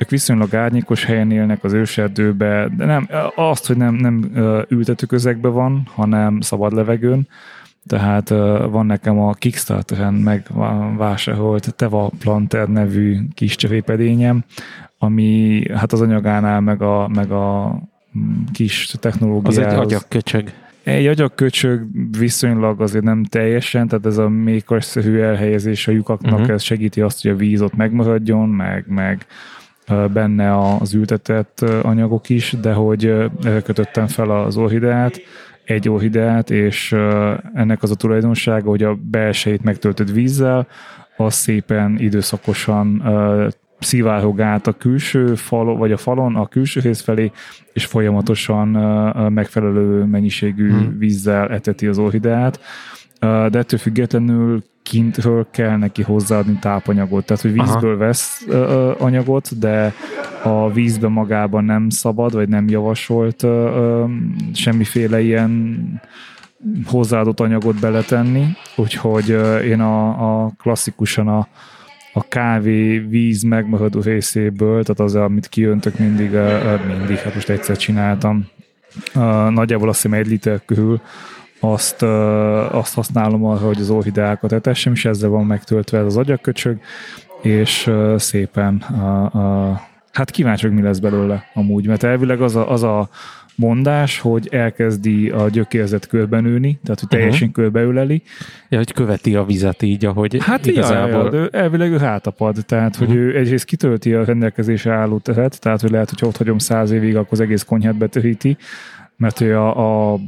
ők 0.00 0.10
viszonylag 0.10 0.54
árnyékos 0.54 1.04
helyen 1.04 1.30
élnek 1.30 1.64
az 1.64 1.72
őserdőbe, 1.72 2.68
de 2.76 2.84
nem, 2.84 3.08
azt, 3.34 3.66
hogy 3.66 3.76
nem, 3.76 3.94
nem 3.94 4.30
ültető 4.68 5.06
közegben 5.06 5.52
van, 5.52 5.88
hanem 5.94 6.40
szabad 6.40 6.72
levegőn, 6.72 7.28
tehát 7.86 8.28
van 8.70 8.86
nekem 8.86 9.18
a 9.18 9.32
Kickstarteren 9.32 10.14
megvásárolt 10.14 11.74
Teva 11.74 12.10
Planter 12.18 12.68
nevű 12.68 13.18
kis 13.34 13.56
cserépedényem, 13.56 14.44
ami 14.98 15.62
hát 15.74 15.92
az 15.92 16.00
anyagánál 16.00 16.60
meg 16.60 16.82
a, 16.82 17.08
meg 17.08 17.30
a 17.30 17.78
mm, 18.18 18.42
kis 18.52 18.94
technológia. 19.00 19.48
Az 19.48 19.58
egy 19.58 19.74
agyagköcsög. 19.74 20.52
Egy 20.82 21.06
agyagköcsög 21.06 21.86
viszonylag 22.18 22.80
azért 22.80 23.04
nem 23.04 23.24
teljesen, 23.24 23.88
tehát 23.88 24.06
ez 24.06 24.18
a 24.18 24.28
mékasszerű 24.28 25.18
elhelyezés 25.18 25.88
a 25.88 25.92
lyukaknak, 25.92 26.38
uh-huh. 26.38 26.54
ez 26.54 26.62
segíti 26.62 27.00
azt, 27.00 27.22
hogy 27.22 27.30
a 27.30 27.36
víz 27.36 27.62
ott 27.62 27.76
megmaradjon, 27.76 28.48
meg, 28.48 28.84
meg 28.88 29.26
benne 30.12 30.76
az 30.76 30.94
ültetett 30.94 31.60
anyagok 31.82 32.28
is, 32.28 32.56
de 32.60 32.72
hogy 32.72 33.14
kötöttem 33.64 34.06
fel 34.06 34.30
az 34.30 34.56
orhideát, 34.56 35.20
egy 35.64 35.88
orhideát, 35.88 36.50
és 36.50 36.92
ennek 37.54 37.82
az 37.82 37.90
a 37.90 37.94
tulajdonsága, 37.94 38.68
hogy 38.68 38.82
a 38.82 38.98
belsejét 39.10 39.62
megtöltött 39.62 40.10
vízzel, 40.10 40.66
az 41.16 41.34
szépen 41.34 41.96
időszakosan 41.98 43.02
szivárog 43.78 44.40
át 44.40 44.66
a 44.66 44.72
külső 44.72 45.34
fal, 45.34 45.76
vagy 45.76 45.92
a 45.92 45.96
falon 45.96 46.36
a 46.36 46.46
külső 46.46 46.80
rész 46.80 47.00
felé, 47.00 47.30
és 47.72 47.86
folyamatosan 47.86 48.68
megfelelő 49.32 50.04
mennyiségű 50.04 50.70
hmm. 50.70 50.98
vízzel 50.98 51.50
eteti 51.50 51.86
az 51.86 51.98
orhideát. 51.98 52.60
De 53.20 53.58
ettől 53.58 53.78
függetlenül 53.78 54.62
kintről 54.90 55.46
kell 55.50 55.76
neki 55.76 56.02
hozzáadni 56.02 56.58
tápanyagot, 56.60 57.24
tehát 57.24 57.42
hogy 57.42 57.52
vízből 57.52 57.90
Aha. 57.90 58.04
vesz 58.04 58.44
ö, 58.48 58.92
anyagot, 58.98 59.58
de 59.58 59.94
a 60.42 60.72
vízbe 60.72 61.08
magában 61.08 61.64
nem 61.64 61.88
szabad, 61.88 62.32
vagy 62.32 62.48
nem 62.48 62.68
javasolt 62.68 63.42
ö, 63.42 64.04
semmiféle 64.52 65.20
ilyen 65.20 65.78
hozzáadott 66.86 67.40
anyagot 67.40 67.80
beletenni, 67.80 68.46
úgyhogy 68.76 69.28
én 69.64 69.80
a, 69.80 70.44
a 70.44 70.52
klasszikusan 70.62 71.28
a, 71.28 71.48
a 72.12 72.28
kávé 72.28 72.98
víz 72.98 73.42
megmaradó 73.42 74.00
részéből, 74.00 74.82
tehát 74.82 75.00
az, 75.00 75.14
amit 75.14 75.48
kiöntök 75.48 75.98
mindig, 75.98 76.30
mindig, 76.98 77.16
hát 77.16 77.34
most 77.34 77.48
egyszer 77.48 77.76
csináltam, 77.76 78.46
nagyjából 79.50 79.88
azt 79.88 80.02
hiszem 80.02 80.18
egy 80.18 80.26
liter 80.26 80.60
körül, 80.64 81.00
azt, 81.60 82.02
azt 82.72 82.94
használom 82.94 83.44
arra, 83.44 83.66
hogy 83.66 83.80
az 83.80 83.90
orhideákat 83.90 84.52
etessem, 84.52 84.92
és 84.92 85.04
ezzel 85.04 85.30
van 85.30 85.46
megtöltve 85.46 85.98
ez 85.98 86.04
az 86.04 86.16
agyagköcsög, 86.16 86.78
és 87.42 87.90
szépen 88.16 88.76
a, 88.76 89.24
a, 89.24 89.80
hát 90.12 90.30
kíváncsi, 90.30 90.66
hogy 90.66 90.76
mi 90.76 90.82
lesz 90.82 90.98
belőle 90.98 91.44
amúgy, 91.54 91.86
mert 91.86 92.02
elvileg 92.02 92.40
az 92.40 92.56
a, 92.56 92.70
az 92.70 92.82
a 92.82 93.08
mondás, 93.54 94.20
hogy 94.20 94.48
elkezdi 94.50 95.30
a 95.30 95.48
gyökérzet 95.48 96.06
körbenőni, 96.06 96.78
tehát 96.84 97.00
hogy 97.00 97.08
teljesen 97.08 97.48
uh-huh. 97.48 97.64
körbeüleli. 97.64 98.22
Ja, 98.68 98.78
hogy 98.78 98.92
követi 98.92 99.34
a 99.34 99.44
vizet 99.44 99.82
így, 99.82 100.04
ahogy 100.04 100.44
hát 100.44 100.66
igazából... 100.66 101.34
Ja, 101.34 101.40
ja, 101.40 101.48
elvileg 101.48 101.92
ő 101.92 101.98
hátapad, 101.98 102.56
tehát 102.66 102.96
hogy 102.96 103.08
uh-huh. 103.08 103.22
ő 103.22 103.36
egyrészt 103.36 103.64
kitölti 103.64 104.14
a 104.14 104.24
rendelkezésre 104.24 104.92
álló 104.92 105.18
teret, 105.18 105.60
tehát 105.60 105.80
hogy 105.80 105.90
lehet, 105.90 106.10
hogy 106.10 106.28
ott 106.28 106.36
hagyom 106.36 106.58
száz 106.58 106.90
évig, 106.90 107.16
akkor 107.16 107.32
az 107.32 107.40
egész 107.40 107.62
konyhát 107.62 107.96
betöríti, 107.96 108.56
mert 109.16 109.40
ő 109.40 109.58
a, 109.58 110.12
a 110.12 110.18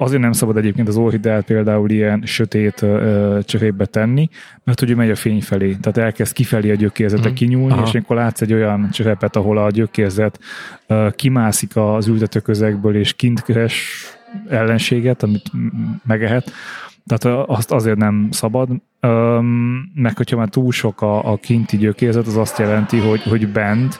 Azért 0.00 0.22
nem 0.22 0.32
szabad 0.32 0.56
egyébként 0.56 0.88
az 0.88 0.96
orhideát 0.96 1.44
például 1.44 1.90
ilyen 1.90 2.22
sötét 2.24 2.82
uh, 2.82 3.44
cserébe 3.44 3.84
tenni, 3.84 4.28
mert 4.64 4.80
ugye 4.80 4.94
megy 4.94 5.10
a 5.10 5.16
fény 5.16 5.42
felé, 5.42 5.76
tehát 5.80 5.98
elkezd 5.98 6.32
kifelé 6.32 6.70
a 6.70 6.74
gyökérzete 6.74 7.30
mm. 7.30 7.32
kinyúlni, 7.32 7.72
Aha. 7.72 7.86
és 7.86 7.94
akkor 7.94 8.16
látsz 8.16 8.40
egy 8.40 8.52
olyan 8.52 8.88
cserepet, 8.90 9.36
ahol 9.36 9.58
a 9.58 9.70
gyökérzet 9.70 10.40
uh, 10.88 11.12
kimászik 11.14 11.76
az 11.76 12.06
ültetőközegből, 12.06 12.96
és 12.96 13.12
kint 13.12 13.42
keres 13.42 14.06
ellenséget, 14.48 15.22
amit 15.22 15.50
megehet. 16.06 16.52
Tehát 17.06 17.46
azt 17.48 17.70
azért 17.70 17.96
nem 17.96 18.28
szabad, 18.30 18.68
meg 19.94 20.16
hogyha 20.16 20.36
már 20.36 20.48
túl 20.48 20.72
sok 20.72 21.02
a, 21.02 21.32
a 21.32 21.36
kinti 21.36 21.76
gyökérzet, 21.76 22.26
az 22.26 22.36
azt 22.36 22.58
jelenti, 22.58 22.98
hogy, 22.98 23.22
hogy 23.22 23.48
bent 23.48 23.98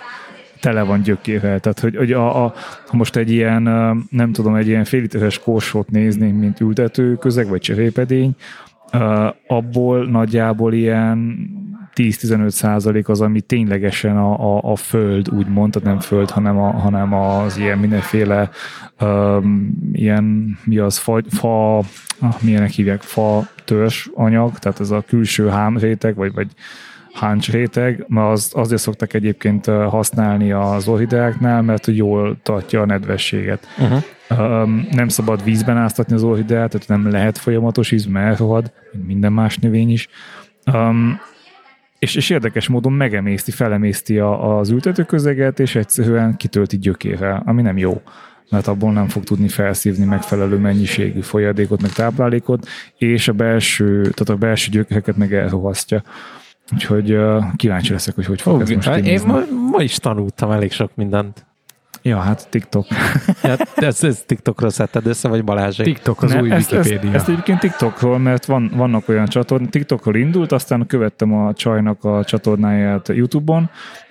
tele 0.61 0.83
van 0.83 1.03
gyökével. 1.03 1.61
Tehát, 1.61 1.81
hogy, 1.81 1.97
hogy 1.97 2.13
a, 2.13 2.45
a, 2.45 2.55
ha 2.87 2.97
most 2.97 3.17
egy 3.17 3.31
ilyen, 3.31 3.63
nem 4.11 4.33
tudom, 4.33 4.55
egy 4.55 4.67
ilyen 4.67 4.85
féliteres 4.85 5.39
korsót 5.39 5.91
néznénk, 5.91 6.41
mint 6.41 6.61
ültető 6.61 7.15
közeg, 7.15 7.49
vagy 7.49 7.61
cserépedény, 7.61 8.35
abból 9.47 10.07
nagyjából 10.07 10.73
ilyen 10.73 11.49
10-15 11.95 12.49
százalék 12.49 13.09
az, 13.09 13.21
ami 13.21 13.41
ténylegesen 13.41 14.17
a, 14.17 14.57
a, 14.57 14.73
a 14.73 14.77
föld, 14.77 15.31
úgymond, 15.31 15.73
tehát 15.73 15.89
nem 15.89 15.99
föld, 15.99 16.31
hanem, 16.31 16.59
a, 16.59 16.71
hanem 16.71 17.15
az 17.15 17.57
ilyen 17.57 17.79
mindenféle 17.79 18.51
um, 19.01 19.79
ilyen, 19.93 20.59
mi 20.65 20.79
az, 20.79 20.99
fa, 20.99 21.23
fa 21.29 21.77
ah, 21.77 21.85
milyenek 22.41 22.71
hívják, 22.71 23.03
fa 23.03 23.49
törzs 23.65 24.07
anyag, 24.15 24.59
tehát 24.59 24.81
ez 24.81 24.91
a 24.91 25.05
külső 25.07 25.49
hámréteg, 25.49 26.15
vagy, 26.15 26.33
vagy 26.33 26.49
háncs 27.19 27.51
réteg, 27.51 28.05
mert 28.09 28.31
az, 28.31 28.53
azért 28.55 28.81
szoktak 28.81 29.15
egyébként 29.15 29.67
használni 29.67 30.53
az 30.53 30.89
orhideáknál, 30.89 31.63
mert 31.63 31.87
jól 31.87 32.37
tartja 32.43 32.81
a 32.81 32.87
nedvességet. 32.87 33.67
Uh-huh. 33.79 34.03
Um, 34.31 34.87
nem 34.91 35.09
szabad 35.09 35.45
vízben 35.45 35.77
áztatni 35.77 36.15
az 36.15 36.23
orhideát, 36.23 36.71
tehát 36.71 36.89
nem 36.89 37.11
lehet 37.11 37.39
folyamatos 37.39 37.91
víz, 37.91 38.07
mert 38.07 38.27
elrohad, 38.27 38.73
mint 38.93 39.07
minden 39.07 39.33
más 39.33 39.57
növény 39.57 39.91
is. 39.91 40.09
Um, 40.73 41.21
és, 41.99 42.15
és 42.15 42.31
érdekes 42.31 42.69
módon 42.69 42.93
megemészti, 42.93 43.51
felemészti 43.51 44.19
a, 44.19 44.59
az 44.59 44.71
ültetőközeget, 44.71 45.61
és 45.61 45.75
egyszerűen 45.75 46.37
kitölti 46.37 46.79
gyökével, 46.79 47.43
ami 47.47 47.63
nem 47.63 47.79
jó 47.79 48.03
mert 48.51 48.67
abból 48.67 48.93
nem 48.93 49.09
fog 49.09 49.25
tudni 49.25 49.49
felszívni 49.49 50.05
megfelelő 50.05 50.57
mennyiségű 50.57 51.21
folyadékot, 51.21 51.83
meg 51.83 51.93
táplálékot, 51.93 52.67
és 52.99 53.29
a 53.29 53.33
belső, 53.33 54.01
tehát 54.01 54.29
a 54.29 54.37
belső 54.37 54.71
gyökereket 54.71 55.17
meg 55.17 55.35
elrohasztja. 55.35 56.03
Úgyhogy 56.73 57.13
uh, 57.13 57.45
kíváncsi 57.57 57.93
leszek, 57.93 58.15
hogy 58.15 58.27
hogy 58.27 58.41
fog 58.41 58.55
oh, 58.55 58.61
ez 58.61 58.69
most 58.71 58.89
Én 58.89 59.21
ma, 59.27 59.41
ma 59.71 59.83
is 59.83 59.97
tanultam 59.97 60.51
elég 60.51 60.73
sok 60.73 60.91
mindent. 60.95 61.47
Ja, 62.03 62.19
hát 62.19 62.49
TikTok. 62.51 62.87
hát 63.43 63.73
ez, 63.75 64.05
ez 64.05 64.23
TikTokról 64.27 64.71
szedted 64.71 65.07
össze, 65.07 65.29
vagy 65.29 65.45
Balázsék? 65.45 65.85
TikTok 65.85 66.23
az 66.23 66.33
ne, 66.33 66.41
új 66.41 66.51
ezt, 66.51 66.73
Wikipédia. 66.73 67.09
Ezt, 67.09 67.15
ezt 67.15 67.29
egyébként 67.29 67.59
TikTokról, 67.59 68.19
mert 68.19 68.45
van, 68.45 68.71
vannak 68.75 69.09
olyan 69.09 69.27
csatornák, 69.27 69.71
TikTokról 69.71 70.17
indult, 70.17 70.53
aztán 70.53 70.87
követtem 70.87 71.35
a 71.35 71.53
csajnak 71.53 72.05
a 72.05 72.25
csatornáját 72.25 73.09
YouTube-on, 73.09 73.71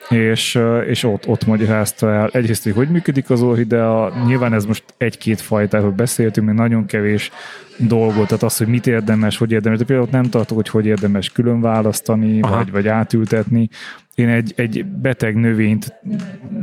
és, 0.10 0.60
és 0.88 1.04
ott, 1.04 1.28
ott 1.28 1.46
magyarázta 1.46 2.12
el. 2.12 2.30
Egyrészt, 2.32 2.64
hogy 2.64 2.74
hogy 2.74 2.90
működik 2.90 3.30
az 3.30 3.42
orhidea, 3.42 4.14
nyilván 4.26 4.54
ez 4.54 4.66
most 4.66 4.84
egy-két 4.98 5.42
fajtáról 5.42 5.92
beszéltünk, 5.92 6.48
még 6.48 6.56
nagyon 6.56 6.86
kevés 6.86 7.32
dolgot, 7.78 8.28
tehát 8.28 8.44
az, 8.44 8.58
hogy 8.58 8.68
mit 8.68 8.88
érdemes, 8.88 9.38
hogy 9.38 9.52
érdemes, 9.52 9.78
de 9.78 9.86
például 9.86 10.08
nem 10.12 10.30
tartok, 10.30 10.58
hogy 10.58 10.70
hogy 10.70 10.86
érdemes 10.86 11.30
külön 11.30 11.62
választani, 11.62 12.42
vagy, 12.42 12.72
vagy 12.72 12.88
átültetni. 12.88 13.70
Én 14.18 14.30
egy, 14.30 14.54
egy 14.56 14.86
beteg 14.86 15.36
növényt 15.36 15.94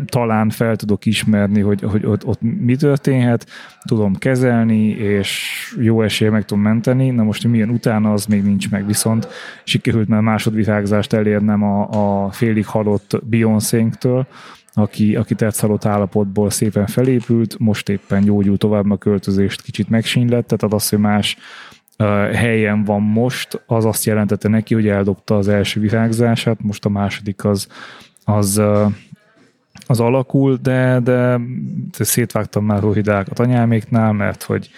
talán 0.04 0.50
fel 0.50 0.76
tudok 0.76 1.06
ismerni, 1.06 1.60
hogy, 1.60 1.80
hogy 1.82 2.06
ott, 2.06 2.26
ott 2.26 2.40
mi 2.40 2.76
történhet, 2.76 3.46
tudom 3.84 4.14
kezelni, 4.14 4.88
és 4.88 5.50
jó 5.80 6.02
esélye 6.02 6.30
meg 6.30 6.44
tudom 6.44 6.62
menteni. 6.62 7.10
Na 7.10 7.22
most, 7.22 7.42
hogy 7.42 7.50
milyen 7.50 7.68
utána, 7.68 8.12
az 8.12 8.26
még 8.26 8.42
nincs 8.42 8.70
meg, 8.70 8.86
viszont 8.86 9.28
sikerült 9.64 10.08
már 10.08 10.20
másodvirágzást 10.20 11.12
elérnem 11.12 11.62
a, 11.62 12.24
a 12.24 12.30
félig 12.30 12.66
halott 12.66 13.20
Beyoncé-től, 13.24 14.26
aki, 14.72 15.16
aki 15.16 15.34
tetszalott 15.34 15.84
állapotból 15.84 16.50
szépen 16.50 16.86
felépült, 16.86 17.58
most 17.58 17.88
éppen 17.88 18.24
gyógyul 18.24 18.56
tovább, 18.56 18.90
a 18.90 18.96
költözést 18.96 19.62
kicsit 19.62 19.88
megsínylett, 19.88 20.46
tehát 20.46 20.74
az, 20.74 20.88
hogy 20.88 20.98
más 20.98 21.36
helyen 22.32 22.84
van 22.84 23.02
most, 23.02 23.62
az 23.66 23.84
azt 23.84 24.04
jelentette 24.04 24.48
neki, 24.48 24.74
hogy 24.74 24.88
eldobta 24.88 25.36
az 25.36 25.48
első 25.48 25.80
virágzását, 25.80 26.62
most 26.62 26.84
a 26.84 26.88
második 26.88 27.44
az, 27.44 27.68
az 28.24 28.62
az 29.86 30.00
alakul, 30.00 30.58
de, 30.62 31.00
de, 31.00 31.40
de 31.98 32.04
szétvágtam 32.04 32.64
már 32.64 32.80
rohidákat 32.80 33.38
anyáméknál, 33.38 34.12
mert 34.12 34.42
hogy 34.42 34.70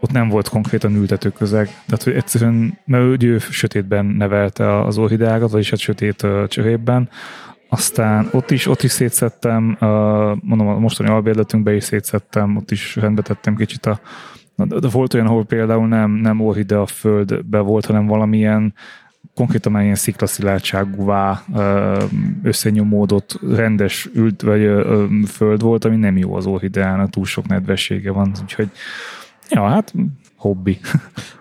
ott 0.00 0.12
nem 0.12 0.28
volt 0.28 0.48
konkrétan 0.48 0.94
ültető 0.94 1.30
közeg. 1.30 1.66
Tehát, 1.66 2.02
hogy 2.02 2.12
egyszerűen, 2.12 2.78
mert 2.84 3.22
ő, 3.22 3.28
ő 3.28 3.38
sötétben 3.38 4.06
nevelte 4.06 4.80
az 4.80 4.98
orhideákat, 4.98 5.50
vagyis 5.50 5.70
hát 5.70 5.78
sötét 5.78 6.26
cserépben, 6.48 7.08
aztán 7.68 8.28
ott 8.32 8.50
is, 8.50 8.66
ott 8.66 8.82
is 8.82 8.90
szétszettem, 8.90 9.76
mondom, 10.40 10.68
a 10.68 10.78
mostani 10.78 11.08
albérletünkbe 11.08 11.74
is 11.74 11.84
szétszettem, 11.84 12.56
ott 12.56 12.70
is 12.70 12.96
rendbe 12.96 13.22
tettem 13.22 13.56
kicsit 13.56 13.86
a 13.86 14.00
de 14.56 14.88
volt 14.88 15.14
olyan, 15.14 15.26
ahol 15.26 15.44
például 15.44 15.88
nem, 15.88 16.10
nem 16.10 16.40
orhide 16.40 16.76
a 16.76 16.86
földbe 16.86 17.58
volt, 17.58 17.86
hanem 17.86 18.06
valamilyen 18.06 18.74
konkrétan 19.34 19.72
már 19.72 19.82
ilyen 19.82 19.94
sziklaszilátságúvá 19.94 21.42
összenyomódott 22.42 23.40
rendes 23.54 24.08
ült, 24.14 24.42
vagy 24.42 24.70
föld 25.26 25.62
volt, 25.62 25.84
ami 25.84 25.96
nem 25.96 26.16
jó 26.16 26.34
az 26.34 26.46
orhideának, 26.46 27.10
túl 27.10 27.24
sok 27.24 27.46
nedvessége 27.46 28.10
van, 28.10 28.32
úgyhogy 28.42 28.68
ja, 29.50 29.68
hát 29.68 29.94
hobbi. 30.36 30.78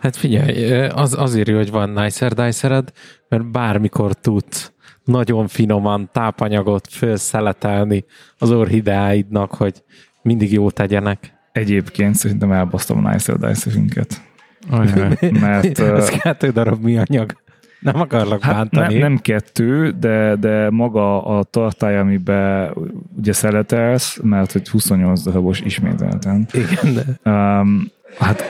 Hát 0.01 0.15
figyelj, 0.15 0.87
az, 0.87 1.13
azért 1.13 1.47
jó, 1.47 1.55
hogy 1.55 1.71
van 1.71 1.89
nicer 1.89 2.33
dicered, 2.33 2.91
mert 3.29 3.51
bármikor 3.51 4.13
tudsz 4.13 4.71
nagyon 5.03 5.47
finoman 5.47 6.09
tápanyagot 6.11 6.87
felszeletelni 6.89 8.05
az 8.37 8.51
orhideáidnak, 8.51 9.53
hogy 9.53 9.83
mindig 10.21 10.51
jó 10.51 10.69
tegyenek. 10.69 11.33
Egyébként 11.55 12.15
szerintem 12.15 12.51
elbasztam 12.51 13.05
a 13.05 13.11
Nicer 13.11 13.37
Dice-ünket. 13.37 14.21
Mert... 15.41 15.79
Ez 15.99 16.09
kettő 16.09 16.49
darab 16.49 16.83
mi 16.83 16.97
anyag. 16.97 17.33
Nem 17.79 17.99
akarlak 17.99 18.41
hát 18.41 18.55
bántani. 18.55 18.93
Ne, 18.93 18.99
nem 18.99 19.17
kettő, 19.17 19.91
de, 19.99 20.35
de 20.35 20.69
maga 20.69 21.23
a 21.23 21.43
tartály, 21.43 21.97
amiben 21.97 22.73
ugye 23.17 23.33
szeletelsz, 23.33 24.19
mert 24.23 24.51
hogy 24.51 24.69
28 24.69 25.23
darabos 25.23 25.61
ismételten. 25.61 26.47
Igen, 26.53 26.93
de... 26.93 27.31
Um, 27.31 27.91
hát 28.19 28.43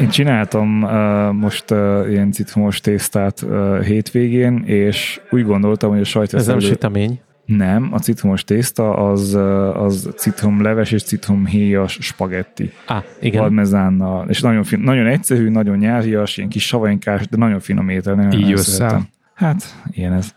én 0.00 0.08
csináltam 0.08 0.82
uh, 0.82 1.32
most 1.32 1.70
uh, 1.70 2.06
ilyen 2.08 2.32
citromos 2.32 2.80
tésztát 2.80 3.42
uh, 3.42 3.82
hétvégén, 3.82 4.62
és 4.66 5.20
úgy 5.30 5.44
gondoltam, 5.44 5.90
hogy 5.90 6.00
a 6.00 6.04
sajt 6.04 6.34
Ez 6.34 6.46
nem 6.46 6.58
sütemény. 6.58 7.20
Nem, 7.56 7.88
a 7.92 7.98
citromos 7.98 8.44
tészta 8.44 8.94
az, 8.94 9.34
az 9.74 10.08
citromleves 10.16 10.92
és 10.92 11.02
citromhéjas 11.02 11.98
spagetti. 12.00 12.72
Á, 12.86 13.04
igen. 13.20 13.40
Parmezánnal. 13.40 14.28
És 14.28 14.40
nagyon, 14.40 14.62
fin, 14.62 14.80
nagyon 14.80 15.06
egyszerű, 15.06 15.48
nagyon 15.48 15.78
nyárias, 15.78 16.36
ilyen 16.36 16.48
kis 16.48 16.66
savainkás, 16.66 17.28
de 17.28 17.36
nagyon 17.36 17.60
finom 17.60 17.88
étel. 17.88 18.14
Nagyon 18.14 18.40
Így 18.40 18.52
össze. 18.52 19.00
Hát, 19.34 19.74
ilyen 19.90 20.12
ez. 20.12 20.34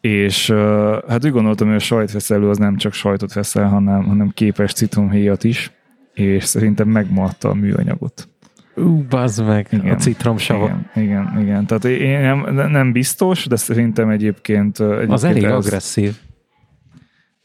És 0.00 0.50
hát 1.08 1.24
úgy 1.24 1.30
gondoltam, 1.30 1.66
hogy 1.66 1.76
a 1.76 1.80
sajtfeszelő 1.80 2.48
az 2.48 2.58
nem 2.58 2.76
csak 2.76 2.92
sajtot 2.92 3.32
feszel, 3.32 3.68
hanem, 3.68 4.04
hanem 4.04 4.30
képes 4.34 4.72
citromhéjat 4.72 5.44
is, 5.44 5.72
és 6.14 6.44
szerintem 6.44 6.88
megmarta 6.88 7.48
a 7.48 7.54
műanyagot. 7.54 8.28
Ú, 8.78 9.04
bazd 9.08 9.46
meg, 9.46 9.68
igen. 9.70 9.94
a 9.94 9.96
citromsavok. 9.96 10.70
Igen, 10.94 11.04
igen, 11.04 11.40
igen. 11.40 11.66
Tehát 11.66 11.84
én 11.84 12.20
nem, 12.20 12.70
nem 12.70 12.92
biztos, 12.92 13.46
de 13.46 13.56
szerintem 13.56 14.08
egyébként... 14.08 14.80
egyébként 14.80 15.12
Az 15.12 15.24
elég 15.24 15.42
ez, 15.44 15.52
agresszív. 15.52 16.16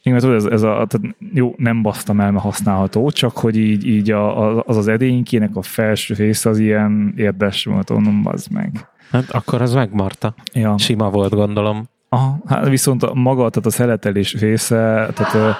igen, 0.02 0.18
tudod, 0.18 0.34
ez, 0.34 0.44
ez 0.44 0.62
a, 0.62 0.86
tehát 0.88 1.16
jó, 1.32 1.54
nem 1.56 1.82
basztam 1.82 2.20
el, 2.20 2.30
mert 2.30 2.44
használható, 2.44 3.10
csak 3.10 3.36
hogy 3.36 3.56
így, 3.56 3.86
így 3.86 4.10
a, 4.10 4.58
az 4.64 4.76
az 4.76 4.88
edénykének 4.88 5.56
a 5.56 5.62
felső 5.62 6.14
része 6.14 6.48
az 6.48 6.58
ilyen 6.58 7.14
érdes 7.16 7.64
volt, 7.64 7.90
onnan 7.90 8.20
az 8.24 8.46
meg. 8.46 8.88
Hát 9.10 9.30
akkor 9.30 9.62
az 9.62 9.74
megmarta. 9.74 10.34
Ja. 10.52 10.78
Sima 10.78 11.10
volt, 11.10 11.34
gondolom. 11.34 11.88
Aha, 12.08 12.38
hát 12.46 12.68
viszont 12.68 13.02
a 13.02 13.14
maga, 13.14 13.50
tehát 13.50 13.66
a 13.66 13.70
szeletelés 13.70 14.34
része, 14.34 15.08
tehát 15.14 15.56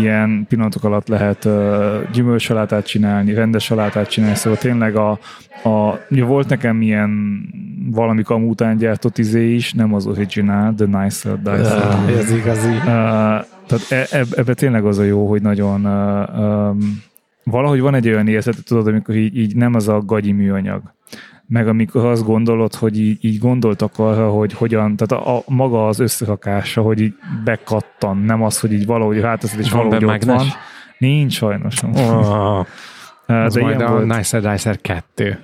ilyen 0.00 0.46
pillanatok 0.48 0.84
alatt 0.84 1.08
lehet 1.08 1.44
uh, 1.44 2.10
gyümölcsalátát 2.12 2.86
csinálni, 2.86 3.34
rendes 3.34 3.64
salátát 3.64 4.08
csinálni, 4.08 4.36
szóval 4.36 4.58
tényleg 4.58 4.96
a, 4.96 5.10
a 5.64 5.98
ugye 6.10 6.24
volt 6.24 6.48
nekem 6.48 6.82
ilyen 6.82 7.40
valami 7.90 8.22
kam 8.22 8.48
után 8.48 8.76
gyártott 8.76 9.18
izé 9.18 9.54
is, 9.54 9.72
nem 9.72 9.94
az 9.94 10.06
original, 10.06 10.74
the 10.74 10.86
nicer 11.02 11.38
dice. 11.42 11.76
Uh, 11.76 12.18
ez 12.18 12.30
igazi. 12.30 12.68
Uh, 12.68 12.84
tehát 13.66 13.86
e, 13.88 14.06
eb, 14.10 14.26
ebbe 14.36 14.54
tényleg 14.54 14.84
az 14.84 14.98
a 14.98 15.02
jó, 15.02 15.28
hogy 15.28 15.42
nagyon 15.42 15.84
uh, 15.84 16.38
um, 16.38 17.02
valahogy 17.44 17.80
van 17.80 17.94
egy 17.94 18.08
olyan 18.08 18.28
érzet, 18.28 18.64
tudod, 18.64 18.86
amikor 18.86 19.14
így, 19.14 19.36
így 19.36 19.56
nem 19.56 19.74
az 19.74 19.88
a 19.88 20.00
gagyi 20.00 20.32
műanyag 20.32 20.82
meg 21.48 21.68
amikor 21.68 22.04
azt 22.04 22.24
gondolod, 22.24 22.74
hogy 22.74 23.00
így, 23.00 23.24
így 23.24 23.38
gondoltak 23.38 23.98
arra, 23.98 24.30
hogy 24.30 24.52
hogyan, 24.52 24.96
tehát 24.96 25.26
a, 25.26 25.36
a 25.36 25.42
maga 25.46 25.86
az 25.86 25.98
összerakása, 25.98 26.82
hogy 26.82 27.00
így 27.00 27.14
bekattan, 27.44 28.18
nem 28.18 28.42
az, 28.42 28.60
hogy 28.60 28.72
így 28.72 28.86
valahogy 28.86 29.20
ráteszed, 29.20 29.58
és 29.58 29.70
Van 29.70 29.82
valahogy 29.82 30.04
ott 30.04 30.10
mágnes? 30.10 30.36
van. 30.36 30.46
Nincs 30.98 31.32
sajnos. 31.32 31.82
Oh, 31.82 32.58
Az 33.26 33.54
De 33.54 33.60
majd 33.60 33.80
a 33.80 33.90
volt. 33.90 34.16
Nicer 34.16 34.42
Dicer 34.42 34.80
2. 34.80 35.38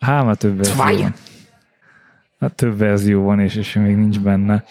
Hát 0.00 0.24
már 0.24 0.36
több 0.36 0.56
verzió 0.56 0.76
van. 0.76 1.14
Hát 2.40 2.54
több 2.54 2.78
verzió 2.78 3.22
van, 3.22 3.40
és, 3.40 3.54
és 3.56 3.72
még 3.72 3.96
nincs 3.96 4.20
benne. 4.20 4.64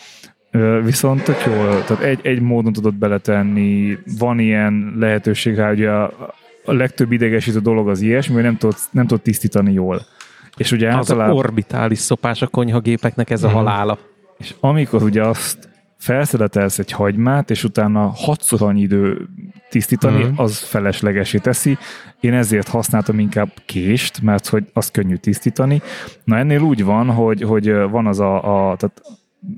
Viszont 0.84 1.24
tök 1.24 1.44
jó, 1.46 1.54
tehát 1.54 2.00
egy, 2.04 2.20
egy 2.24 2.42
módon 2.42 2.74
tudod 2.74 2.94
beletenni, 2.94 3.98
van 4.20 4.40
ilyen 4.40 4.94
lehetőség 5.00 5.56
rá, 5.56 5.72
ugye 5.72 5.90
a, 5.90 6.34
a 6.66 6.74
legtöbb 6.74 7.12
idegesítő 7.12 7.60
dolog 7.60 7.90
az 7.90 8.02
ilyesmi, 8.02 8.34
hogy 8.34 8.44
nem 8.44 8.58
tudod, 8.58 8.76
nem 8.92 9.08
tudod 9.08 9.24
tisztítani 9.24 9.74
jól. 9.74 10.02
És 10.58 10.72
ugye 10.72 10.88
az 10.88 10.96
általában... 10.96 11.36
orbitális 11.38 12.00
szopás 12.00 12.42
a 12.42 12.48
konyhagépeknek 12.48 13.30
ez 13.30 13.44
a 13.44 13.48
Mhm. 13.48 13.56
halála. 13.56 13.98
És 14.38 14.54
amikor 14.60 15.04
ugye 15.04 15.24
azt 15.24 15.70
felszeletelsz 15.98 16.80
egy 16.80 16.92
hagymát, 16.92 17.50
és 17.50 17.64
utána 17.64 18.08
hatszor 18.16 18.62
annyi 18.62 18.82
idő 18.82 19.28
tisztítani, 19.70 20.24
Mhm. 20.24 20.40
az 20.42 20.58
feleslegesé 20.60 21.38
teszi. 21.38 21.78
Én 22.20 22.34
ezért 22.34 22.68
használtam 22.68 23.20
inkább 23.20 23.50
kést, 23.66 24.22
mert 24.22 24.48
hogy 24.48 24.64
az 24.74 24.92
könnyű 24.92 25.16
tisztítani. 25.16 25.82
Na 26.24 26.38
ennél 26.38 26.62
úgy 26.62 26.84
van, 26.84 27.10
hogy, 27.10 27.42
hogy 27.42 27.74
van 27.74 28.08
az 28.08 28.20
a, 28.20 28.36
a 28.72 28.76
tehát 28.76 29.02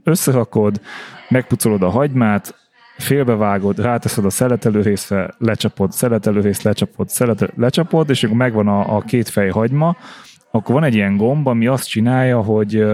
összerakod, 0.03 0.81
megpucolod 1.29 1.83
a 1.83 1.89
hagymát, 1.89 2.55
félbevágod, 2.97 3.79
ráteszed 3.79 4.25
a 4.25 4.29
szeletelő 4.29 4.81
részre, 4.81 5.33
lecsapod, 5.37 5.91
szeletelő 5.91 6.41
részt, 6.41 6.63
lecsapod, 6.63 7.09
szeletelő, 7.09 7.51
lecsapod, 7.57 8.09
és 8.09 8.23
akkor 8.23 8.37
megvan 8.37 8.67
a, 8.67 8.95
a 8.95 9.01
két 9.01 9.29
fej 9.29 9.49
hagyma, 9.49 9.95
akkor 10.55 10.75
van 10.75 10.83
egy 10.83 10.95
ilyen 10.95 11.17
gomb, 11.17 11.47
ami 11.47 11.67
azt 11.67 11.89
csinálja, 11.89 12.41
hogy, 12.41 12.85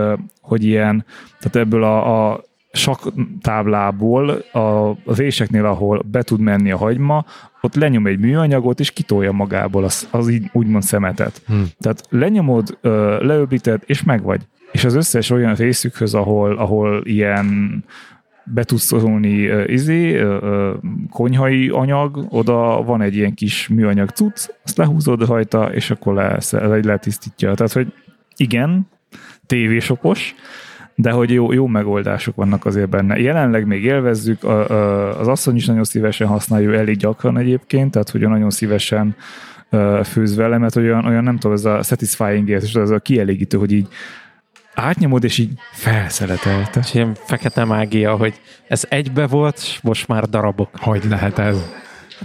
hogy 0.42 0.64
ilyen, 0.64 1.06
tehát 1.40 1.68
ebből 1.68 1.84
a, 1.84 2.32
a 2.32 2.44
sak 2.72 3.14
táblából 3.42 4.30
a, 4.52 4.60
a 4.60 4.96
réseknél, 5.06 5.66
ahol 5.66 6.02
be 6.12 6.22
tud 6.22 6.40
menni 6.40 6.72
a 6.72 6.78
hagyma, 6.78 7.26
ott 7.62 7.76
lenyom 7.76 8.08
egy 8.08 8.20
műanyagot, 8.20 8.80
és 8.80 8.92
kitolja 8.92 9.32
magából 9.32 9.84
az, 9.84 10.08
az 10.12 10.30
így 10.30 10.50
úgymond 10.54 10.84
szemetet. 10.84 11.42
Hm. 11.48 11.54
Tehát 11.80 12.04
lenyomod, 12.10 12.78
leöblíted, 13.22 13.82
és 13.86 14.04
megvagy. 14.04 14.42
És 14.72 14.84
az 14.86 14.94
összes 14.96 15.30
olyan 15.30 15.56
részükhöz, 15.56 16.14
ahol, 16.14 16.58
ahol 16.58 17.02
ilyen 17.06 17.84
be 18.54 18.64
tudsz 18.64 18.84
szorulni 18.84 19.32
izé, 19.66 20.26
konyhai 21.10 21.70
anyag, 21.70 22.26
oda 22.30 22.84
van 22.84 23.02
egy 23.02 23.16
ilyen 23.16 23.34
kis 23.34 23.68
műanyag 23.68 24.10
cucc, 24.10 24.50
azt 24.64 24.78
lehúzod 24.78 25.28
rajta, 25.28 25.74
és 25.74 25.92
akkor 25.92 26.14
le, 26.14 26.40
le, 26.52 26.80
letisztítja. 26.84 27.54
Tehát, 27.54 27.74
hogy 27.74 27.94
igen, 28.36 28.88
tévésopos, 29.46 30.36
de 30.96 31.12
hogy 31.12 31.32
jó, 31.32 31.52
jó 31.52 31.68
megoldások 31.68 32.36
vannak 32.36 32.66
azért 32.66 32.90
benne. 32.90 33.20
Jelenleg 33.20 33.66
még 33.66 33.84
élvezzük, 33.84 34.44
a, 34.44 34.70
a, 34.70 35.20
az 35.20 35.28
asszony 35.28 35.56
is 35.56 35.66
nagyon 35.66 35.84
szívesen 35.84 36.28
használja, 36.28 36.74
elég 36.74 36.98
gyakran 36.98 37.38
egyébként, 37.38 37.92
tehát 37.92 38.10
hogy 38.10 38.22
nagyon 38.22 38.50
szívesen 38.50 39.16
főz 40.04 40.36
vele, 40.36 40.58
mert 40.58 40.76
olyan, 40.76 41.06
olyan 41.06 41.24
nem 41.24 41.38
tudom, 41.38 41.56
ez 41.56 41.66
a 41.66 41.82
satisfying 41.82 42.50
érzés, 42.50 42.76
ez 42.76 42.90
a 42.90 43.00
kielégítő, 43.00 43.58
hogy 43.58 43.72
így 43.72 43.88
átnyomod, 44.80 45.24
és 45.24 45.38
így 45.38 45.52
felszeletelte. 45.72 46.80
És 46.80 46.94
ilyen 46.94 47.16
fekete 47.26 47.66
mágia, 47.66 48.16
hogy 48.16 48.42
ez 48.68 48.86
egybe 48.90 49.28
volt, 49.28 49.56
és 49.56 49.80
most 49.82 50.08
már 50.08 50.24
darabok. 50.24 50.70
Hogy 50.80 51.04
lehet 51.10 51.40
ez? 51.40 51.58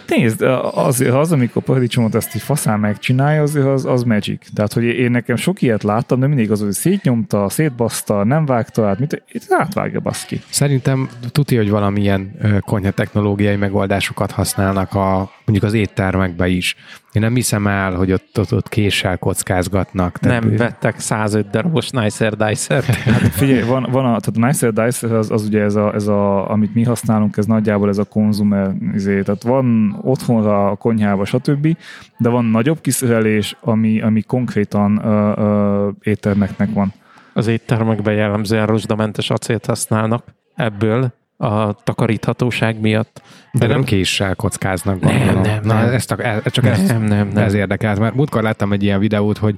Nézd, 0.07 0.43
azért 0.75 1.15
az, 1.15 1.33
amikor 1.33 1.63
paradicsomot 1.63 2.15
ezt 2.15 2.35
így 2.35 2.43
faszán 2.43 2.81
megcsinálja, 2.81 3.43
azért 3.43 3.67
az, 3.67 3.85
az 3.85 4.03
magic. 4.03 4.47
Tehát, 4.55 4.73
hogy 4.73 4.85
én 4.85 5.11
nekem 5.11 5.37
sok 5.37 5.63
ilyet 5.63 5.83
láttam, 5.83 6.21
de 6.21 6.27
mindig 6.27 6.51
az, 6.51 6.61
hogy 6.61 6.73
szétnyomta, 6.73 7.49
szétbaszta, 7.49 8.25
nem 8.25 8.47
vágta 8.47 8.89
át, 8.89 8.99
mit, 8.99 9.23
itt 9.33 9.47
átvágja 9.49 10.01
baszki. 10.01 10.41
Szerintem 10.51 11.09
tuti, 11.33 11.57
hogy 11.57 11.71
valamilyen 11.71 12.37
konyha 12.61 12.91
technológiai 12.91 13.57
megoldásokat 13.57 14.31
használnak 14.31 14.95
a, 14.95 15.31
mondjuk 15.45 15.63
az 15.71 15.73
éttermekbe 15.73 16.49
is. 16.49 16.77
Én 17.15 17.23
nem 17.23 17.35
hiszem 17.35 17.67
el, 17.67 17.95
hogy 17.95 18.13
ott, 18.13 18.39
ott, 18.39 18.53
ott 18.53 18.69
késsel 18.69 19.19
kockázgatnak. 19.19 20.21
Nem 20.21 20.57
vettek 20.57 20.99
105 20.99 21.51
darabos 21.51 21.91
Nicer 21.91 22.37
Dicer-t. 22.37 22.87
Hát 23.05 23.21
figyelj, 23.21 23.63
van, 23.63 23.87
van 23.91 24.05
a, 24.05 24.21
tehát 24.21 24.37
a 24.37 24.47
Nicer 24.47 24.73
Dicer 24.73 25.13
az, 25.13 25.31
az 25.31 25.45
ugye 25.45 25.63
ez 25.63 25.75
a, 25.75 25.95
ez 25.95 26.07
a, 26.07 26.51
amit 26.51 26.75
mi 26.75 26.83
használunk, 26.83 27.37
ez 27.37 27.47
nagyjából 27.47 27.89
ez 27.89 27.99
a 27.99 28.05
konzumer, 28.05 28.71
izé, 28.95 29.23
tehát 29.23 29.43
van 29.43 29.99
otthonra, 30.03 30.71
a 30.71 30.75
konyhába, 30.75 31.25
stb., 31.25 31.77
de 32.19 32.29
van 32.29 32.45
nagyobb 32.45 32.81
kiszerelés, 32.81 33.57
ami, 33.61 34.01
ami 34.01 34.23
konkrétan 34.23 35.01
ö, 35.05 35.33
ö, 35.37 35.89
éttermeknek 36.03 36.69
van. 36.73 36.93
Az 37.33 37.47
éttermekben 37.47 38.15
jellemzően 38.15 38.67
rozsdamentes 38.67 39.31
acélt 39.31 39.67
használnak 39.67 40.25
ebből 40.55 41.13
a 41.37 41.73
takaríthatóság 41.73 42.81
miatt. 42.81 43.23
De 43.53 43.67
nem 43.67 43.85
késsel 43.85 44.35
kockáznak. 44.35 45.01
Nem, 45.01 45.17
gondolom. 45.19 45.43
nem, 45.43 45.61
Na, 45.63 45.75
nem. 45.75 45.93
Ez, 45.93 46.05
csak, 46.05 46.25
ez, 46.25 46.53
csak 46.53 46.67
ez, 46.67 46.87
Nem, 46.87 47.03
nem, 47.03 47.29
nem. 47.29 47.45
ez 47.45 47.55
érdekelt, 47.55 47.99
mert 47.99 48.15
múltkor 48.15 48.43
láttam 48.43 48.73
egy 48.73 48.83
ilyen 48.83 48.99
videót, 48.99 49.39
hogy 49.39 49.55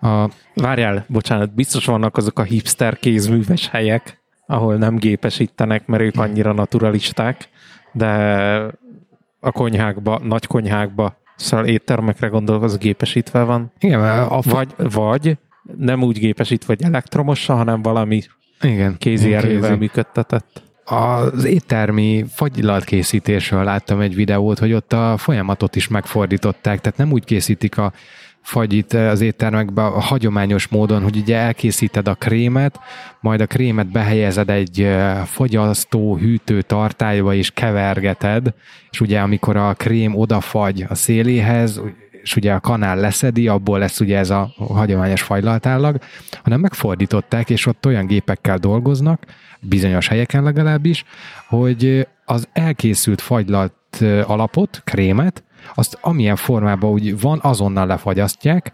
a, 0.00 0.28
Várjál, 0.54 1.04
bocsánat, 1.08 1.54
biztos 1.54 1.84
vannak 1.84 2.16
azok 2.16 2.38
a 2.38 2.42
hipster 2.42 2.98
kézműves 2.98 3.68
helyek, 3.68 4.20
ahol 4.46 4.76
nem 4.76 4.96
gépesítenek, 4.96 5.86
mert 5.86 6.02
ők 6.02 6.16
annyira 6.16 6.52
naturalisták, 6.52 7.48
de 7.92 8.08
a 9.40 9.52
konyhákba, 9.52 10.20
nagy 10.22 10.46
konyhákba, 10.46 11.16
szóval 11.36 11.66
éttermekre 11.66 12.26
gondolok, 12.26 12.62
az 12.62 12.78
gépesítve 12.78 13.42
van. 13.42 13.72
igen, 13.78 14.00
a, 14.00 14.36
a, 14.36 14.40
Vagy, 14.44 14.74
vagy 14.76 15.36
nem 15.76 16.02
úgy 16.02 16.18
gépesítve, 16.18 16.74
hogy 16.76 16.86
elektromossal, 16.86 17.56
hanem 17.56 17.82
valami 17.82 18.22
igen, 18.60 18.96
kézi 18.98 19.34
erővel 19.34 19.76
működtetett. 19.76 20.62
Az 20.84 21.44
éttermi 21.44 22.24
fagylallt 22.34 22.84
készítésről 22.84 23.64
láttam 23.64 24.00
egy 24.00 24.14
videót, 24.14 24.58
hogy 24.58 24.72
ott 24.72 24.92
a 24.92 25.16
folyamatot 25.16 25.76
is 25.76 25.88
megfordították, 25.88 26.80
tehát 26.80 26.98
nem 26.98 27.12
úgy 27.12 27.24
készítik 27.24 27.78
a 27.78 27.92
fagyit 28.42 28.92
az 28.92 29.20
éttermekbe 29.20 29.84
a 29.84 30.00
hagyományos 30.00 30.68
módon, 30.68 31.02
hogy 31.02 31.16
ugye 31.16 31.36
elkészíted 31.36 32.08
a 32.08 32.14
krémet, 32.14 32.80
majd 33.20 33.40
a 33.40 33.46
krémet 33.46 33.86
behelyezed 33.86 34.50
egy 34.50 34.88
fogyasztó 35.24 36.16
hűtő 36.16 36.62
tartályba 36.62 37.34
és 37.34 37.50
kevergeted, 37.50 38.54
és 38.90 39.00
ugye 39.00 39.20
amikor 39.20 39.56
a 39.56 39.72
krém 39.72 40.16
odafagy 40.16 40.84
a 40.88 40.94
széléhez, 40.94 41.80
és 42.22 42.36
ugye 42.36 42.52
a 42.52 42.60
kanál 42.60 42.96
leszedi, 42.96 43.48
abból 43.48 43.78
lesz 43.78 44.00
ugye 44.00 44.18
ez 44.18 44.30
a 44.30 44.54
hagyományos 44.56 45.22
fagylaltállag, 45.22 45.98
hanem 46.42 46.60
megfordították, 46.60 47.50
és 47.50 47.66
ott 47.66 47.86
olyan 47.86 48.06
gépekkel 48.06 48.58
dolgoznak, 48.58 49.22
bizonyos 49.62 50.08
helyeken 50.08 50.42
legalábbis, 50.42 51.04
hogy 51.48 52.08
az 52.24 52.48
elkészült 52.52 53.20
fagylalt 53.20 54.04
alapot, 54.26 54.80
krémet, 54.84 55.44
azt 55.74 55.98
amilyen 56.00 56.36
formában 56.36 56.90
úgy 56.90 57.20
van, 57.20 57.38
azonnal 57.42 57.86
lefagyasztják, 57.86 58.72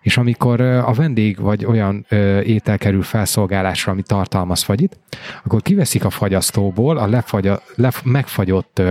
és 0.00 0.16
amikor 0.16 0.60
a 0.60 0.92
vendég 0.92 1.40
vagy 1.40 1.64
olyan 1.64 2.06
étel 2.42 2.78
kerül 2.78 3.02
felszolgálásra, 3.02 3.92
ami 3.92 4.02
tartalmaz 4.02 4.62
fagyit, 4.62 4.98
akkor 5.44 5.62
kiveszik 5.62 6.04
a 6.04 6.10
fagyasztóból 6.10 6.96
a 6.96 7.06
lefagya, 7.06 7.62
lef, 7.74 8.02
megfagyott 8.04 8.82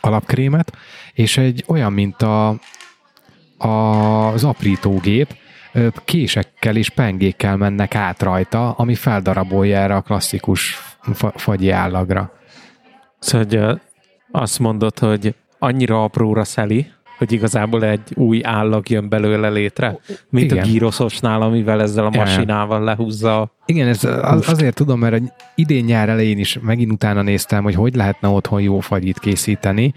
alapkrémet, 0.00 0.76
és 1.12 1.36
egy 1.36 1.64
olyan, 1.66 1.92
mint 1.92 2.22
a, 2.22 2.48
a, 3.58 3.68
az 4.32 4.44
aprítógép, 4.44 5.36
késekkel 6.04 6.76
és 6.76 6.90
pengékkel 6.90 7.56
mennek 7.56 7.94
át 7.94 8.22
rajta, 8.22 8.70
ami 8.70 8.94
feldarabolja 8.94 9.76
erre 9.78 9.94
a 9.94 10.00
klasszikus 10.00 10.78
fa- 11.12 11.40
fagyi 11.40 11.70
állagra. 11.70 12.32
Szóval 13.18 13.46
hogy, 13.46 13.80
azt 14.30 14.58
mondod, 14.58 14.98
hogy 14.98 15.34
annyira 15.58 16.02
apróra 16.02 16.44
szeli, 16.44 16.86
hogy 17.18 17.32
igazából 17.32 17.84
egy 17.84 18.00
új 18.14 18.40
állag 18.44 18.88
jön 18.88 19.08
belőle 19.08 19.48
létre, 19.48 19.98
mint 20.30 20.50
Igen. 20.52 20.64
a 20.64 20.66
gyroszosnál, 20.66 21.42
amivel 21.42 21.80
ezzel 21.82 22.04
a 22.06 22.10
masinával 22.10 22.82
lehúzza. 22.84 23.40
a- 23.40 23.50
Igen, 23.66 23.88
ez 23.88 24.04
az, 24.04 24.48
azért 24.48 24.74
tudom, 24.74 24.98
mert 24.98 25.22
idén 25.54 25.84
nyár 25.84 26.08
elején 26.08 26.38
is 26.38 26.58
megint 26.62 26.92
utána 26.92 27.22
néztem, 27.22 27.62
hogy 27.62 27.74
hogy 27.74 27.94
lehetne 27.94 28.28
otthon 28.28 28.60
jó 28.60 28.80
fagyit 28.80 29.18
készíteni, 29.18 29.94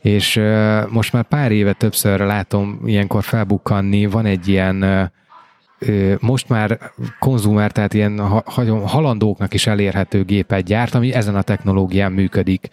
és 0.00 0.40
most 0.88 1.12
már 1.12 1.24
pár 1.24 1.52
éve 1.52 1.72
többször 1.72 2.20
látom 2.20 2.80
ilyenkor 2.84 3.22
felbukkanni, 3.22 4.06
van 4.06 4.26
egy 4.26 4.48
ilyen 4.48 5.10
most 6.20 6.48
már 6.48 6.78
konzumer, 7.18 7.72
tehát 7.72 7.94
ilyen 7.94 8.18
halandóknak 8.86 9.54
is 9.54 9.66
elérhető 9.66 10.24
gépet 10.24 10.64
gyárt, 10.64 10.94
ami 10.94 11.12
ezen 11.12 11.34
a 11.34 11.42
technológián 11.42 12.12
működik. 12.12 12.68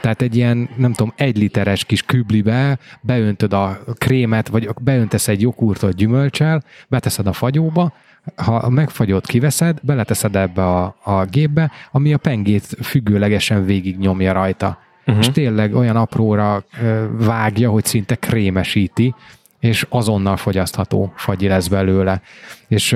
Tehát 0.00 0.22
egy 0.22 0.36
ilyen, 0.36 0.68
nem 0.76 0.92
tudom, 0.92 1.12
egy 1.16 1.36
literes 1.36 1.84
kis 1.84 2.02
küblibe 2.02 2.78
beöntöd 3.00 3.52
a 3.52 3.78
krémet, 3.94 4.48
vagy 4.48 4.68
beöntesz 4.80 5.28
egy 5.28 5.40
joghurtot 5.40 5.94
gyümölcsel, 5.94 6.62
beteszed 6.88 7.26
a 7.26 7.32
fagyóba, 7.32 7.92
ha 8.36 8.68
megfagyott 8.68 9.26
kiveszed, 9.26 9.78
beleteszed 9.82 10.36
ebbe 10.36 10.66
a, 10.66 10.96
a 11.02 11.24
gépbe, 11.24 11.70
ami 11.92 12.12
a 12.12 12.18
pengét 12.18 12.76
függőlegesen 12.82 13.64
végig 13.64 13.98
nyomja 13.98 14.32
rajta. 14.32 14.78
Uh-huh. 15.06 15.18
És 15.18 15.30
tényleg 15.30 15.74
olyan 15.74 15.96
apróra 15.96 16.64
vágja, 17.10 17.70
hogy 17.70 17.84
szinte 17.84 18.14
krémesíti, 18.14 19.14
és 19.58 19.86
azonnal 19.88 20.36
fogyasztható 20.36 21.12
fagyi 21.16 21.48
lesz 21.48 21.68
belőle. 21.68 22.20
És 22.68 22.92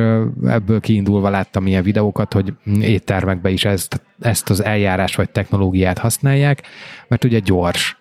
ebből 0.47 0.81
kiindulva 0.81 1.31
láttam 1.31 1.67
ilyen 1.67 1.83
videókat, 1.83 2.33
hogy 2.33 2.53
éttermekben 2.81 3.53
is 3.53 3.65
ezt, 3.65 4.03
ezt 4.21 4.51
az 4.51 4.65
eljárás 4.65 5.15
vagy 5.15 5.31
technológiát 5.31 5.99
használják, 5.99 6.63
mert 7.09 7.25
ugye 7.25 7.39
gyors. 7.39 7.97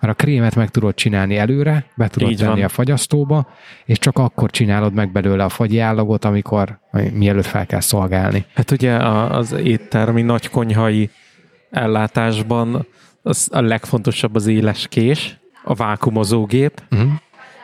Mert 0.00 0.12
a 0.12 0.16
krémet 0.16 0.54
meg 0.54 0.70
tudod 0.70 0.94
csinálni 0.94 1.36
előre, 1.36 1.84
be 1.96 2.08
tudod 2.08 2.30
Így 2.30 2.38
tenni 2.38 2.54
van. 2.54 2.62
a 2.62 2.68
fagyasztóba, 2.68 3.48
és 3.84 3.98
csak 3.98 4.18
akkor 4.18 4.50
csinálod 4.50 4.94
meg 4.94 5.12
belőle 5.12 5.44
a 5.44 5.48
fagyi 5.48 5.78
állagot, 5.78 6.24
amikor 6.24 6.78
mielőtt 7.12 7.46
fel 7.46 7.66
kell 7.66 7.80
szolgálni. 7.80 8.44
Hát 8.54 8.70
ugye 8.70 8.94
az 8.96 9.52
éttermi 9.52 10.22
nagykonyhai 10.22 11.10
ellátásban 11.70 12.86
az 13.28 13.48
a 13.52 13.60
legfontosabb 13.60 14.34
az 14.34 14.46
éles 14.46 14.86
kés, 14.88 15.38
a 15.64 15.74
vákumozógép 15.74 16.82
Uh-huh. 16.90 17.10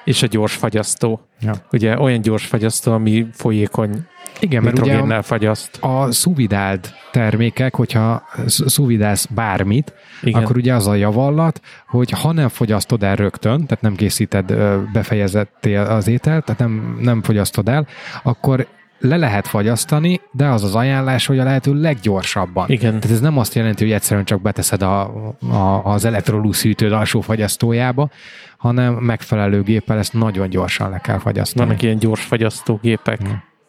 és 0.05 0.23
a 0.23 0.27
gyors 0.27 0.55
fagyasztó. 0.55 1.21
Ja. 1.41 1.53
Ugye 1.73 1.99
olyan 1.99 2.21
gyors 2.21 2.47
fagyasztó, 2.47 2.93
ami 2.93 3.27
folyékony 3.33 4.07
Igen, 4.41 4.63
mert 4.63 4.79
ugye 4.79 4.97
a, 4.97 5.23
fagyaszt. 5.23 5.77
a 5.81 6.13
szuvidáld 6.13 6.93
termékek, 7.13 7.75
hogyha 7.75 8.23
sz- 8.47 8.69
szuvidálsz 8.69 9.27
bármit, 9.27 9.93
Igen. 10.23 10.43
Akkor 10.43 10.57
ugye 10.57 10.75
az 10.75 10.87
a 10.87 10.95
javallat, 10.95 11.61
hogy 11.89 12.11
ha 12.11 12.33
nem 12.33 12.49
fogyasztod 12.49 13.03
el 13.03 13.17
rögtön, 13.17 13.67
tehát 13.67 13.83
nem 13.83 13.95
készíted 13.95 14.51
ö, 14.51 14.83
befejezettél 14.93 15.81
az 15.81 16.09
ételt, 16.09 16.45
tehát 16.45 16.61
nem, 16.61 16.99
nem 17.01 17.23
fogyasztod 17.23 17.69
el, 17.69 17.87
akkor 18.23 18.67
le 19.05 19.17
lehet 19.17 19.47
fagyasztani, 19.47 20.21
de 20.33 20.47
az 20.47 20.63
az 20.65 20.75
ajánlás, 20.75 21.27
hogy 21.27 21.39
a 21.39 21.45
lehető 21.45 21.81
leggyorsabban. 21.81 22.69
Igen. 22.69 23.01
Tehát 23.01 23.17
ez 23.17 23.21
nem 23.21 23.39
azt 23.39 23.55
jelenti, 23.55 23.85
hogy 23.85 23.93
egyszerűen 23.93 24.25
csak 24.25 24.43
beteszed 24.43 24.83
a, 24.83 25.03
a, 25.51 25.83
az 25.85 26.05
elektrolux 26.05 26.63
hűtőd 26.63 26.93
alsó 26.93 27.21
fagyasztójába, 27.21 28.11
hanem 28.57 28.95
megfelelő 28.95 29.63
géppel 29.63 29.99
ezt 29.99 30.13
nagyon 30.13 30.49
gyorsan 30.49 30.91
le 30.91 30.99
kell 30.99 31.19
fagyasztani. 31.19 31.67
Vannak 31.67 31.83
ilyen 31.83 31.99
gyors 31.99 32.25
fagyasztógépek. 32.25 33.21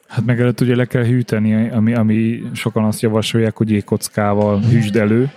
Hát 0.08 0.26
meg 0.26 0.40
előtt 0.40 0.62
ugye 0.62 0.76
le 0.76 0.86
kell 0.86 1.04
hűteni, 1.04 1.70
ami, 1.70 1.94
ami 1.94 2.44
sokan 2.54 2.84
azt 2.84 3.02
javasolják, 3.02 3.58
hogy 3.58 3.70
jégkockával 3.70 4.60
hűsd 4.60 4.96
elő, 4.96 5.32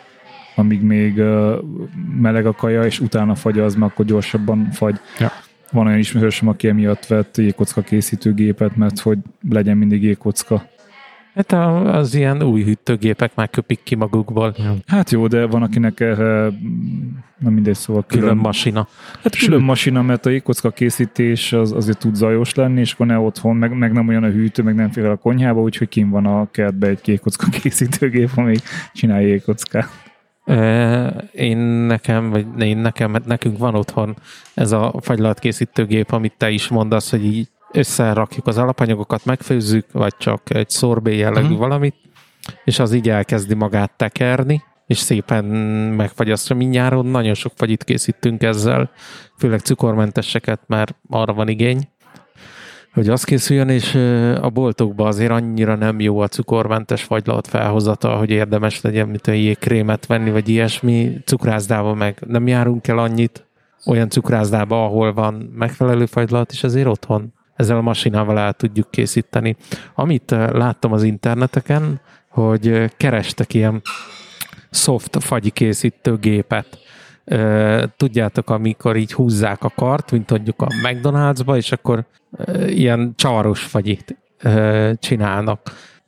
amíg 0.55 0.83
még 0.83 1.17
uh, 1.17 1.55
meleg 2.21 2.47
a 2.47 2.53
kaja, 2.53 2.83
és 2.83 3.01
utána 3.01 3.35
fagyaz, 3.35 3.75
mert 3.75 3.93
akkor 3.93 4.05
gyorsabban 4.05 4.69
fagy. 4.73 5.01
Ja. 5.19 5.33
Van 5.73 5.87
olyan 5.87 5.99
ismerősöm, 5.99 6.49
aki 6.49 6.69
emiatt 6.69 7.07
vett 7.07 7.37
jégkocka 7.37 7.81
készítőgépet, 7.81 8.77
mert 8.77 8.99
hogy 8.99 9.19
legyen 9.49 9.77
mindig 9.77 10.03
jégkocka. 10.03 10.63
Hát 11.35 11.53
az 11.87 12.15
ilyen 12.15 12.43
új 12.43 12.63
hűtőgépek 12.63 13.35
már 13.35 13.51
köpik 13.51 13.81
ki 13.83 13.95
magukból. 13.95 14.55
Hát 14.87 15.11
jó, 15.11 15.27
de 15.27 15.47
van, 15.47 15.63
akinek 15.63 16.01
erre, 16.01 16.51
mm, 16.51 17.09
nem 17.39 17.53
mindegy, 17.53 17.75
szóval 17.75 18.05
Külön 18.07 18.25
külön, 18.25 18.37
masina. 18.37 18.89
hát 19.23 19.37
külön 19.37 19.63
masina, 19.63 20.03
mert 20.03 20.27
a 20.27 20.31
jégkocka 20.31 20.71
készítés 20.71 21.53
az 21.53 21.73
azért 21.73 21.99
tud 21.99 22.15
zajos 22.15 22.55
lenni, 22.55 22.81
és 22.81 22.93
akkor 22.93 23.07
ne 23.07 23.19
otthon, 23.19 23.57
meg, 23.57 23.77
meg 23.77 23.93
nem 23.93 24.09
olyan 24.09 24.25
a 24.25 24.29
hűtő, 24.29 24.63
meg 24.63 24.75
nem 24.75 24.91
fér 24.91 25.05
el 25.05 25.11
a 25.11 25.17
konyhába, 25.17 25.61
úgyhogy 25.61 25.89
kim 25.89 26.11
van 26.11 26.27
a 26.27 26.51
kertbe 26.51 26.87
egy 26.87 27.01
jégkocka 27.05 27.47
készítőgép, 27.61 28.31
ami 28.35 28.57
csinál 28.93 29.23
jégkockát. 29.23 30.08
Én 31.33 31.57
nekem, 31.87 32.31
vagy 32.31 32.47
én 32.61 32.77
nekem, 32.77 33.11
mert 33.11 33.27
nekünk 33.27 33.59
van 33.59 33.75
otthon 33.75 34.17
ez 34.55 34.73
a 34.73 34.95
fagylatkészítőgép, 35.01 36.11
amit 36.11 36.35
te 36.37 36.51
is 36.51 36.69
mondasz, 36.69 37.11
hogy 37.11 37.25
így 37.25 37.49
összerakjuk 37.73 38.47
az 38.47 38.59
alapanyagokat, 38.59 39.25
megfőzzük, 39.25 39.93
vagy 39.93 40.15
csak 40.19 40.55
egy 40.55 40.71
szorbé 40.71 41.17
jellegű 41.17 41.45
uh-huh. 41.45 41.59
valamit, 41.59 41.95
és 42.65 42.79
az 42.79 42.93
így 42.93 43.09
elkezdi 43.09 43.55
magát 43.55 43.93
tekerni, 43.97 44.63
és 44.87 44.99
szépen 44.99 45.45
megfagyasztja. 45.95 46.57
Mindjáron 46.57 47.07
nagyon 47.07 47.35
sok 47.35 47.53
fagyit 47.57 47.85
készítünk 47.85 48.43
ezzel, 48.43 48.91
főleg 49.39 49.61
cukormenteseket, 49.61 50.61
mert 50.67 50.95
arra 51.09 51.33
van 51.33 51.49
igény, 51.49 51.89
hogy 52.93 53.09
az 53.09 53.25
készüljön, 53.25 53.69
és 53.69 53.95
a 54.41 54.51
boltokban 54.51 55.07
azért 55.07 55.31
annyira 55.31 55.75
nem 55.75 56.01
jó 56.01 56.19
a 56.19 56.29
cukormentes 56.29 57.03
fagylat 57.03 57.47
felhozata, 57.47 58.17
hogy 58.17 58.31
érdemes 58.31 58.81
legyen, 58.81 59.09
mint 59.09 59.27
a 59.27 59.33
jégkrémet 59.33 60.07
venni, 60.07 60.31
vagy 60.31 60.49
ilyesmi. 60.49 61.21
Cukrászdában 61.25 61.97
meg 61.97 62.19
nem 62.27 62.47
járunk 62.47 62.89
el 62.89 62.99
annyit, 62.99 63.47
olyan 63.87 64.09
cukrászdába, 64.09 64.85
ahol 64.85 65.13
van 65.13 65.35
megfelelő 65.55 66.07
fagylat, 66.07 66.53
és 66.53 66.65
ezért 66.65 66.87
otthon 66.87 67.33
ezzel 67.57 67.77
a 67.77 67.81
masinával 67.81 68.39
el 68.39 68.53
tudjuk 68.53 68.91
készíteni. 68.91 69.57
Amit 69.95 70.31
láttam 70.31 70.93
az 70.93 71.03
interneteken, 71.03 72.01
hogy 72.29 72.91
kerestek 72.97 73.55
ilyen 73.55 73.83
soft 74.71 75.17
fagyi 75.23 75.51
készítő 75.51 76.17
gépet. 76.17 76.79
Tudjátok, 77.97 78.51
amikor 78.51 78.97
így 78.97 79.13
húzzák 79.13 79.65
a 79.65 79.73
kart, 79.77 80.11
mint 80.13 80.31
mondjuk 80.31 80.63
a 80.63 80.67
McDonald'sba, 80.83 81.57
és 81.57 81.73
akkor 81.73 82.05
ilyen 82.67 83.13
csavaros 83.17 83.63
fagyit 83.63 84.17
csinálnak. 84.95 85.61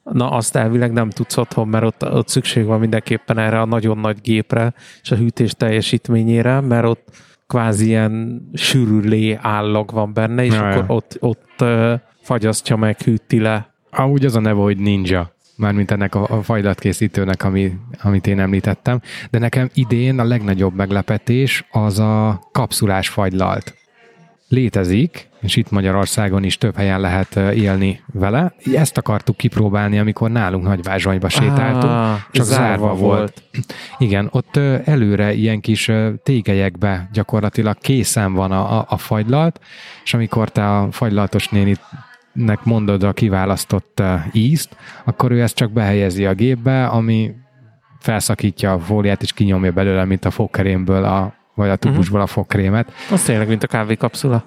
Na, 0.02 0.30
azt 0.30 0.56
elvileg 0.56 0.92
nem 0.92 1.10
tudsz 1.10 1.36
otthon, 1.36 1.68
mert 1.68 1.84
ott, 1.84 2.12
ott 2.12 2.28
szükség 2.28 2.64
van 2.64 2.80
mindenképpen 2.80 3.38
erre 3.38 3.60
a 3.60 3.64
nagyon 3.64 3.98
nagy 3.98 4.20
gépre, 4.20 4.74
és 5.02 5.10
a 5.10 5.16
hűtés 5.16 5.52
teljesítményére, 5.52 6.60
mert 6.60 6.86
ott 6.86 7.08
kvázi 7.46 7.86
ilyen 7.86 8.42
sűrűlé 8.54 9.38
állag 9.40 9.92
van 9.92 10.12
benne, 10.12 10.44
és 10.44 10.54
Ja, 10.54 10.68
akkor 10.68 10.84
ott, 10.86 11.16
ott 11.20 11.64
fagyasztja 12.20 12.76
meg, 12.76 13.00
hűti 13.00 13.40
le. 13.40 13.74
Amúgy 13.90 14.24
az 14.24 14.36
a 14.36 14.40
neve, 14.40 14.60
hogy 14.60 14.78
ninja, 14.78 15.32
mármint 15.60 15.90
ennek 15.90 16.14
a, 16.14 16.26
a 16.28 16.42
fajlatkészítőnek, 16.42 17.44
ami, 17.44 17.72
amit 18.02 18.26
én 18.26 18.40
említettem, 18.40 19.00
de 19.30 19.38
nekem 19.38 19.70
idén 19.74 20.18
a 20.18 20.24
legnagyobb 20.24 20.74
meglepetés 20.74 21.64
az 21.70 21.98
a 21.98 22.40
kapszulás 22.52 23.08
fagylalt. 23.08 23.74
Létezik, 24.48 25.28
és 25.40 25.56
itt 25.56 25.70
Magyarországon 25.70 26.44
is 26.44 26.58
több 26.58 26.76
helyen 26.76 27.00
lehet 27.00 27.36
élni 27.36 28.00
vele. 28.12 28.54
Ezt 28.74 28.96
akartuk 28.96 29.36
kipróbálni, 29.36 29.98
amikor 29.98 30.30
nálunk 30.30 30.64
Nagyvázsonyba 30.64 31.28
sétáltunk. 31.28 31.92
Ah, 31.92 32.16
csak 32.30 32.44
zárva 32.44 32.94
volt. 32.94 33.42
Igen, 33.98 34.28
ott 34.32 34.56
előre 34.84 35.32
ilyen 35.32 35.60
kis 35.60 35.90
tégelyekbe 36.22 37.08
gyakorlatilag 37.12 37.78
készen 37.78 38.32
van 38.32 38.52
a, 38.52 38.78
a, 38.78 38.86
a 38.88 38.96
fagylalt, 38.96 39.60
és 40.04 40.14
amikor 40.14 40.50
te 40.50 40.76
a 40.76 40.88
fagylaltos 40.90 41.48
néninek 42.32 42.64
mondod 42.64 43.02
a 43.02 43.12
kiválasztott 43.12 44.00
ö, 44.00 44.14
ízt, 44.32 44.76
akkor 45.04 45.30
ő 45.30 45.42
ezt 45.42 45.56
csak 45.56 45.70
behelyezi 45.70 46.26
a 46.26 46.34
gépbe, 46.34 46.86
ami 46.86 47.34
felszakítja 47.98 48.72
a 48.72 48.78
fóliát, 48.78 49.22
és 49.22 49.32
kinyomja 49.32 49.72
belőle, 49.72 50.04
mint 50.04 50.24
a 50.24 50.30
fogkerémből 50.30 51.04
a, 51.04 51.34
vagy 51.54 51.68
a 51.68 51.76
tubusból 51.76 52.20
a 52.20 52.26
fogkrémet. 52.26 52.92
Az 53.10 53.22
tényleg, 53.22 53.48
mint 53.48 53.62
a 53.62 53.66
kávékapszula. 53.66 54.44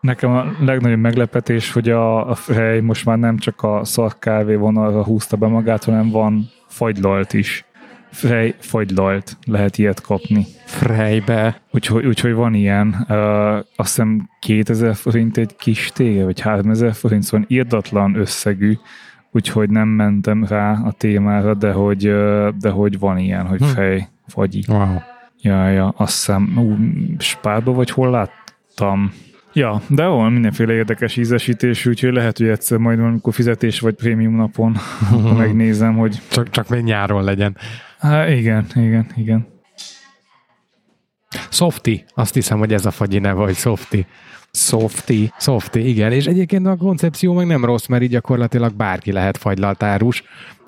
Nekem 0.00 0.30
a 0.30 0.44
legnagyobb 0.60 0.98
meglepetés, 0.98 1.72
hogy 1.72 1.88
a, 1.88 2.30
a 2.30 2.36
hely 2.52 2.80
most 2.80 3.04
már 3.04 3.18
nem 3.18 3.38
csak 3.38 3.62
a 3.62 3.84
szart 3.84 4.18
kávé 4.18 4.54
vonalra 4.54 5.04
húzta 5.04 5.36
be 5.36 5.46
magát, 5.46 5.84
hanem 5.84 6.10
van 6.10 6.50
fagylalt 6.66 7.32
is. 7.32 7.64
Fej 8.10 8.54
fagylalt 8.58 9.36
lehet 9.46 9.78
ilyet 9.78 10.00
kapni. 10.00 10.46
Frejbe. 10.64 11.60
Úgyhogy, 11.70 12.06
úgyhogy 12.06 12.32
van 12.32 12.54
ilyen, 12.54 13.06
uh, 13.08 13.54
azt 13.54 13.66
hiszem 13.76 14.28
2000 14.40 14.94
forint 14.94 15.36
egy 15.36 15.56
kis 15.56 15.90
tége, 15.94 16.24
vagy 16.24 16.40
3000 16.40 16.92
forint, 16.94 17.22
szóval 17.22 17.46
irdatlan 17.48 18.14
összegű, 18.14 18.74
úgyhogy 19.30 19.70
nem 19.70 19.88
mentem 19.88 20.44
rá 20.44 20.72
a 20.72 20.92
témára, 20.92 21.54
de 21.54 21.72
hogy, 21.72 22.02
de 22.58 22.70
hogy 22.70 22.98
van 22.98 23.18
ilyen, 23.18 23.46
hogy 23.46 23.60
Hm. 23.60 23.66
fej 23.66 24.08
fagyi. 24.26 24.64
Wow. 24.68 24.96
Ja, 25.40 25.68
ja, 25.68 25.88
azt 25.96 26.12
hiszem, 26.12 26.52
ú, 26.56 26.76
spárba 27.18 27.72
vagy 27.72 27.90
hol 27.90 28.10
láttam? 28.10 29.12
Ja, 29.52 29.80
de 29.88 30.06
van 30.06 30.32
mindenféle 30.32 30.72
érdekes 30.72 31.16
ízesítés, 31.16 31.86
úgyhogy 31.86 32.12
lehet, 32.12 32.38
hogy 32.38 32.48
egyszer 32.48 32.78
majd 32.78 32.98
amikor 33.00 33.34
fizetés 33.34 33.80
vagy 33.80 33.94
prémium 33.94 34.36
napon 34.36 34.76
megnézem, 35.38 35.96
hogy 35.96 36.20
Csak, 36.30 36.50
csak 36.50 36.68
még 36.68 36.82
nyáron 36.82 37.24
legyen. 37.24 37.56
Hát 37.98 38.28
igen, 38.28 38.66
igen, 38.74 39.06
igen. 39.16 39.46
Softy, 41.50 42.04
azt 42.14 42.34
hiszem, 42.34 42.58
hogy 42.58 42.72
ez 42.72 42.86
a 42.86 42.90
fagyi 42.90 43.18
neve, 43.18 43.42
hogy 43.42 43.56
Softy. 43.56 44.06
Softy. 44.50 45.32
Softy, 45.38 45.76
igen, 45.76 46.12
és 46.12 46.26
egyébként 46.26 46.66
a 46.66 46.76
koncepció 46.76 47.32
meg 47.32 47.46
nem 47.46 47.64
rossz, 47.64 47.86
mert 47.86 48.02
így 48.02 48.10
gyakorlatilag 48.10 48.74
bárki 48.74 49.12
lehet 49.12 49.36
fagylaltárus, 49.36 50.22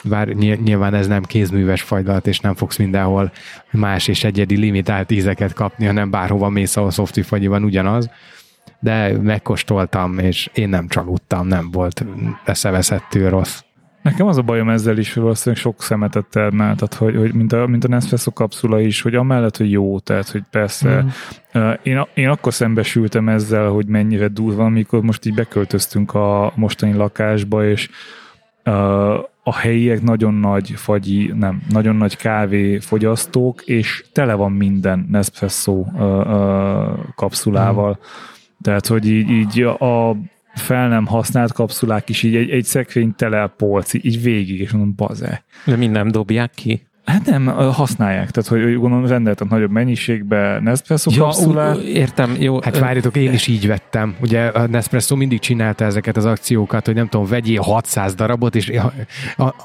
bár 0.05 0.29
ny- 0.29 0.63
nyilván 0.63 0.95
ez 0.95 1.07
nem 1.07 1.23
kézműves 1.23 1.83
fagylalt, 1.83 2.27
és 2.27 2.41
nem 2.41 2.55
fogsz 2.55 2.77
mindenhol 2.77 3.33
más 3.71 4.09
és 4.09 4.25
egyedi 4.25 4.57
limitált 4.57 5.11
ízeket 5.11 5.53
kapni, 5.53 5.87
hanem 5.87 6.11
bárhova 6.11 6.49
mész, 6.49 6.77
ahol 6.77 6.91
Softy 6.91 7.21
fagyi 7.21 7.47
van 7.47 7.65
ugyanaz. 7.65 8.11
De 8.81 9.19
megkóstoltam, 9.19 10.19
és 10.19 10.51
én 10.55 10.69
nem 10.69 10.89
csalódtam, 10.89 11.47
nem 11.47 11.71
volt 11.71 12.05
eszeveszettől 12.45 13.31
rossz. 13.31 13.61
Nekem 14.03 14.27
az 14.27 14.37
a 14.37 14.43
bajom 14.43 14.69
ezzel 14.69 14.99
is, 14.99 15.13
hogy 15.13 15.23
valószínűleg 15.23 15.63
sok 15.63 15.83
szemetet 15.83 16.25
termel, 16.25 16.75
tehát 16.75 16.95
hogy, 16.95 17.17
hogy 17.17 17.35
mint, 17.35 17.53
a, 17.53 17.67
mint 17.67 17.85
a 17.85 17.89
Nespresso 17.89 18.33
kapszula 18.33 18.81
is, 18.81 19.03
hogy 19.03 19.15
amellett, 19.15 19.57
hogy 19.57 19.71
jó, 19.71 19.99
tehát 19.99 20.29
hogy 20.29 20.43
persze, 20.51 21.05
mm. 21.59 21.71
én, 21.83 22.07
én 22.15 22.29
akkor 22.29 22.55
szembesültem 22.55 23.29
ezzel, 23.29 23.69
hogy 23.69 23.87
mennyire 23.87 24.29
durva, 24.29 24.65
amikor 24.65 25.03
most 25.03 25.27
így 25.27 25.35
beköltöztünk 25.35 26.15
a 26.15 26.53
mostani 26.55 26.93
lakásba, 26.93 27.67
és 27.67 27.91
a 29.43 29.55
helyiek 29.55 30.03
nagyon 30.03 30.35
nagy 30.35 30.71
fagyi, 30.71 31.33
nem, 31.35 31.63
nagyon 31.69 31.97
nagy 31.97 32.17
kávé 32.17 32.79
fogyasztók, 32.79 33.63
és 33.63 34.05
tele 34.13 34.35
van 34.35 34.53
minden 34.53 35.07
Nespresso 35.11 35.85
kapszulával. 37.15 37.99
Mm. 38.01 38.05
Tehát, 38.63 38.87
hogy 38.87 39.07
így, 39.07 39.31
így 39.31 39.63
a 39.63 40.17
fel 40.55 40.89
nem 40.89 41.07
használt 41.07 41.53
kapszulák 41.53 42.09
is 42.09 42.23
így 42.23 42.37
egy, 42.37 42.51
egy 42.51 42.65
szekrény 42.65 43.15
tele 43.15 43.47
polc, 43.47 43.95
így 43.95 44.23
végig, 44.23 44.61
és 44.61 44.71
mondom, 44.71 44.95
baze. 44.97 45.45
De 45.65 45.77
mind 45.77 45.93
nem 45.93 46.09
dobják 46.11 46.51
ki. 46.55 46.89
Hát 47.05 47.27
nem, 47.27 47.47
használják, 47.57 48.31
tehát 48.31 48.49
hogy 48.51 48.75
gondolom 48.75 49.07
rendeltem 49.07 49.47
nagyobb 49.51 49.71
mennyiségbe 49.71 50.59
Nespresso 50.61 51.11
Ja, 51.15 51.23
kapszulát. 51.23 51.77
ú, 51.77 51.81
értem, 51.81 52.37
jó. 52.39 52.61
Hát 52.63 52.79
várjatok, 52.79 53.17
én 53.17 53.33
is 53.33 53.47
így 53.47 53.67
vettem. 53.67 54.17
Ugye 54.21 54.47
a 54.47 54.67
Nespresso 54.67 55.17
mindig 55.17 55.39
csinálta 55.39 55.85
ezeket 55.85 56.17
az 56.17 56.25
akciókat, 56.25 56.87
hogy 56.87 56.95
nem 56.95 57.09
tudom, 57.09 57.27
vegyél 57.27 57.61
600 57.61 58.15
darabot, 58.15 58.55
és 58.55 58.69
a- 58.69 58.93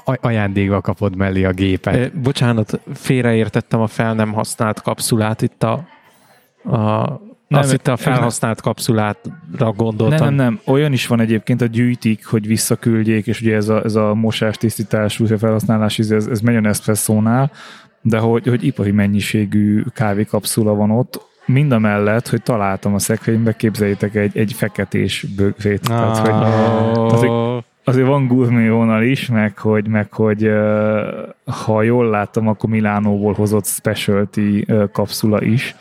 a- 0.04 0.18
ajándékba 0.20 0.80
kapod 0.80 1.16
mellé 1.16 1.44
a 1.44 1.52
gépet. 1.52 2.18
Bocsánat, 2.20 2.80
félreértettem 2.94 3.80
a 3.80 3.86
fel 3.86 4.14
nem 4.14 4.32
használt 4.32 4.82
kapszulát, 4.82 5.42
itt 5.42 5.62
a, 5.62 5.72
a 6.76 7.20
Nem, 7.48 7.60
azt 7.60 7.72
itt 7.72 7.86
a 7.86 7.96
felhasznált 7.96 8.60
kapszulátra 8.60 9.72
gondoltam. 9.72 10.18
Nem, 10.18 10.34
nem, 10.34 10.34
nem. 10.34 10.60
Olyan 10.64 10.92
is 10.92 11.06
van 11.06 11.20
egyébként, 11.20 11.60
a 11.60 11.66
gyűjtik, 11.66 12.26
hogy 12.26 12.46
visszaküldjék, 12.46 13.26
és 13.26 13.40
ugye 13.40 13.54
ez 13.54 13.68
a, 13.68 13.84
ez 13.84 13.94
a 13.94 14.14
mosás, 14.14 14.56
tisztítás, 14.56 15.20
felhasználás, 15.38 15.98
ez, 15.98 16.10
ez 16.10 16.40
megy 16.40 16.56
a 16.56 16.60
Nespresso-nál, 16.60 17.50
de 18.00 18.18
hogy, 18.18 18.46
hogy 18.46 18.64
ipari 18.64 18.90
mennyiségű 18.90 19.82
kávékapszula 19.94 20.74
van 20.74 20.90
ott, 20.90 21.20
mind 21.46 21.72
a 21.72 21.78
mellett, 21.78 22.28
hogy 22.28 22.42
találtam 22.42 22.94
a 22.94 22.98
szekrénybe, 22.98 23.56
képzeljétek 23.56 24.14
egy, 24.14 24.36
egy 24.36 24.52
feketés 24.52 25.26
bögrét. 25.36 25.80
Tehát, 25.80 26.18
hogy 26.18 27.28
Oh, 27.28 27.62
azért 27.84 28.06
van 28.06 28.26
gourmet 28.26 28.70
vonal 28.70 29.02
is, 29.02 29.28
meg 29.28 29.58
hogy, 29.58 29.88
meg 29.88 30.12
hogy 30.12 30.50
ha 31.64 31.82
jól 31.82 32.08
láttam, 32.10 32.48
akkor 32.48 32.70
Milánóból 32.70 33.32
hozott 33.32 33.66
specialty 33.66 34.66
kapszula 34.92 35.42
is, 35.42 35.74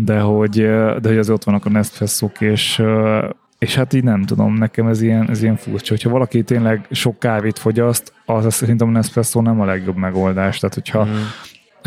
de 0.00 0.18
hogy, 0.20 0.54
de 1.00 1.08
hogy 1.08 1.18
az 1.18 1.30
ott 1.30 1.44
vannak 1.44 1.64
a 1.64 1.70
Nespresso-k, 1.70 2.40
és, 2.40 2.82
és 3.58 3.74
hát 3.74 3.92
így 3.92 4.04
nem 4.04 4.22
tudom, 4.22 4.54
nekem 4.54 4.86
ez 4.86 5.00
ilyen, 5.02 5.30
ez 5.30 5.42
ilyen 5.42 5.56
furcsa. 5.56 5.94
Hogyha 5.94 6.10
valaki 6.10 6.42
tényleg 6.42 6.86
sok 6.90 7.18
kávét 7.18 7.58
fogyaszt, 7.58 8.12
az 8.24 8.54
szerintem 8.54 8.88
a 8.88 8.90
Nespresso 8.90 9.40
nem 9.40 9.60
a 9.60 9.64
legjobb 9.64 9.96
megoldás. 9.96 10.58
Tehát, 10.58 10.74
hogyha 10.74 11.04
Mm. 11.04 11.10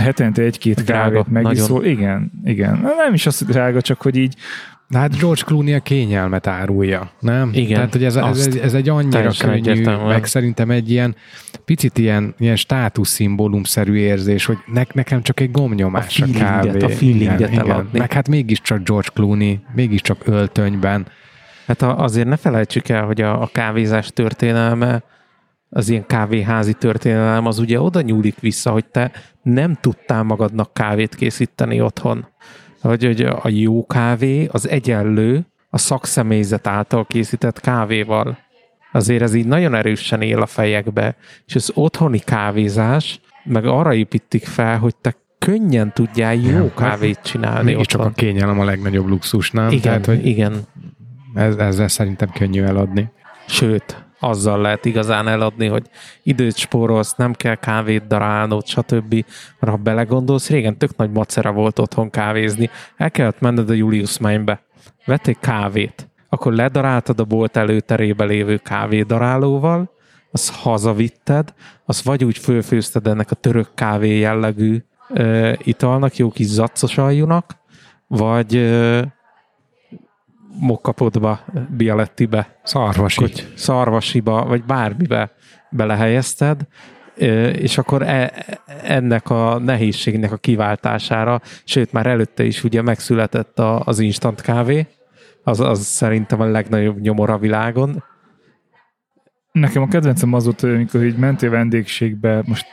Hetente 0.02 0.41
egy-két 0.41 0.84
Drága, 0.84 1.24
kávét 1.24 1.28
megiszol, 1.28 1.86
igen, 1.86 2.32
igen. 2.43 2.88
Nem 2.97 3.14
is 3.14 3.26
az, 3.26 3.38
hogy 3.38 3.47
drága, 3.47 3.82
csak 3.82 4.02
hogy 4.02 4.16
így 4.16 4.36
De 4.88 4.97
hát 4.97 5.18
George 5.20 5.41
Clooney 5.45 5.74
a 5.74 5.80
kényelmet 5.80 6.47
árulja, 6.47 7.12
nem? 7.20 7.49
Igen, 7.54 7.74
Tehát, 7.74 7.91
hogy 7.91 8.04
ez, 8.04 8.16
ez, 8.16 8.47
ez, 8.47 8.56
ez 8.56 8.74
egy 8.74 8.89
annyira 8.89 9.32
könnyű, 9.39 9.84
meg 9.84 10.26
szerintem 10.26 10.70
egy 10.70 10.91
ilyen 10.91 11.16
picit 11.66 11.97
ilyen, 11.97 12.36
ilyen 12.38 12.56
státuszszimbólumszerű 12.56 13.93
érzés, 13.93 14.45
hogy 14.45 14.58
ne, 14.66 14.82
nekem 14.93 15.22
csak 15.22 15.39
egy 15.39 15.52
gomnyomás 15.52 16.22
A 16.22 16.26
a, 16.26 16.38
kávé. 16.38 16.80
a 16.80 16.89
feelinget 16.89 17.58
eladni. 17.58 17.99
Meg 17.99 18.12
hát 18.12 18.28
mégiscsak 18.28 18.84
George 18.84 19.10
Clooney, 19.14 19.60
mégiscsak 19.76 20.18
öltönyben. 20.26 21.06
Hát 21.68 21.82
azért 21.82 22.28
ne 22.28 22.38
felejtsük 22.38 22.89
el, 22.89 23.06
hogy 23.06 23.22
a, 23.22 23.41
a 23.41 23.49
kávézás 23.54 24.10
történelme, 24.14 25.04
az 25.74 25.89
ilyen 25.89 26.05
kávéházi 26.05 26.74
történelem, 26.74 27.45
az 27.45 27.59
ugye 27.59 27.82
oda 27.82 28.01
nyúlik 28.01 28.39
vissza, 28.39 28.72
hogy 28.72 28.86
te 28.86 29.11
nem 29.41 29.78
tudtál 29.82 30.24
magadnak 30.24 30.74
kávét 30.74 31.15
készíteni 31.15 31.82
otthon. 31.82 32.28
Hogy, 32.82 33.03
hogy 33.05 33.22
a 33.22 33.49
jó 33.49 33.86
kávé 33.86 34.47
az 34.51 34.69
egyenlő 34.69 35.45
a 35.69 35.78
szakszemélyzet 35.78 36.67
által 36.67 37.05
készített 37.05 37.59
kávéval. 37.59 38.38
Azért 38.91 39.22
ez 39.22 39.34
így 39.34 39.45
nagyon 39.45 39.76
erősen 39.76 40.22
él 40.22 40.41
a 40.41 40.45
fejekbe. 40.45 41.15
És 41.45 41.55
az 41.55 41.72
otthoni 41.74 42.19
kávézás, 42.19 43.19
meg 43.43 43.65
arra 43.65 43.93
építik 43.93 44.45
fel, 44.45 44.78
hogy 44.78 44.95
te 44.95 45.15
könnyen 45.39 45.93
tudjál 45.93 46.36
jó 46.36 46.49
Ja, 46.49 46.74
kávét 46.74 47.19
csinálni 47.24 47.72
Mégiscsak 47.72 47.99
otthon. 47.99 48.13
a 48.13 48.15
kényelem 48.15 48.59
a 48.59 48.63
legnagyobb 48.63 49.07
luxus, 49.07 49.51
nem? 49.51 49.67
Igen, 49.67 49.82
Tehát, 49.82 50.05
hogy 50.05 50.26
igen. 50.26 50.61
ez, 51.34 51.55
ezzel 51.55 51.88
szerintem 51.88 52.30
könnyű 52.30 52.61
eladni. 52.61 53.11
Sőt, 53.47 54.05
azzal 54.22 54.61
lehet 54.61 54.86
igazán 54.86 55.28
eladni, 55.28 55.67
hogy 55.67 55.89
időt 56.24 56.57
spórolsz, 56.57 57.15
nem 57.15 57.34
kell 57.34 57.55
kávét 57.55 58.07
darálnod, 58.07 58.67
stb. 58.67 59.26
Mert 59.59 59.74
ha 59.74 59.76
belegondolsz, 59.76 60.49
régen 60.49 60.78
tök 60.78 60.95
nagy 60.95 61.11
macera 61.11 61.51
volt 61.51 61.80
otthon 61.80 62.09
kávézni. 62.09 62.69
El 62.97 63.11
kellett 63.11 63.39
menned 63.39 63.69
a 63.69 63.74
Julius 63.74 64.19
Mainbe. 64.19 64.61
Vettél 65.05 65.36
kávét. 65.39 66.09
Akkor 66.30 66.53
ledaráltad 66.53 67.19
a 67.19 67.24
bolt 67.24 67.57
előterébe 67.57 68.26
lévő 68.26 68.57
kávédarálóval, 68.57 69.91
azt 70.32 70.55
hazavitted, 70.55 71.53
azt 71.86 72.03
vagy 72.03 72.24
úgy 72.24 72.38
fölfőzted 72.38 73.07
ennek 73.07 73.32
a 73.32 73.36
török 73.36 73.69
kávé 73.76 74.17
jellegű 74.19 74.84
ö, 75.13 75.53
italnak, 75.57 76.15
jó 76.15 76.30
kis 76.30 76.45
zaccos 76.45 76.97
aljunak, 76.97 77.55
vagy 78.07 78.55
ö, 78.55 79.01
mokkapodba, 80.60 81.39
bialettibe 81.78 82.60
Szarvasi. 82.64 83.22
hogy 83.22 83.52
szarvasiba, 83.56 84.45
vagy 84.45 84.64
bármibe 84.64 85.32
belehelyezted, 85.70 86.62
és 87.54 87.78
akkor 87.78 88.02
e, 88.02 88.34
ennek 88.84 89.30
a 89.30 89.60
nehézségnek 89.60 90.32
a 90.32 90.38
kiváltására, 90.38 91.41
sőt 91.64 91.91
már 91.91 92.06
előtte 92.06 92.43
is 92.43 92.64
ugye 92.64 92.82
megszületett 92.82 93.60
a, 93.60 93.80
az 93.86 93.99
instant 93.99 94.41
kávé, 94.41 94.88
az, 95.43 95.60
az 95.60 95.80
szerintem 95.80 96.41
a 96.41 96.45
legnagyobb 96.45 96.99
nyomor 96.99 97.30
a 97.30 97.38
világon. 97.38 98.04
Nekem 99.52 99.82
a 99.82 99.88
kedvencem 99.88 100.34
az 100.34 100.43
volt, 100.43 100.64
amikor 100.64 101.04
így 101.04 101.18
mentél 101.18 101.49
vendégségbe, 101.49 102.43
most 102.45 102.66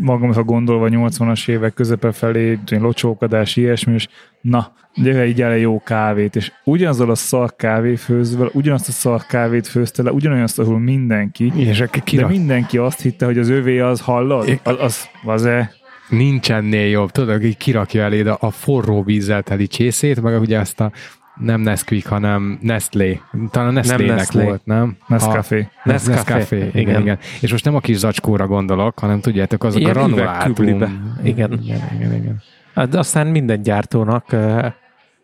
magamra 0.00 0.42
gondolva 0.42 0.88
80-as 0.90 1.48
évek 1.48 1.74
közepe 1.74 2.12
felé, 2.12 2.58
locsókadás, 2.70 3.56
ilyesmi, 3.56 3.94
és 3.94 4.08
na, 4.40 4.72
gyere 4.94 5.26
így 5.26 5.42
el 5.42 5.56
jó 5.56 5.82
kávét, 5.82 6.36
és 6.36 6.52
ugyanazzal 6.64 7.10
a 7.10 7.14
szar 7.14 7.56
kávéfőzővel, 7.56 8.50
ugyanazt 8.52 8.88
a 8.88 8.92
szar 8.92 9.26
kávét 9.26 9.66
főzte 9.66 10.02
le, 10.02 10.12
ugyanazt, 10.12 10.58
ahol 10.58 10.78
mindenki, 10.78 11.52
És 11.56 11.84
de 12.12 12.26
mindenki 12.26 12.78
azt 12.78 13.00
hitte, 13.00 13.24
hogy 13.24 13.38
az 13.38 13.48
övé 13.48 13.78
az 13.78 14.00
hallod? 14.00 14.60
Az, 14.62 14.76
az, 14.78 15.08
az-e? 15.24 15.78
nincs 16.10 16.50
ennél 16.50 16.88
jobb. 16.88 17.10
Tudod, 17.10 17.40
hogy 17.40 17.56
kirakja 17.56 18.02
eléd 18.02 18.26
a, 18.26 18.36
a 18.40 18.50
forró 18.50 19.02
vízzel 19.02 19.42
teli 19.42 19.66
csészét, 19.66 20.22
meg 20.22 20.40
ugye 20.40 20.58
azt 20.58 20.80
a 20.80 20.92
nem 21.40 21.60
Nesquik, 21.60 22.06
hanem 22.06 22.58
Nestlé. 22.62 23.20
Talán 23.50 23.72
Nestlé-nek 23.72 24.16
Nestlé. 24.16 24.44
volt, 24.44 24.60
nem? 24.64 24.96
Nescafé. 25.06 25.60
A, 25.60 25.88
Nescafé, 25.88 26.12
Nescafé. 26.12 26.56
Igen, 26.56 26.68
igen. 26.68 26.80
igen, 26.88 27.00
igen. 27.00 27.18
És 27.40 27.50
most 27.50 27.64
nem 27.64 27.74
a 27.74 27.80
kis 27.80 27.96
zacskóra 27.96 28.46
gondolok, 28.46 28.98
hanem 28.98 29.20
tudjátok, 29.20 29.64
azok 29.64 29.80
Ilyen 29.80 29.90
a 29.90 29.94
granulátum. 29.94 30.24
üvegküblibe. 30.32 30.90
Igen. 31.22 31.52
igen, 31.62 31.80
igen, 31.94 32.14
igen. 32.14 32.42
Hát 32.74 32.94
aztán 32.94 33.26
minden 33.26 33.62
gyártónak 33.62 34.36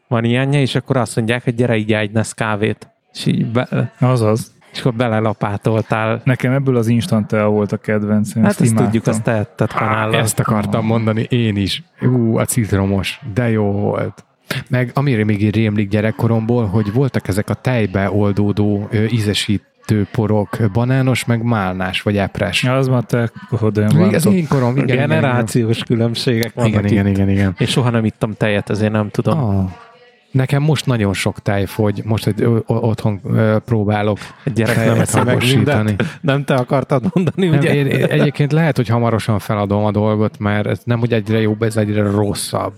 van 0.09 0.25
ilyenje, 0.25 0.61
és 0.61 0.75
akkor 0.75 0.97
azt 0.97 1.17
mondják, 1.17 1.45
hogy 1.45 1.55
gyere 1.55 1.77
így 1.77 1.93
egy 1.93 2.11
Nesz 2.11 2.33
kávét. 2.33 2.89
És 3.13 3.27
így 3.27 3.47
be, 3.47 3.93
Azaz. 4.01 4.53
és 4.73 4.81
akkor 4.81 4.95
belelapátoltál. 4.95 6.21
Nekem 6.25 6.53
ebből 6.53 6.77
az 6.77 6.87
instant 6.87 7.27
tea 7.27 7.49
volt 7.49 7.73
a 7.73 7.77
kedvencem. 7.77 8.43
Hát 8.43 8.61
ezt 8.61 8.75
tudjuk, 8.75 9.07
azt 9.07 9.23
tehetted 9.23 9.73
kanállal. 9.73 10.21
ezt 10.21 10.39
akartam 10.39 10.85
mondani 10.87 11.23
én 11.23 11.57
is. 11.57 11.83
Ú, 12.01 12.37
a 12.37 12.45
citromos, 12.45 13.21
de 13.35 13.51
jó 13.51 13.71
volt. 13.73 14.25
Meg 14.69 14.91
amire 14.95 15.25
még 15.25 15.43
így 15.43 15.55
rémlik 15.55 15.89
gyerekkoromból, 15.89 16.67
hogy 16.67 16.93
voltak 16.93 17.29
ezek 17.29 17.51
a 17.51 17.55
tejbe 17.55 18.11
oldódó 18.11 18.89
ö, 18.91 19.05
ízesítő 19.05 20.07
porok, 20.13 20.59
banános, 20.73 21.25
meg 21.25 21.43
málnás, 21.43 22.03
vagy 22.03 22.17
epres. 22.17 22.63
Ja, 22.63 22.77
az 22.77 22.89
már 22.89 23.03
te 23.03 23.31
kodén 23.57 23.85
Még 23.85 23.97
van. 23.97 24.15
az 24.15 24.27
én 24.27 24.47
korom, 24.49 24.77
igen, 24.77 24.89
igen, 24.89 25.09
Generációs 25.09 25.79
különbségek 25.79 26.55
vannak 26.55 26.71
igen, 26.71 26.87
igen, 26.87 27.07
igen, 27.07 27.29
igen. 27.29 27.55
Én 27.59 27.67
soha 27.67 27.91
nem 27.91 28.05
ittam 28.05 28.33
tejet, 28.37 28.71
ezért 28.71 28.93
nem 28.93 29.11
tudom. 29.11 29.39
Ah. 29.39 29.71
Nekem 30.31 30.63
most 30.63 30.87
nagyon 30.87 31.13
sok 31.13 31.41
tej 31.41 31.65
fogy, 31.65 32.03
most, 32.05 32.25
hogy 32.25 32.47
otthon 32.67 33.21
próbálok 33.65 34.19
Egy 34.45 34.53
gyerek 34.53 35.13
nem 35.13 35.37
mindent. 35.39 36.05
Nem 36.21 36.45
te 36.45 36.55
akartad 36.55 37.05
mondani, 37.15 37.47
Nem, 37.47 37.59
ugye? 37.59 37.75
én, 37.75 37.87
én, 37.87 38.05
egyébként 38.05 38.53
lehet, 38.53 38.77
hogy 38.77 38.89
hamarosan 38.89 39.39
feladom 39.39 39.85
a 39.85 39.91
dolgot, 39.91 40.39
mert 40.39 40.67
ez 40.67 40.81
nem, 40.85 40.99
hogy 40.99 41.13
egyre 41.13 41.41
jobb, 41.41 41.63
ez 41.63 41.77
egyre 41.77 42.03
rosszabb. 42.03 42.73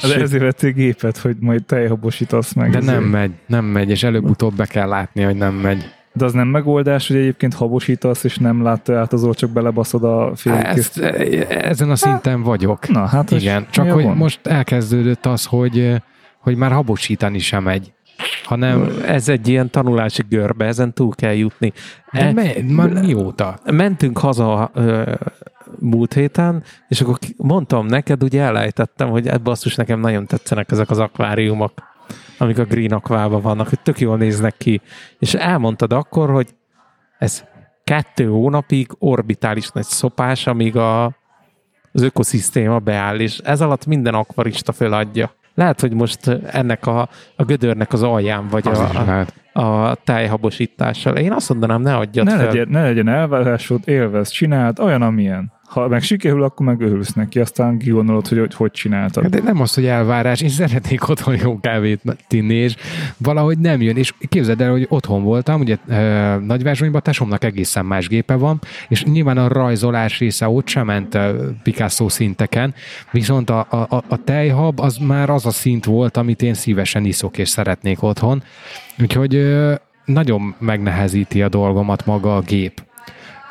De 0.00 0.20
ezért 0.20 0.42
vettél 0.42 0.72
gépet, 0.72 1.16
hogy 1.16 1.36
majd 1.40 1.64
tejhabosítasz 1.64 2.52
meg. 2.52 2.70
De 2.70 2.78
ezért. 2.78 2.94
nem 2.94 3.04
megy, 3.04 3.30
nem 3.46 3.64
megy, 3.64 3.90
és 3.90 4.02
előbb-utóbb 4.02 4.54
be 4.54 4.66
kell 4.66 4.88
látni, 4.88 5.22
hogy 5.22 5.36
nem 5.36 5.54
megy. 5.54 5.84
De 6.14 6.24
az 6.24 6.32
nem 6.32 6.48
megoldás, 6.48 7.08
hogy 7.08 7.16
egyébként 7.16 7.54
habosítasz, 7.54 8.24
és 8.24 8.36
nem 8.36 8.62
látta 8.62 8.98
át 8.98 9.12
az 9.12 9.28
csak 9.34 9.50
belebaszod 9.50 10.04
a 10.04 10.32
félkész. 10.34 10.96
ezen 11.48 11.90
a 11.90 11.96
szinten 11.96 12.42
vagyok. 12.42 12.88
Na, 12.88 13.06
hát 13.06 13.30
Igen, 13.30 13.66
csak 13.70 13.90
hogy 13.90 14.04
most 14.04 14.46
elkezdődött 14.46 15.26
az, 15.26 15.44
hogy, 15.44 16.02
hogy 16.38 16.56
már 16.56 16.72
habosítani 16.72 17.38
sem 17.38 17.62
megy, 17.62 17.92
hanem 18.44 19.02
Ez 19.06 19.28
egy 19.28 19.48
ilyen 19.48 19.70
tanulási 19.70 20.22
görbe, 20.28 20.64
ezen 20.64 20.92
túl 20.92 21.14
kell 21.14 21.32
jutni. 21.34 21.72
de 22.12 22.20
E, 22.20 22.32
me, 22.32 22.52
már 22.68 22.92
mióta? 22.92 23.58
mentünk 23.64 24.18
haza 24.18 24.70
ö, 24.74 25.14
múlt 25.78 26.12
héten, 26.14 26.62
és 26.88 27.00
akkor 27.00 27.18
mondtam 27.36 27.86
neked, 27.86 28.22
ugye 28.22 28.42
elejtettem, 28.42 29.08
hogy 29.08 29.26
ebbe 29.26 29.38
basszus 29.38 29.74
nekem 29.74 30.00
nagyon 30.00 30.26
tetszenek 30.26 30.70
ezek 30.70 30.90
az 30.90 30.98
akváriumok, 30.98 31.72
amik 32.38 32.58
a 32.58 32.64
Green 32.64 32.92
Aquában 32.92 33.40
vannak, 33.40 33.68
hogy 33.68 33.80
tök 33.80 34.00
jól 34.00 34.16
néznek 34.16 34.56
ki. 34.56 34.80
És 35.18 35.34
elmondtad 35.34 35.92
akkor, 35.92 36.30
hogy 36.30 36.48
ez 37.18 37.44
kettő 37.84 38.26
hónapig 38.26 38.86
orbitális 38.98 39.68
nagy 39.68 39.84
szopás, 39.84 40.46
amíg 40.46 40.76
a, 40.76 41.04
az 41.92 42.02
ökoszisztéma 42.02 42.78
beáll, 42.78 43.18
és 43.20 43.38
ez 43.38 43.60
alatt 43.60 43.86
minden 43.86 44.14
akvarista 44.14 44.72
föladja. 44.72 45.34
Lehet, 45.54 45.80
hogy 45.80 45.92
most 45.92 46.28
ennek 46.50 46.86
a, 46.86 47.08
a 47.36 47.44
gödörnek 47.44 47.92
az 47.92 48.02
alján 48.02 48.48
vagy 48.48 48.68
Az 48.68 48.78
a, 48.78 48.90
lehet. 48.92 49.34
a 49.52 49.94
tájhabosítással. 49.94 51.16
Én 51.16 51.32
azt 51.32 51.48
mondanám, 51.48 51.82
ne 51.82 51.96
adjad 51.96 52.26
ne 52.26 52.36
fel. 52.36 52.46
legyen, 52.46 52.66
ne 52.68 52.82
legyen 52.82 53.08
elvárásod, 53.08 53.80
élvez, 53.84 54.28
csináld, 54.28 54.80
olyan, 54.80 55.02
amilyen. 55.02 55.52
Ha 55.72 55.88
meg 55.88 56.02
sikerül, 56.02 56.42
akkor 56.42 56.66
meg 56.66 56.80
örülsz 56.80 57.12
neki, 57.12 57.40
aztán 57.40 57.78
kigondolod, 57.78 58.28
hogy 58.28 58.38
hogy, 58.38 58.54
hogy 58.54 58.70
csináltad. 58.70 59.26
De 59.26 59.40
nem 59.40 59.60
az, 59.60 59.74
hogy 59.74 59.86
elvárás, 59.86 60.40
én 60.40 60.48
szeretnék 60.48 61.08
otthon 61.08 61.36
jó 61.42 61.60
kávét 61.60 62.00
tinni, 62.28 62.54
és 62.54 62.76
valahogy 63.16 63.58
nem 63.58 63.80
jön. 63.80 63.96
És 63.96 64.14
képzeld 64.28 64.60
el, 64.60 64.70
hogy 64.70 64.86
otthon 64.88 65.22
voltam, 65.22 65.60
ugye 65.60 65.76
e, 65.88 66.36
Nagyvázsonyban 66.36 67.02
tesomnak 67.02 67.44
egészen 67.44 67.84
más 67.84 68.08
gépe 68.08 68.34
van, 68.34 68.60
és 68.88 69.04
nyilván 69.04 69.38
a 69.38 69.48
rajzolás 69.48 70.18
része 70.18 70.48
ott 70.48 70.68
sem 70.68 70.86
ment 70.86 71.18
Picasso 71.62 72.08
szinteken, 72.08 72.74
viszont 73.10 73.50
a, 73.50 73.66
a, 73.70 74.04
a- 74.08 74.24
tejhab 74.24 74.80
az 74.80 74.96
már 74.96 75.30
az 75.30 75.46
a 75.46 75.50
szint 75.50 75.84
volt, 75.84 76.16
amit 76.16 76.42
én 76.42 76.54
szívesen 76.54 77.04
iszok 77.04 77.38
és 77.38 77.48
szeretnék 77.48 78.02
otthon. 78.02 78.42
Úgyhogy 78.98 79.56
nagyon 80.04 80.54
megnehezíti 80.58 81.42
a 81.42 81.48
dolgomat 81.48 82.06
maga 82.06 82.36
a 82.36 82.40
gép. 82.40 82.82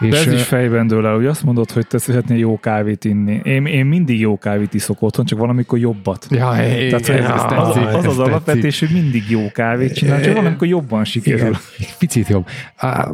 De 0.09 0.17
ez 0.17 0.31
is 0.31 0.43
fejben 0.43 0.87
dől 0.87 1.05
el, 1.05 1.15
hogy 1.15 1.25
azt 1.25 1.43
mondod, 1.43 1.71
hogy 1.71 1.87
te 1.87 1.97
szeretnél 1.97 2.37
jó 2.37 2.59
kávét 2.59 3.05
inni. 3.05 3.41
Én, 3.43 3.65
én 3.65 3.85
mindig 3.85 4.19
jó 4.19 4.37
kávét 4.37 4.73
iszok 4.73 5.01
otthon, 5.01 5.25
csak 5.25 5.39
valamikor 5.39 5.79
jobbat. 5.79 6.27
Ja, 6.29 6.49
Tehát 6.49 6.93
ez, 6.93 7.09
ez 7.09 7.29
az, 7.29 7.45
tetszik, 7.49 7.95
az, 7.95 8.05
az, 8.05 8.19
alapvetés, 8.19 8.79
hogy 8.79 8.89
mindig 8.91 9.23
jó 9.29 9.51
kávét 9.51 9.93
csinál, 9.93 10.21
csak 10.21 10.35
valamikor 10.35 10.67
jobban 10.67 11.03
sikerül. 11.03 11.39
Igen, 11.39 11.91
picit 11.97 12.27
jobb. 12.27 12.47
Á, 12.75 13.07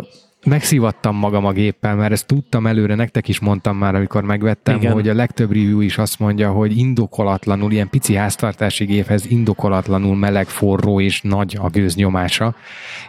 Megszívattam 0.48 1.16
magam 1.16 1.46
a 1.46 1.52
géppel, 1.52 1.96
mert 1.96 2.12
ezt 2.12 2.26
tudtam 2.26 2.68
előre, 2.68 2.96
nektek 2.96 3.28
is 3.28 3.40
mondtam 3.40 3.78
már, 3.78 3.96
amikor 3.96 4.24
megvettem, 4.24 4.76
Igen. 4.76 4.92
Hogy 4.92 5.10
a 5.10 5.14
legtöbb 5.14 5.52
review 5.52 5.80
is 5.80 5.98
azt 5.98 6.20
mondja, 6.20 6.52
hogy 6.52 6.78
indokolatlanul, 6.78 7.72
ilyen 7.72 7.90
pici 7.90 8.16
háztartási 8.16 8.86
géphez 8.86 9.26
indokolatlanul 9.26 10.16
meleg, 10.16 10.48
forró 10.48 11.00
és 11.00 11.22
nagy 11.22 11.58
a 11.62 11.70
gőznyomása, 11.70 12.56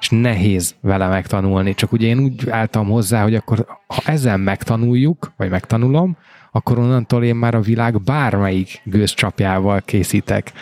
és 0.00 0.08
nehéz 0.10 0.74
vele 0.80 1.08
megtanulni. 1.08 1.74
Csak 1.74 1.92
ugye 1.92 2.06
én 2.06 2.18
úgy 2.18 2.48
álltam 2.50 2.86
hozzá, 2.86 3.22
hogy 3.22 3.34
akkor 3.34 3.66
ha 3.86 4.02
ezen 4.04 4.40
megtanuljuk, 4.40 5.32
vagy 5.36 5.50
megtanulom, 5.50 6.16
akkor 6.52 6.78
onnantól 6.78 7.24
én 7.24 7.36
már 7.36 7.54
a 7.54 7.60
világ 7.60 8.02
bármelyik 8.02 8.80
gőzcsapjával 8.84 9.82
készítek. 9.84 10.52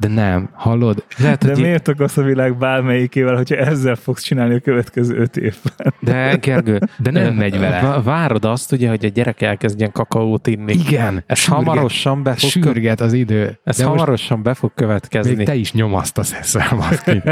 De 0.00 0.08
nem, 0.08 0.50
hallod? 0.52 1.04
Lehet, 1.18 1.44
De 1.44 1.52
hogy 1.52 1.60
miért 1.62 1.88
akarsz 1.88 2.16
a 2.16 2.22
világ 2.22 2.56
bármelyikével, 2.58 3.34
hogyha 3.36 3.56
ezzel 3.56 3.94
fogsz 3.94 4.22
csinálni 4.22 4.54
a 4.54 4.58
következő 4.60 5.16
öt 5.16 5.36
évben? 5.36 5.94
De 6.00 6.36
Gergő, 6.40 6.78
De 6.98 7.10
nem 7.10 7.34
megy 7.34 7.58
vele. 7.58 7.80
vá- 7.80 8.04
Várod 8.04 8.44
azt, 8.44 8.72
ugye, 8.72 8.88
hogy 8.88 9.04
a 9.04 9.08
gyerek 9.08 9.42
elkezdjen 9.42 9.92
kakaót 9.92 10.46
inni. 10.46 10.72
Igen. 10.72 11.22
Ez 11.26 11.38
sürget- 11.38 11.64
hamarosan 11.64 12.22
be 12.22 12.34
fog, 12.34 12.50
Sürget 12.50 13.00
az 13.00 13.12
idő. 13.12 13.58
ez 13.64 13.76
De 13.76 13.84
hamarosan 13.84 14.42
be 14.42 14.54
fog 14.54 14.72
következni. 14.74 15.34
még 15.34 15.46
te 15.46 15.54
is 15.54 15.72
nyomasztasz 15.72 16.32
ezzel, 16.32 16.68
Maszki. 16.76 17.22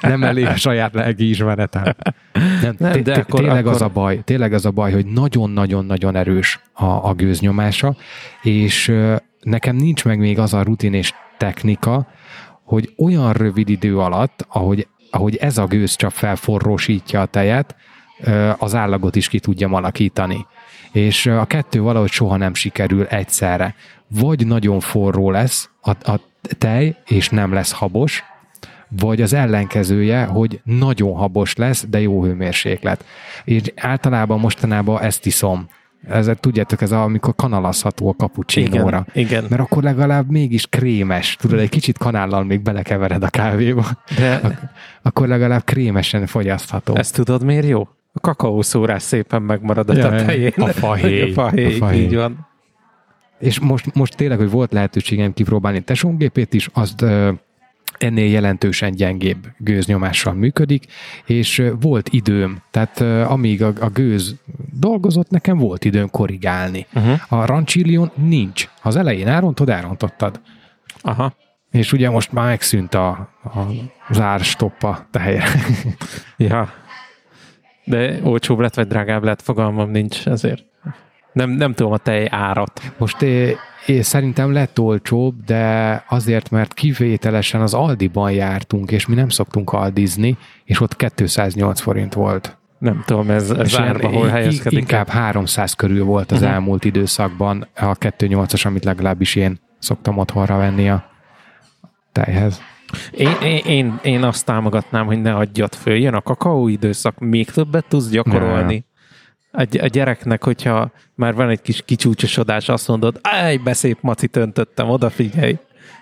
Nem 0.00 0.24
elég 0.24 0.46
a 0.46 0.56
saját 0.56 0.94
lelki 0.94 1.28
ismeretem. 1.28 1.82
Nem, 2.62 2.74
Nem, 2.78 3.02
de 3.02 3.14
akkor- 3.14 3.40
tényleg 3.40 3.66
az 3.66 3.74
akkor- 3.82 3.90
a 3.90 4.00
baj, 4.00 4.20
tényleg 4.24 4.52
az 4.52 4.66
a 4.66 4.70
baj, 4.70 4.92
hogy 4.92 5.06
nagyon-nagyon-nagyon 5.06 6.16
erős 6.16 6.60
a, 6.72 6.84
a 6.84 7.12
gőznyomása, 7.14 7.94
és 8.42 8.92
nekem 9.40 9.76
nincs 9.76 10.04
meg 10.04 10.18
még 10.18 10.38
az 10.38 10.54
a 10.54 10.62
rutin 10.62 10.94
és 10.94 11.12
technika, 11.40 12.06
hogy 12.64 12.92
olyan 12.98 13.32
rövid 13.32 13.68
idő 13.68 13.98
alatt, 13.98 14.46
ahogy, 14.48 14.86
ahogy 15.10 15.36
ez 15.36 15.58
a 15.58 15.66
gőzcsap 15.66 16.12
felforrósítja 16.12 17.20
a 17.20 17.26
tejet, 17.26 17.74
az 18.58 18.74
állagot 18.74 19.16
is 19.16 19.28
ki 19.28 19.40
tudjam 19.40 19.74
alakítani. 19.74 20.46
És 20.92 21.26
a 21.26 21.44
kettő 21.44 21.80
valahogy 21.80 22.10
soha 22.10 22.36
nem 22.36 22.54
sikerül 22.54 23.04
egyszerre. 23.04 23.74
Vagy 24.08 24.46
nagyon 24.46 24.80
forró 24.80 25.30
lesz 25.30 25.70
a, 25.80 25.90
a 25.90 26.20
tej, 26.58 26.96
és 27.06 27.28
nem 27.28 27.52
lesz 27.52 27.72
habos, 27.72 28.24
vagy 28.88 29.22
az 29.22 29.32
ellenkezője, 29.32 30.24
hogy 30.24 30.60
nagyon 30.64 31.16
habos 31.16 31.56
lesz, 31.56 31.86
de 31.88 32.00
jó 32.00 32.24
hőmérséklet. 32.24 33.04
És 33.44 33.62
általában 33.76 34.40
mostanában 34.40 35.02
ezt 35.02 35.26
iszom. 35.26 35.68
Ez, 36.08 36.30
tudjátok, 36.40 36.80
ez 36.82 36.92
a, 36.92 37.02
amikor 37.02 37.34
kanalazható 37.36 38.08
a 38.08 38.14
kapucsinóra. 38.14 39.06
igen, 39.12 39.26
igen. 39.28 39.44
Mert 39.50 39.62
akkor 39.62 39.82
legalább 39.82 40.30
mégis 40.30 40.66
krémes. 40.66 41.36
Tudod, 41.40 41.58
egy 41.58 41.68
kicsit 41.68 41.98
kanállal 41.98 42.44
még 42.44 42.60
belekevered 42.62 43.22
a 43.22 43.28
kávéba. 43.28 43.84
De 44.16 44.40
Akkor 45.02 45.28
legalább 45.28 45.64
krémesen 45.64 46.26
fogyasztható. 46.26 46.96
ezt 46.96 47.14
tudod 47.14 47.44
miért 47.44 47.66
jó? 47.68 47.88
A 48.12 48.20
kakaószórás 48.20 49.02
szépen 49.02 49.42
megmarad 49.42 49.90
a 49.90 49.94
Ja, 49.96 50.08
tetején. 50.10 50.52
a 50.56 50.66
fahéj. 50.84 51.30
A 51.30 51.32
fahéj, 51.32 51.74
A 51.74 51.76
fahéj. 51.76 52.00
így 52.02 52.14
van. 52.14 52.46
És 53.38 53.58
most, 53.60 53.94
most 53.94 54.16
tényleg, 54.16 54.38
hogy 54.38 54.50
volt 54.50 54.72
lehetőségem 54.72 55.32
kipróbálni 55.32 55.80
tesóngépét 55.80 56.54
is, 56.54 56.68
azt 56.72 57.04
ennél 58.02 58.30
jelentősen 58.30 58.90
gyengébb 58.94 59.46
gőznyomással 59.56 60.32
működik, 60.32 60.84
és 61.26 61.62
volt 61.80 62.08
időm, 62.08 62.62
tehát 62.70 63.00
amíg 63.30 63.62
a, 63.62 63.72
a 63.80 63.88
gőz 63.88 64.34
dolgozott, 64.72 65.30
nekem 65.30 65.58
volt 65.58 65.84
időm 65.84 66.10
korrigálni. 66.10 66.86
Uh-huh. 66.94 67.20
A 67.28 67.46
Ranchillion 67.46 68.10
nincs. 68.14 68.68
Az 68.82 68.96
elején 68.96 69.28
elrontod, 69.28 69.68
elrontottad. 69.68 70.40
Aha. 71.00 71.34
És 71.70 71.92
ugye 71.92 72.10
most 72.10 72.32
már 72.32 72.46
megszűnt 72.46 72.94
a, 72.94 73.08
a 73.42 73.60
zárstoppa 74.10 75.06
tehelyre. 75.10 75.44
Ja. 76.36 76.72
De 77.84 78.20
olcsóbb 78.22 78.58
lett, 78.58 78.74
vagy 78.74 78.86
drágább 78.86 79.24
lett, 79.24 79.42
fogalmam 79.42 79.90
nincs 79.90 80.26
ezért. 80.26 80.69
Nem, 81.32 81.50
nem 81.50 81.72
tudom 81.72 81.92
a 81.92 81.96
tej 81.96 82.28
árat. 82.30 82.92
Most 82.98 83.22
é, 83.22 83.56
é, 83.86 84.00
szerintem 84.00 84.52
lett 84.52 84.78
olcsóbb, 84.78 85.44
de 85.44 86.04
azért, 86.08 86.50
mert 86.50 86.74
kivételesen 86.74 87.60
az 87.60 87.74
Aldiban 87.74 88.32
jártunk, 88.32 88.90
és 88.90 89.06
mi 89.06 89.14
nem 89.14 89.28
szoktunk 89.28 89.72
aldizni, 89.72 90.36
és 90.64 90.80
ott 90.80 90.96
208 90.96 91.80
forint 91.80 92.14
volt. 92.14 92.58
Nem 92.78 93.02
tudom, 93.06 93.30
ez, 93.30 93.50
ez 93.50 93.78
árba 93.78 94.08
hol 94.08 94.28
helyezkedik. 94.28 94.78
Inkább 94.78 95.08
300 95.08 95.72
körül 95.72 96.04
volt 96.04 96.30
az 96.30 96.38
uh-huh. 96.38 96.54
elmúlt 96.54 96.84
időszakban 96.84 97.66
a 97.76 97.96
2.8-as, 97.98 98.66
amit 98.66 98.84
legalábbis 98.84 99.34
én 99.34 99.60
szoktam 99.78 100.18
otthonra 100.18 100.56
venni 100.56 100.90
a 100.90 101.10
tejhez. 102.12 102.60
Én, 103.10 103.30
én, 103.42 103.60
én, 103.66 103.98
én 104.02 104.22
azt 104.22 104.44
támogatnám, 104.44 105.06
hogy 105.06 105.20
ne 105.20 105.34
adjad 105.34 105.74
föl. 105.74 105.94
Jön 105.94 106.14
a 106.14 106.20
kakaó 106.20 106.68
időszak, 106.68 107.18
még 107.18 107.50
többet 107.50 107.84
tudsz 107.88 108.08
gyakorolni. 108.08 108.84
A, 109.52 109.66
a 109.80 109.86
gyereknek, 109.86 110.44
hogyha 110.44 110.92
már 111.14 111.34
van 111.34 111.48
egy 111.48 111.62
kis 111.62 111.82
kicsúcsosodás, 111.84 112.68
azt 112.68 112.88
mondod, 112.88 113.20
egy 113.22 113.62
beszép 113.62 113.98
macit 114.00 114.36
öntöttem, 114.36 114.88
odafigyelj. 114.88 115.58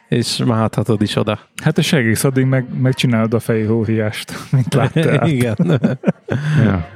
és 0.08 0.42
máhatod 0.46 1.02
is 1.02 1.16
oda. 1.16 1.38
Hát 1.62 1.78
a 1.78 1.82
segész 1.82 2.24
addig 2.24 2.44
meg, 2.44 2.80
megcsinálod 2.80 3.34
a 3.34 3.40
hóriást, 3.66 4.32
mint 4.52 4.74
láttál. 4.74 5.28
Igen. 5.34 5.80
Ja. 6.64 6.88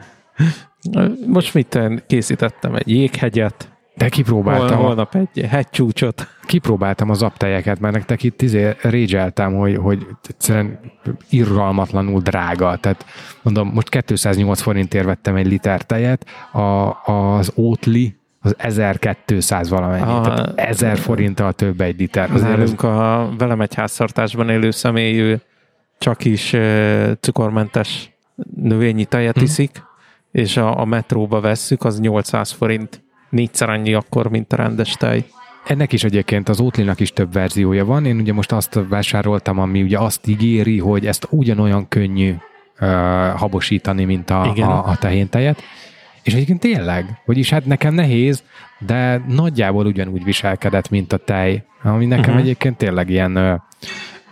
Most 1.27 1.55
mit 1.55 1.79
készítettem 2.07 2.75
egy 2.75 2.89
jéghegyet, 2.89 3.72
De 3.95 4.05
hol, 4.05 4.09
kipróbáltam, 4.09 4.79
a, 4.79 4.83
holnap 4.83 5.15
egy 5.15 5.47
hegycsúcsot. 5.47 6.29
kipróbáltam 6.47 7.11
az 7.11 7.23
aptejeket, 7.23 7.81
mert 7.81 7.95
nektek 7.95 8.23
itt 8.23 8.43
izé 8.43 8.77
régyeltem, 8.83 9.55
hogy, 9.55 9.77
hogy 9.77 10.07
egyszerűen 10.29 10.79
irgalmatlanul 11.31 12.21
drága. 12.21 12.77
Tehát 12.77 13.05
mondom, 13.43 13.71
most 13.75 13.89
208 13.89 14.61
forintért 14.61 15.05
vettem 15.05 15.37
egy 15.37 15.47
liter 15.47 15.83
tejet, 15.83 16.27
a, 16.53 16.61
az 17.13 17.53
Oatly 17.55 18.07
az 18.41 18.55
1200 18.59 19.69
valamennyi. 19.69 20.03
Ah, 20.03 20.23
tehát 20.23 20.59
1000 20.59 20.99
forinttal 20.99 21.53
több 21.53 21.81
egy 21.81 21.99
liter. 21.99 22.31
Nálunk 22.31 22.83
a 22.83 23.29
velem 23.39 23.61
egy 23.61 23.75
háztartásban 23.75 24.49
élő 24.49 24.71
személy 24.71 25.21
ő 25.21 25.41
csak 25.99 26.25
is 26.25 26.57
cukormentes 27.21 28.11
növényi 28.55 29.05
tejet 29.05 29.37
Hm. 29.37 29.43
iszik, 29.43 29.83
és 30.31 30.57
a, 30.57 30.81
a 30.81 30.85
metróba 30.85 31.41
vesszük, 31.41 31.85
az 31.85 32.01
800 32.01 32.51
forint. 32.51 33.03
Négyszer 33.33 33.69
annyi 33.69 33.95
akkor, 33.95 34.31
mint 34.31 34.53
a 34.53 34.57
rendes 34.57 34.93
tej. 34.93 35.25
ennek 35.67 35.93
is 35.93 36.05
egyébként 36.05 36.49
az 36.49 36.61
Oatly-nak 36.61 37.01
is 37.01 37.13
több 37.13 37.33
verziója 37.33 37.85
van. 37.85 38.07
Én 38.07 38.17
ugye 38.21 38.33
most 38.33 38.53
azt 38.53 38.81
vásároltam, 38.89 39.59
ami 39.59 39.83
ugye 39.83 39.99
azt 39.99 40.27
ígéri, 40.27 40.79
hogy 40.79 41.07
ezt 41.07 41.27
ugyanolyan 41.31 41.89
könnyű 41.89 42.35
uh, 42.81 42.89
habosítani, 43.37 44.05
mint 44.05 44.31
a, 44.31 44.51
Igen. 44.55 44.69
a, 44.69 44.87
a 44.87 44.97
tehéntejet. 44.97 45.63
És 46.23 46.33
egyébként 46.33 46.61
tényleg, 46.61 47.21
vagyis 47.27 47.51
hát 47.51 47.67
nekem 47.67 47.95
nehéz, 47.95 48.43
de 48.79 49.25
nagyjából 49.29 49.87
ugyanúgy 49.87 50.25
viselkedett, 50.25 50.91
mint 50.91 51.13
a 51.13 51.17
tej, 51.17 51.65
ami 51.83 52.07
nekem 52.07 52.25
uh-huh. 52.25 52.41
egyébként 52.41 52.77
tényleg 52.77 53.11
ilyen 53.11 53.37
ö, 53.37 53.55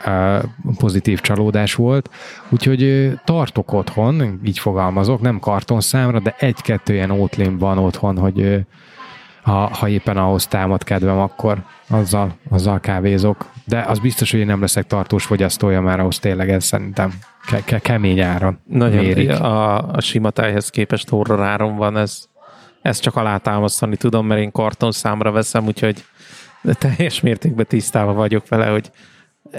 ö, 0.07 0.39
pozitív 0.79 1.21
csalódás 1.21 1.75
volt. 1.75 2.11
Úgyhogy 2.49 2.83
ö, 2.83 3.13
tartok 3.25 3.73
otthon, 3.73 4.41
így 4.45 4.59
fogalmazok, 4.59 5.21
nem 5.21 5.39
kartonszámra, 5.39 6.21
de 6.21 6.35
egy-kettő 6.39 6.95
ilyen 6.95 7.11
ótlim 7.11 7.59
van 7.59 7.79
otthon, 7.79 8.19
hogy 8.19 8.65
ha, 9.51 9.69
ha 9.73 9.89
éppen 9.89 10.17
ahhoz 10.17 10.47
támad 10.47 10.85
kedvem, 10.85 11.19
akkor 11.19 11.63
azzal, 11.89 12.35
azzal 12.51 12.81
kávézok. 12.81 13.51
De 13.65 13.81
az 13.81 13.99
biztos, 13.99 14.31
hogy 14.31 14.41
én 14.41 14.47
nem 14.47 14.61
leszek 14.61 14.87
tartós 14.87 15.25
fogyasztója, 15.25 15.81
mert 15.81 15.99
ahhoz 15.99 16.19
tényleg 16.19 16.51
ez 16.51 16.65
szerintem 16.65 17.13
ke- 17.47 17.65
ke- 17.65 17.83
kemény 17.83 18.21
áron 18.21 18.59
Nagyon 18.67 19.05
mérik. 19.05 19.31
a, 19.31 19.89
a 19.89 20.01
sima 20.01 20.31
tejhez 20.31 20.71
képest 20.71 21.09
horror 21.09 21.41
áron 21.41 21.77
van, 21.77 21.97
ez, 21.97 22.25
ez 22.83 22.99
csak 22.99 23.17
alátámasztani 23.17 23.97
tudom, 23.97 24.27
mert 24.27 24.41
én 24.41 24.53
karton 24.53 24.93
számra 24.93 25.31
veszem, 25.31 25.67
úgyhogy 25.67 26.05
teljes 26.79 27.21
mértékben 27.21 27.67
tisztában 27.69 28.15
vagyok 28.15 28.49
vele, 28.49 28.67
hogy 28.67 28.91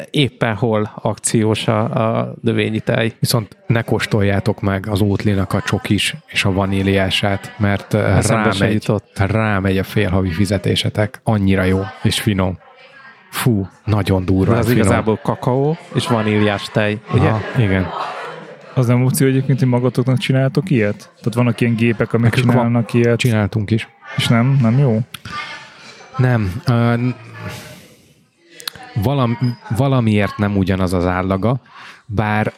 éppen 0.09 0.55
hol 0.55 0.91
akciós 1.01 1.67
a, 1.67 1.83
a 2.19 2.33
növényi 2.41 2.79
tej. 2.79 3.13
Viszont 3.19 3.57
ne 3.67 3.81
kóstoljátok 3.81 4.61
meg 4.61 4.87
az 4.87 5.01
ótlinak 5.01 5.53
a 5.53 5.61
csokis 5.61 6.15
és 6.27 6.45
a 6.45 6.51
vaníliását, 6.51 7.53
mert 7.57 7.93
eh, 7.93 8.17
Eszembe 8.17 8.51
rámegy, 8.59 8.85
rámegy 9.15 9.77
a 9.77 9.83
félhavi 9.83 10.29
fizetésetek. 10.31 11.19
Annyira 11.23 11.63
jó 11.63 11.81
és 12.03 12.19
finom. 12.19 12.57
Fú, 13.29 13.67
nagyon 13.85 14.25
De 14.25 14.31
durva. 14.31 14.57
az 14.57 14.69
igazából 14.71 15.19
kakaó 15.23 15.77
és 15.93 16.07
vaníliás 16.07 16.69
tej, 16.71 16.99
ugye? 17.13 17.27
Aha, 17.27 17.41
igen. 17.57 17.87
Az 18.73 18.87
nem 18.87 19.03
opció 19.03 19.27
egyébként, 19.27 19.59
hogy 19.59 19.67
magatoknak 19.67 20.17
csináltok 20.17 20.69
ilyet? 20.69 20.97
Tehát 20.97 21.33
vannak 21.33 21.61
ilyen 21.61 21.75
gépek, 21.75 22.13
amik 22.13 22.25
Nekünk 22.25 22.45
van. 22.45 22.55
csinálnak 22.55 22.93
ilyet, 22.93 23.17
Csináltunk 23.19 23.71
is. 23.71 23.87
és 24.17 24.27
nem, 24.27 24.57
nem 24.61 24.77
jó? 24.77 24.99
Nem. 26.17 26.61
Uh, 26.67 26.99
valam, 28.93 29.37
valamiért 29.77 30.37
nem 30.37 30.57
ugyanaz 30.57 30.93
az 30.93 31.05
állaga, 31.05 31.61
bár 32.05 32.53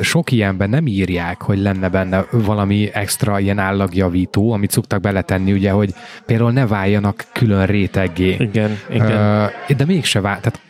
sok 0.00 0.32
ilyenben 0.32 0.70
nem 0.70 0.86
írják, 0.86 1.42
hogy 1.42 1.58
lenne 1.58 1.88
benne 1.88 2.24
valami 2.30 2.90
extra 2.92 3.38
ilyen 3.38 3.58
állagjavító, 3.58 4.52
amit 4.52 4.70
szoktak 4.70 5.00
beletenni, 5.00 5.52
ugye, 5.52 5.70
hogy 5.70 5.94
például 6.26 6.52
ne 6.52 6.66
váljanak 6.66 7.24
külön 7.32 7.66
réteggé. 7.66 8.36
Igen, 8.38 8.78
igen. 8.90 9.50
De 9.76 9.84
mégse 9.86 10.20
vál, 10.20 10.40
tehát 10.40 10.60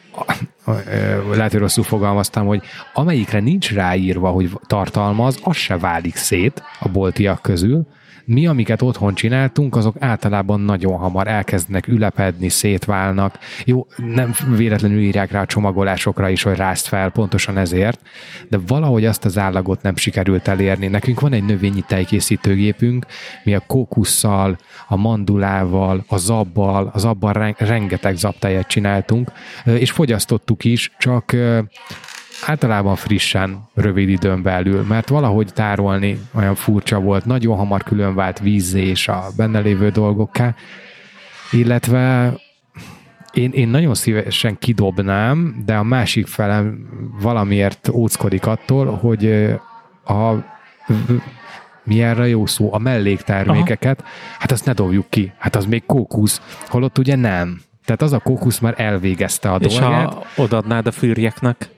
lehet, 1.34 1.50
hogy 1.50 1.60
rosszul 1.60 1.84
fogalmaztam, 1.84 2.46
hogy 2.46 2.62
amelyikre 2.92 3.40
nincs 3.40 3.72
ráírva, 3.72 4.28
hogy 4.28 4.50
tartalmaz, 4.66 5.38
az 5.42 5.56
se 5.56 5.78
válik 5.78 6.16
szét 6.16 6.62
a 6.80 6.88
boltiak 6.88 7.42
közül. 7.42 7.86
Mi, 8.30 8.46
amiket 8.46 8.82
otthon 8.82 9.14
csináltunk, 9.14 9.76
azok 9.76 9.96
általában 9.98 10.60
nagyon 10.60 10.98
hamar 10.98 11.26
elkezdenek 11.26 11.86
ülepedni, 11.86 12.48
szétválnak. 12.48 13.38
Jó, 13.64 13.86
nem 13.96 14.34
véletlenül 14.56 14.98
írják 14.98 15.30
rá 15.30 15.40
a 15.40 15.46
csomagolásokra 15.46 16.28
is, 16.28 16.42
hogy 16.42 16.56
rászt 16.56 16.86
fel, 16.86 17.10
pontosan 17.10 17.58
ezért, 17.58 18.00
de 18.48 18.58
valahogy 18.66 19.04
azt 19.04 19.24
az 19.24 19.38
állagot 19.38 19.82
nem 19.82 19.96
sikerült 19.96 20.48
elérni. 20.48 20.86
Nekünk 20.86 21.20
van 21.20 21.32
egy 21.32 21.44
növényi 21.44 21.84
tejkészítőgépünk, 21.86 23.06
mi 23.44 23.54
a 23.54 23.62
kókusszal, 23.66 24.58
a 24.88 24.96
mandulával, 24.96 26.04
a 26.06 26.16
zabbal, 26.16 26.90
az 26.92 27.04
abban 27.04 27.32
ren- 27.32 27.60
rengeteg 27.60 28.16
zabtejet 28.16 28.66
csináltunk, 28.66 29.32
és 29.64 29.90
fogyasztottuk 29.90 30.64
is, 30.64 30.92
csak 30.98 31.36
általában 32.46 32.96
frissen, 32.96 33.68
rövid 33.74 34.08
időn 34.08 34.42
belül, 34.42 34.82
mert 34.82 35.08
valahogy 35.08 35.52
tárolni 35.52 36.20
olyan 36.34 36.54
furcsa 36.54 37.00
volt, 37.00 37.24
nagyon 37.24 37.56
hamar 37.56 37.82
külön 37.82 38.14
vált 38.14 38.38
vízzé 38.38 38.86
és 38.86 39.08
a 39.08 39.24
benne 39.36 39.58
lévő 39.58 39.90
dolgokká, 39.90 40.54
illetve 41.52 42.34
én, 43.32 43.50
én 43.50 43.68
nagyon 43.68 43.94
szívesen 43.94 44.58
kidobnám, 44.58 45.62
de 45.66 45.76
a 45.76 45.82
másik 45.82 46.26
felem 46.26 46.88
valamiért 47.20 47.88
óckodik 47.88 48.46
attól, 48.46 48.86
hogy 48.86 49.54
a 50.04 50.32
mi 51.82 52.02
erre 52.02 52.28
jó 52.28 52.46
szó, 52.46 52.72
a 52.72 52.78
melléktermékeket, 52.78 54.00
Aha. 54.00 54.10
hát 54.38 54.52
azt 54.52 54.64
ne 54.64 54.72
dobjuk 54.72 55.06
ki, 55.08 55.32
hát 55.38 55.56
az 55.56 55.66
még 55.66 55.86
kókusz, 55.86 56.40
holott 56.66 56.98
ugye 56.98 57.16
nem. 57.16 57.60
Tehát 57.84 58.02
az 58.02 58.12
a 58.12 58.18
kókusz 58.18 58.58
már 58.58 58.74
elvégezte 58.76 59.50
a 59.50 59.56
és 59.56 59.78
dolgát. 59.78 60.12
ha 60.12 60.24
odaadnád 60.36 60.86
a 60.86 60.90
fűrjeknek? 60.90 61.70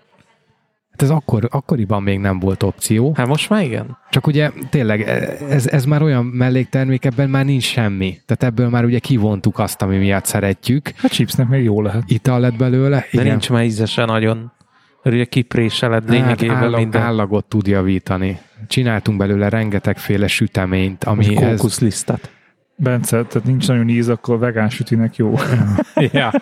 Hát 1.00 1.10
ez 1.10 1.16
akkor, 1.16 1.48
akkoriban 1.50 2.02
még 2.02 2.18
nem 2.18 2.38
volt 2.38 2.62
opció. 2.62 3.12
Hát 3.16 3.26
most 3.26 3.50
már 3.50 3.64
igen. 3.64 3.98
Csak 4.10 4.26
ugye 4.26 4.50
tényleg 4.70 5.00
ez, 5.50 5.66
ez 5.66 5.84
már 5.84 6.02
olyan 6.02 6.24
melléktermék, 6.24 7.04
ebben 7.04 7.30
már 7.30 7.44
nincs 7.44 7.62
semmi. 7.62 8.18
Tehát 8.26 8.42
ebből 8.42 8.68
már 8.68 8.84
ugye 8.84 8.98
kivontuk 8.98 9.58
azt, 9.58 9.82
ami 9.82 9.96
miatt 9.96 10.24
szeretjük. 10.24 10.90
Hát 10.96 11.10
chipsnek 11.10 11.48
még 11.48 11.64
jó 11.64 11.82
lehet. 11.82 12.02
Ital 12.06 12.40
lett 12.40 12.56
belőle. 12.56 12.96
De 12.96 13.06
igen. 13.10 13.26
nincs 13.26 13.50
már 13.50 13.64
íze 13.64 13.86
se 13.86 14.04
nagyon. 14.04 14.52
Mert 15.02 15.16
ugye 15.16 15.24
kipréseled 15.24 16.02
Hát 16.02 16.10
lényegében 16.10 16.56
állag, 16.56 16.80
minden. 16.80 17.02
állagot 17.02 17.44
tud 17.44 17.66
javítani. 17.66 18.38
Csináltunk 18.66 19.18
belőle 19.18 19.48
rengetegféle 19.48 20.26
süteményt, 20.26 21.04
ami 21.04 21.26
Ami 21.26 21.36
ez... 21.36 21.56
kókuszlisztet. 21.58 22.30
Bence, 22.76 23.24
tehát 23.24 23.44
nincs 23.44 23.68
nagyon 23.68 23.88
íz, 23.88 24.08
akkor 24.08 24.38
vegán 24.38 24.68
sütinek 24.68 25.16
jó. 25.16 25.34
ja. 26.12 26.32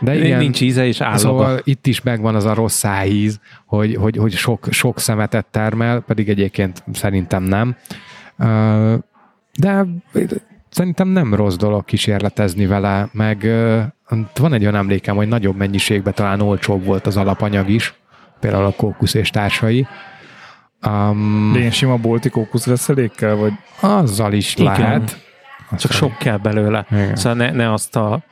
De 0.00 0.16
Igen. 0.16 0.38
Nincs 0.38 0.60
íze 0.60 0.86
és 0.86 1.00
állaga. 1.00 1.18
Szóval 1.18 1.60
itt 1.64 1.86
is 1.86 2.02
megvan 2.02 2.34
az 2.34 2.44
a 2.44 2.54
rossz 2.54 2.76
szájíz, 2.76 3.40
hogy, 3.66 3.94
hogy, 3.94 4.16
hogy 4.16 4.32
sok, 4.32 4.66
sok 4.70 5.00
szemetet 5.00 5.46
termel, 5.46 6.00
pedig 6.00 6.28
egyébként 6.28 6.82
szerintem 6.92 7.42
nem. 7.42 7.76
De 9.58 9.86
szerintem 10.70 11.08
nem 11.08 11.34
rossz 11.34 11.56
dolog 11.56 11.84
kísérletezni 11.84 12.66
vele, 12.66 13.08
meg 13.12 13.46
van 14.34 14.52
egy 14.52 14.62
olyan 14.62 14.74
emlékem, 14.74 15.16
hogy 15.16 15.28
nagyobb 15.28 15.56
mennyiségben 15.56 16.14
talán 16.14 16.40
olcsóbb 16.40 16.84
volt 16.84 17.06
az 17.06 17.16
alapanyag 17.16 17.68
is, 17.68 17.94
például 18.40 18.64
a 18.64 18.72
kókusz 18.76 19.14
és 19.14 19.30
társai. 19.30 19.86
Um, 20.86 21.50
De 21.52 21.58
ilyen 21.58 21.70
sima 21.70 21.96
bolti 21.96 22.28
kókuszreszelékkel, 22.28 23.36
vagy 23.36 23.52
azzal 23.80 24.32
is 24.32 24.56
Igen. 24.56 24.80
lehet. 24.80 25.26
Csak 25.76 25.90
sok 25.90 26.18
kell 26.18 26.36
belőle. 26.36 26.86
Igen. 26.90 27.16
Szóval 27.16 27.38
ne, 27.38 27.50
ne 27.50 27.72
azt 27.72 27.96
a 27.96 28.22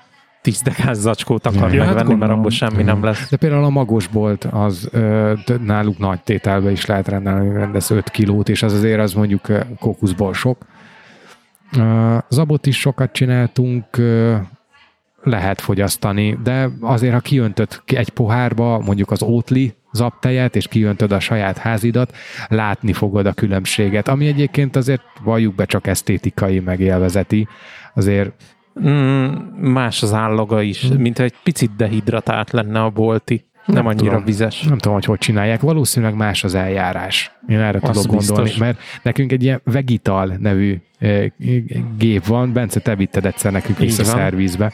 10 0.47 0.62
dekáz 0.62 1.01
zacskót 1.01 1.47
akar 1.47 1.74
Ja, 1.74 1.84
hát 1.84 1.94
megvenni, 1.94 1.94
mert 1.94 2.07
gondolom. 2.09 2.38
abból 2.38 2.51
semmi 2.51 2.82
nem 2.82 3.05
lesz. 3.05 3.28
De 3.30 3.36
például 3.36 3.64
a 3.64 3.68
magosbolt, 3.68 4.44
az 4.44 4.88
ö, 4.92 5.32
náluk 5.62 5.99
nagy 5.99 6.20
tételbe 6.20 6.70
is 6.70 6.86
lehet 6.86 7.09
rendelni, 7.09 7.53
rendez 7.53 7.90
5 7.90 8.11
kilót, 8.11 8.49
és 8.49 8.62
az 8.62 8.72
azért 8.72 9.01
az 9.01 9.12
mondjuk 9.12 9.47
kókuszból 9.78 10.34
sok. 10.34 10.66
Zabot 12.28 12.66
is 12.66 12.78
sokat 12.78 13.12
csináltunk, 13.12 13.84
lehet 15.22 15.61
fogyasztani, 15.61 16.38
de 16.42 16.68
azért, 16.80 17.12
ha 17.12 17.20
kiöntött 17.20 17.82
ki 17.84 17.97
egy 17.97 18.09
pohárba, 18.09 18.78
mondjuk 18.78 19.11
az 19.11 19.22
ótli 19.22 19.74
zaptejet, 19.92 20.57
és 20.57 20.68
kiöntöd 20.68 21.12
a 21.12 21.20
saját 21.20 21.59
házidat, 21.59 22.16
látni 22.49 22.92
fogod 22.92 23.26
a 23.26 23.32
különbséget, 23.32 24.09
ami 24.09 24.26
egyébként 24.26 24.76
azért 24.76 25.03
valljuk 25.24 25.55
be 25.55 25.64
csak 25.64 25.86
esztétikai, 25.86 26.61
meg 26.61 26.80
élvezeti. 26.80 27.49
Azért 27.94 28.32
Mm, 28.81 29.27
más 29.72 30.03
az 30.03 30.12
állaga 30.12 30.62
is, 30.62 30.89
mint 30.99 31.18
egy 31.18 31.35
picit 31.43 31.77
dehidratált 31.77 32.51
lenne 32.51 32.83
a 32.83 32.91
bolti. 32.91 33.45
Nem, 33.66 33.77
Nem 33.77 33.87
annyira 33.87 34.11
tudom. 34.11 34.24
vizes. 34.24 34.62
Nem 34.62 34.79
tudom, 34.79 34.93
hogy 34.95 35.05
hogy 35.05 35.18
csinálják. 35.18 35.61
Valószínűleg 35.61 36.14
más 36.14 36.45
az 36.45 36.55
eljárás. 36.55 37.31
Én 37.49 37.59
erre 37.61 37.79
Az 37.83 37.89
tudok 37.97 38.07
gondolni, 38.12 38.43
biztos. 38.43 38.57
mert 38.59 38.79
nekünk 39.03 39.33
egy 39.33 39.43
ilyen 39.43 39.61
Vegital 39.64 40.37
nevű 40.39 40.81
eh, 40.99 41.27
gép 41.99 42.27
van, 42.27 42.53
Bence, 42.53 42.81
te 42.81 42.95
vitted 42.97 43.27
egyszer 43.27 43.53
nekünk 43.53 43.79
vissza 43.79 44.03
van. 44.05 44.12
szervízbe, 44.14 44.72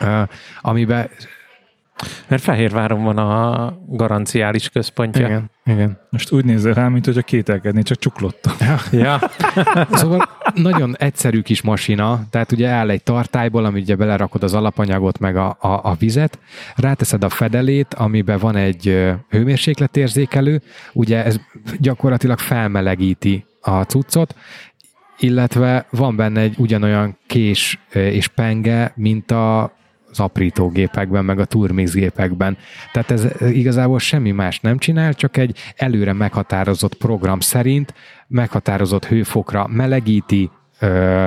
eh, 0.00 0.22
amiben 0.60 1.08
Mert 2.28 2.42
Fehérváron 2.42 3.02
van 3.02 3.18
a 3.18 3.72
garanciális 3.88 4.68
központja. 4.68 5.26
Igen, 5.26 5.50
igen. 5.64 5.98
Most 6.10 6.32
úgy 6.32 6.44
nézel 6.44 6.74
rá, 6.74 6.88
mint 6.88 7.04
hogyha 7.04 7.22
kételkedné, 7.22 7.82
csak 7.82 7.98
csuklottam. 7.98 8.52
Ja. 8.92 9.18
Szóval 9.90 10.28
nagyon 10.54 10.96
egyszerű 10.98 11.40
kis 11.40 11.62
masina, 11.62 12.20
tehát 12.30 12.52
ugye 12.52 12.68
áll 12.68 12.90
egy 12.90 13.02
tartályból, 13.02 13.64
ami 13.64 13.80
ugye 13.80 13.96
belerakod 13.96 14.42
az 14.42 14.54
alapanyagot, 14.54 15.18
meg 15.18 15.36
a, 15.36 15.56
a, 15.60 15.68
a 15.68 15.96
vizet, 15.98 16.38
ráteszed 16.74 17.24
a 17.24 17.28
fedelét, 17.28 17.94
amiben 17.94 18.38
van 18.38 18.56
egy 18.56 19.14
hőmérsékletérzékelő, 19.28 20.62
ugye 20.92 21.24
ez 21.24 21.36
gyakorlatilag 21.78 22.38
felmelegíti 22.38 23.44
a 23.60 23.82
cuccot, 23.82 24.34
illetve 25.18 25.86
van 25.90 26.16
benne 26.16 26.40
egy 26.40 26.54
ugyanolyan 26.58 27.18
kés 27.26 27.78
és 27.92 28.28
penge, 28.28 28.92
mint 28.94 29.30
a 29.30 29.76
az 30.18 30.24
aprítógépekben, 30.24 31.24
meg 31.24 31.38
a 31.38 31.44
turmix 31.44 31.92
gépekben. 31.92 32.56
Tehát 32.92 33.10
ez 33.10 33.26
igazából 33.52 33.98
semmi 33.98 34.30
más 34.30 34.60
nem 34.60 34.78
csinál, 34.78 35.14
csak 35.14 35.36
egy 35.36 35.58
előre 35.76 36.12
meghatározott 36.12 36.94
program 36.94 37.40
szerint 37.40 37.94
meghatározott 38.28 39.06
hőfokra 39.06 39.66
melegíti, 39.70 40.50
ö, 40.80 41.26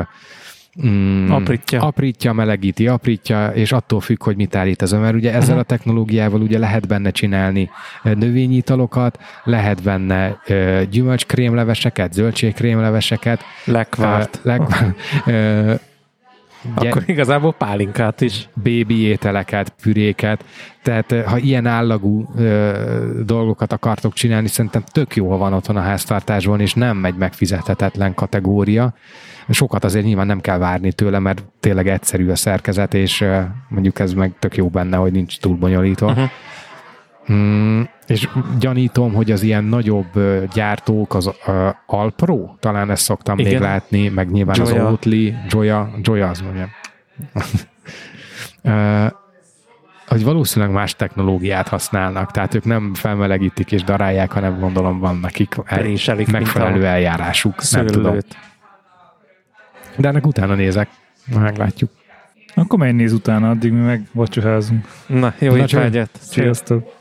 mm, 0.86 1.32
Aprítja. 1.32 1.82
aprítja, 1.82 2.34
melegíti, 2.34 2.88
aprítja, 2.88 3.48
és 3.48 3.72
attól 3.72 4.00
függ, 4.00 4.24
hogy 4.24 4.36
mit 4.36 4.56
állít 4.56 4.82
ez. 4.82 4.92
Mert 4.92 5.16
ugye 5.16 5.34
ezzel 5.34 5.58
a 5.60 5.64
technológiával 5.64 6.42
ugye 6.42 6.58
lehet 6.60 6.88
benne 6.88 7.12
csinálni 7.12 7.70
ö, 8.04 8.14
növényi 8.14 8.56
italokat, 8.56 9.20
lehet 9.44 9.84
benne 9.84 10.40
gyümölcskrémleveseket, 10.90 12.14
zöldségkrémleveseket, 12.14 13.42
Lekvárt. 14.44 15.02
ö, 15.26 15.74
gy- 16.80 16.88
Akkor 16.88 17.04
igazából 17.06 17.54
pálinkát 17.54 18.22
is. 18.22 18.50
bébi 18.54 19.02
ételeket, 19.02 19.74
püréket, 19.82 20.46
tehát 20.84 21.12
eh, 21.12 21.24
ha 21.24 21.38
ilyen 21.38 21.66
állagú 21.66 22.26
ö, 22.38 23.22
dolgokat 23.26 23.74
akartok 23.74 24.14
csinálni, 24.14 24.48
szerintem 24.48 24.84
tök 24.92 25.16
jó, 25.16 25.30
ha 25.30 25.38
van 25.38 25.54
otthon 25.54 25.76
a 25.78 25.82
háztartásban, 25.82 26.60
és 26.60 26.74
nem 26.74 27.06
egy 27.06 27.16
megfizethetetlen 27.16 28.14
kategória. 28.14 28.94
Sokat 29.50 29.84
azért 29.84 30.06
nyilván 30.06 30.28
nem 30.28 30.42
kell 30.42 30.58
várni 30.58 30.92
tőle, 30.94 31.20
mert 31.20 31.44
tényleg 31.60 31.88
egyszerű 31.88 32.30
a 32.30 32.36
szerkezet, 32.36 32.94
és 32.94 33.22
ö, 33.22 33.40
mondjuk 33.68 34.00
ez 34.00 34.14
meg 34.14 34.34
tök 34.40 34.56
jó 34.58 34.68
benne, 34.68 34.98
hogy 34.98 35.12
nincs 35.12 35.38
túl 35.40 35.56
bonyolítva. 35.56 36.08
Uh-huh. 36.12 36.30
Mm, 37.32 37.82
és 38.08 38.30
gyanítom, 38.60 39.14
hogy 39.14 39.32
az 39.32 39.42
ilyen 39.42 39.64
nagyobb 39.64 40.20
gyártók, 40.54 41.16
az 41.16 41.28
uh, 41.28 41.70
Alpro, 41.86 42.56
talán 42.60 42.92
ezt 42.92 43.04
szoktam 43.04 43.40
Igen. 43.40 43.52
még 43.52 43.62
látni, 43.62 44.08
meg 44.08 44.32
nyilván 44.32 44.56
Joya. 44.60 44.86
az 44.86 44.92
Oatly, 44.92 45.34
Joya, 45.50 45.90
Joya 46.02 46.28
az 46.30 46.42
mondja. 46.42 46.70
Ö, 48.62 49.06
hogy 50.08 50.24
valószínűleg 50.24 50.74
más 50.74 50.96
technológiát 50.96 51.68
használnak, 51.68 52.32
tehát 52.32 52.54
ők 52.54 52.64
nem 52.64 52.94
felmelegítik 52.94 53.72
és 53.72 53.84
darálják, 53.84 54.32
hanem 54.32 54.60
gondolom 54.60 55.00
van 55.00 55.18
nekik 55.18 55.56
el, 55.66 55.78
Préselik, 55.80 56.32
megfelelő 56.32 56.86
eljárásuk. 56.86 57.70
Nem 57.72 57.86
tudom. 57.86 58.04
Szőlőt. 58.04 58.38
De 59.98 60.08
ennek 60.08 60.28
utána 60.28 60.56
nézek, 60.56 60.90
meglátjuk. 61.34 61.92
Akkor 62.56 62.80
menj 62.80 62.92
néz 62.92 63.14
utána, 63.14 63.50
addig 63.50 63.72
mi 63.72 63.80
meg 63.80 64.08
vacsoházunk. 64.12 64.86
Na, 65.08 65.34
jó 65.40 65.52
Na, 65.52 65.58
étvágyat. 65.58 66.10
Sziasztok! 66.20 66.99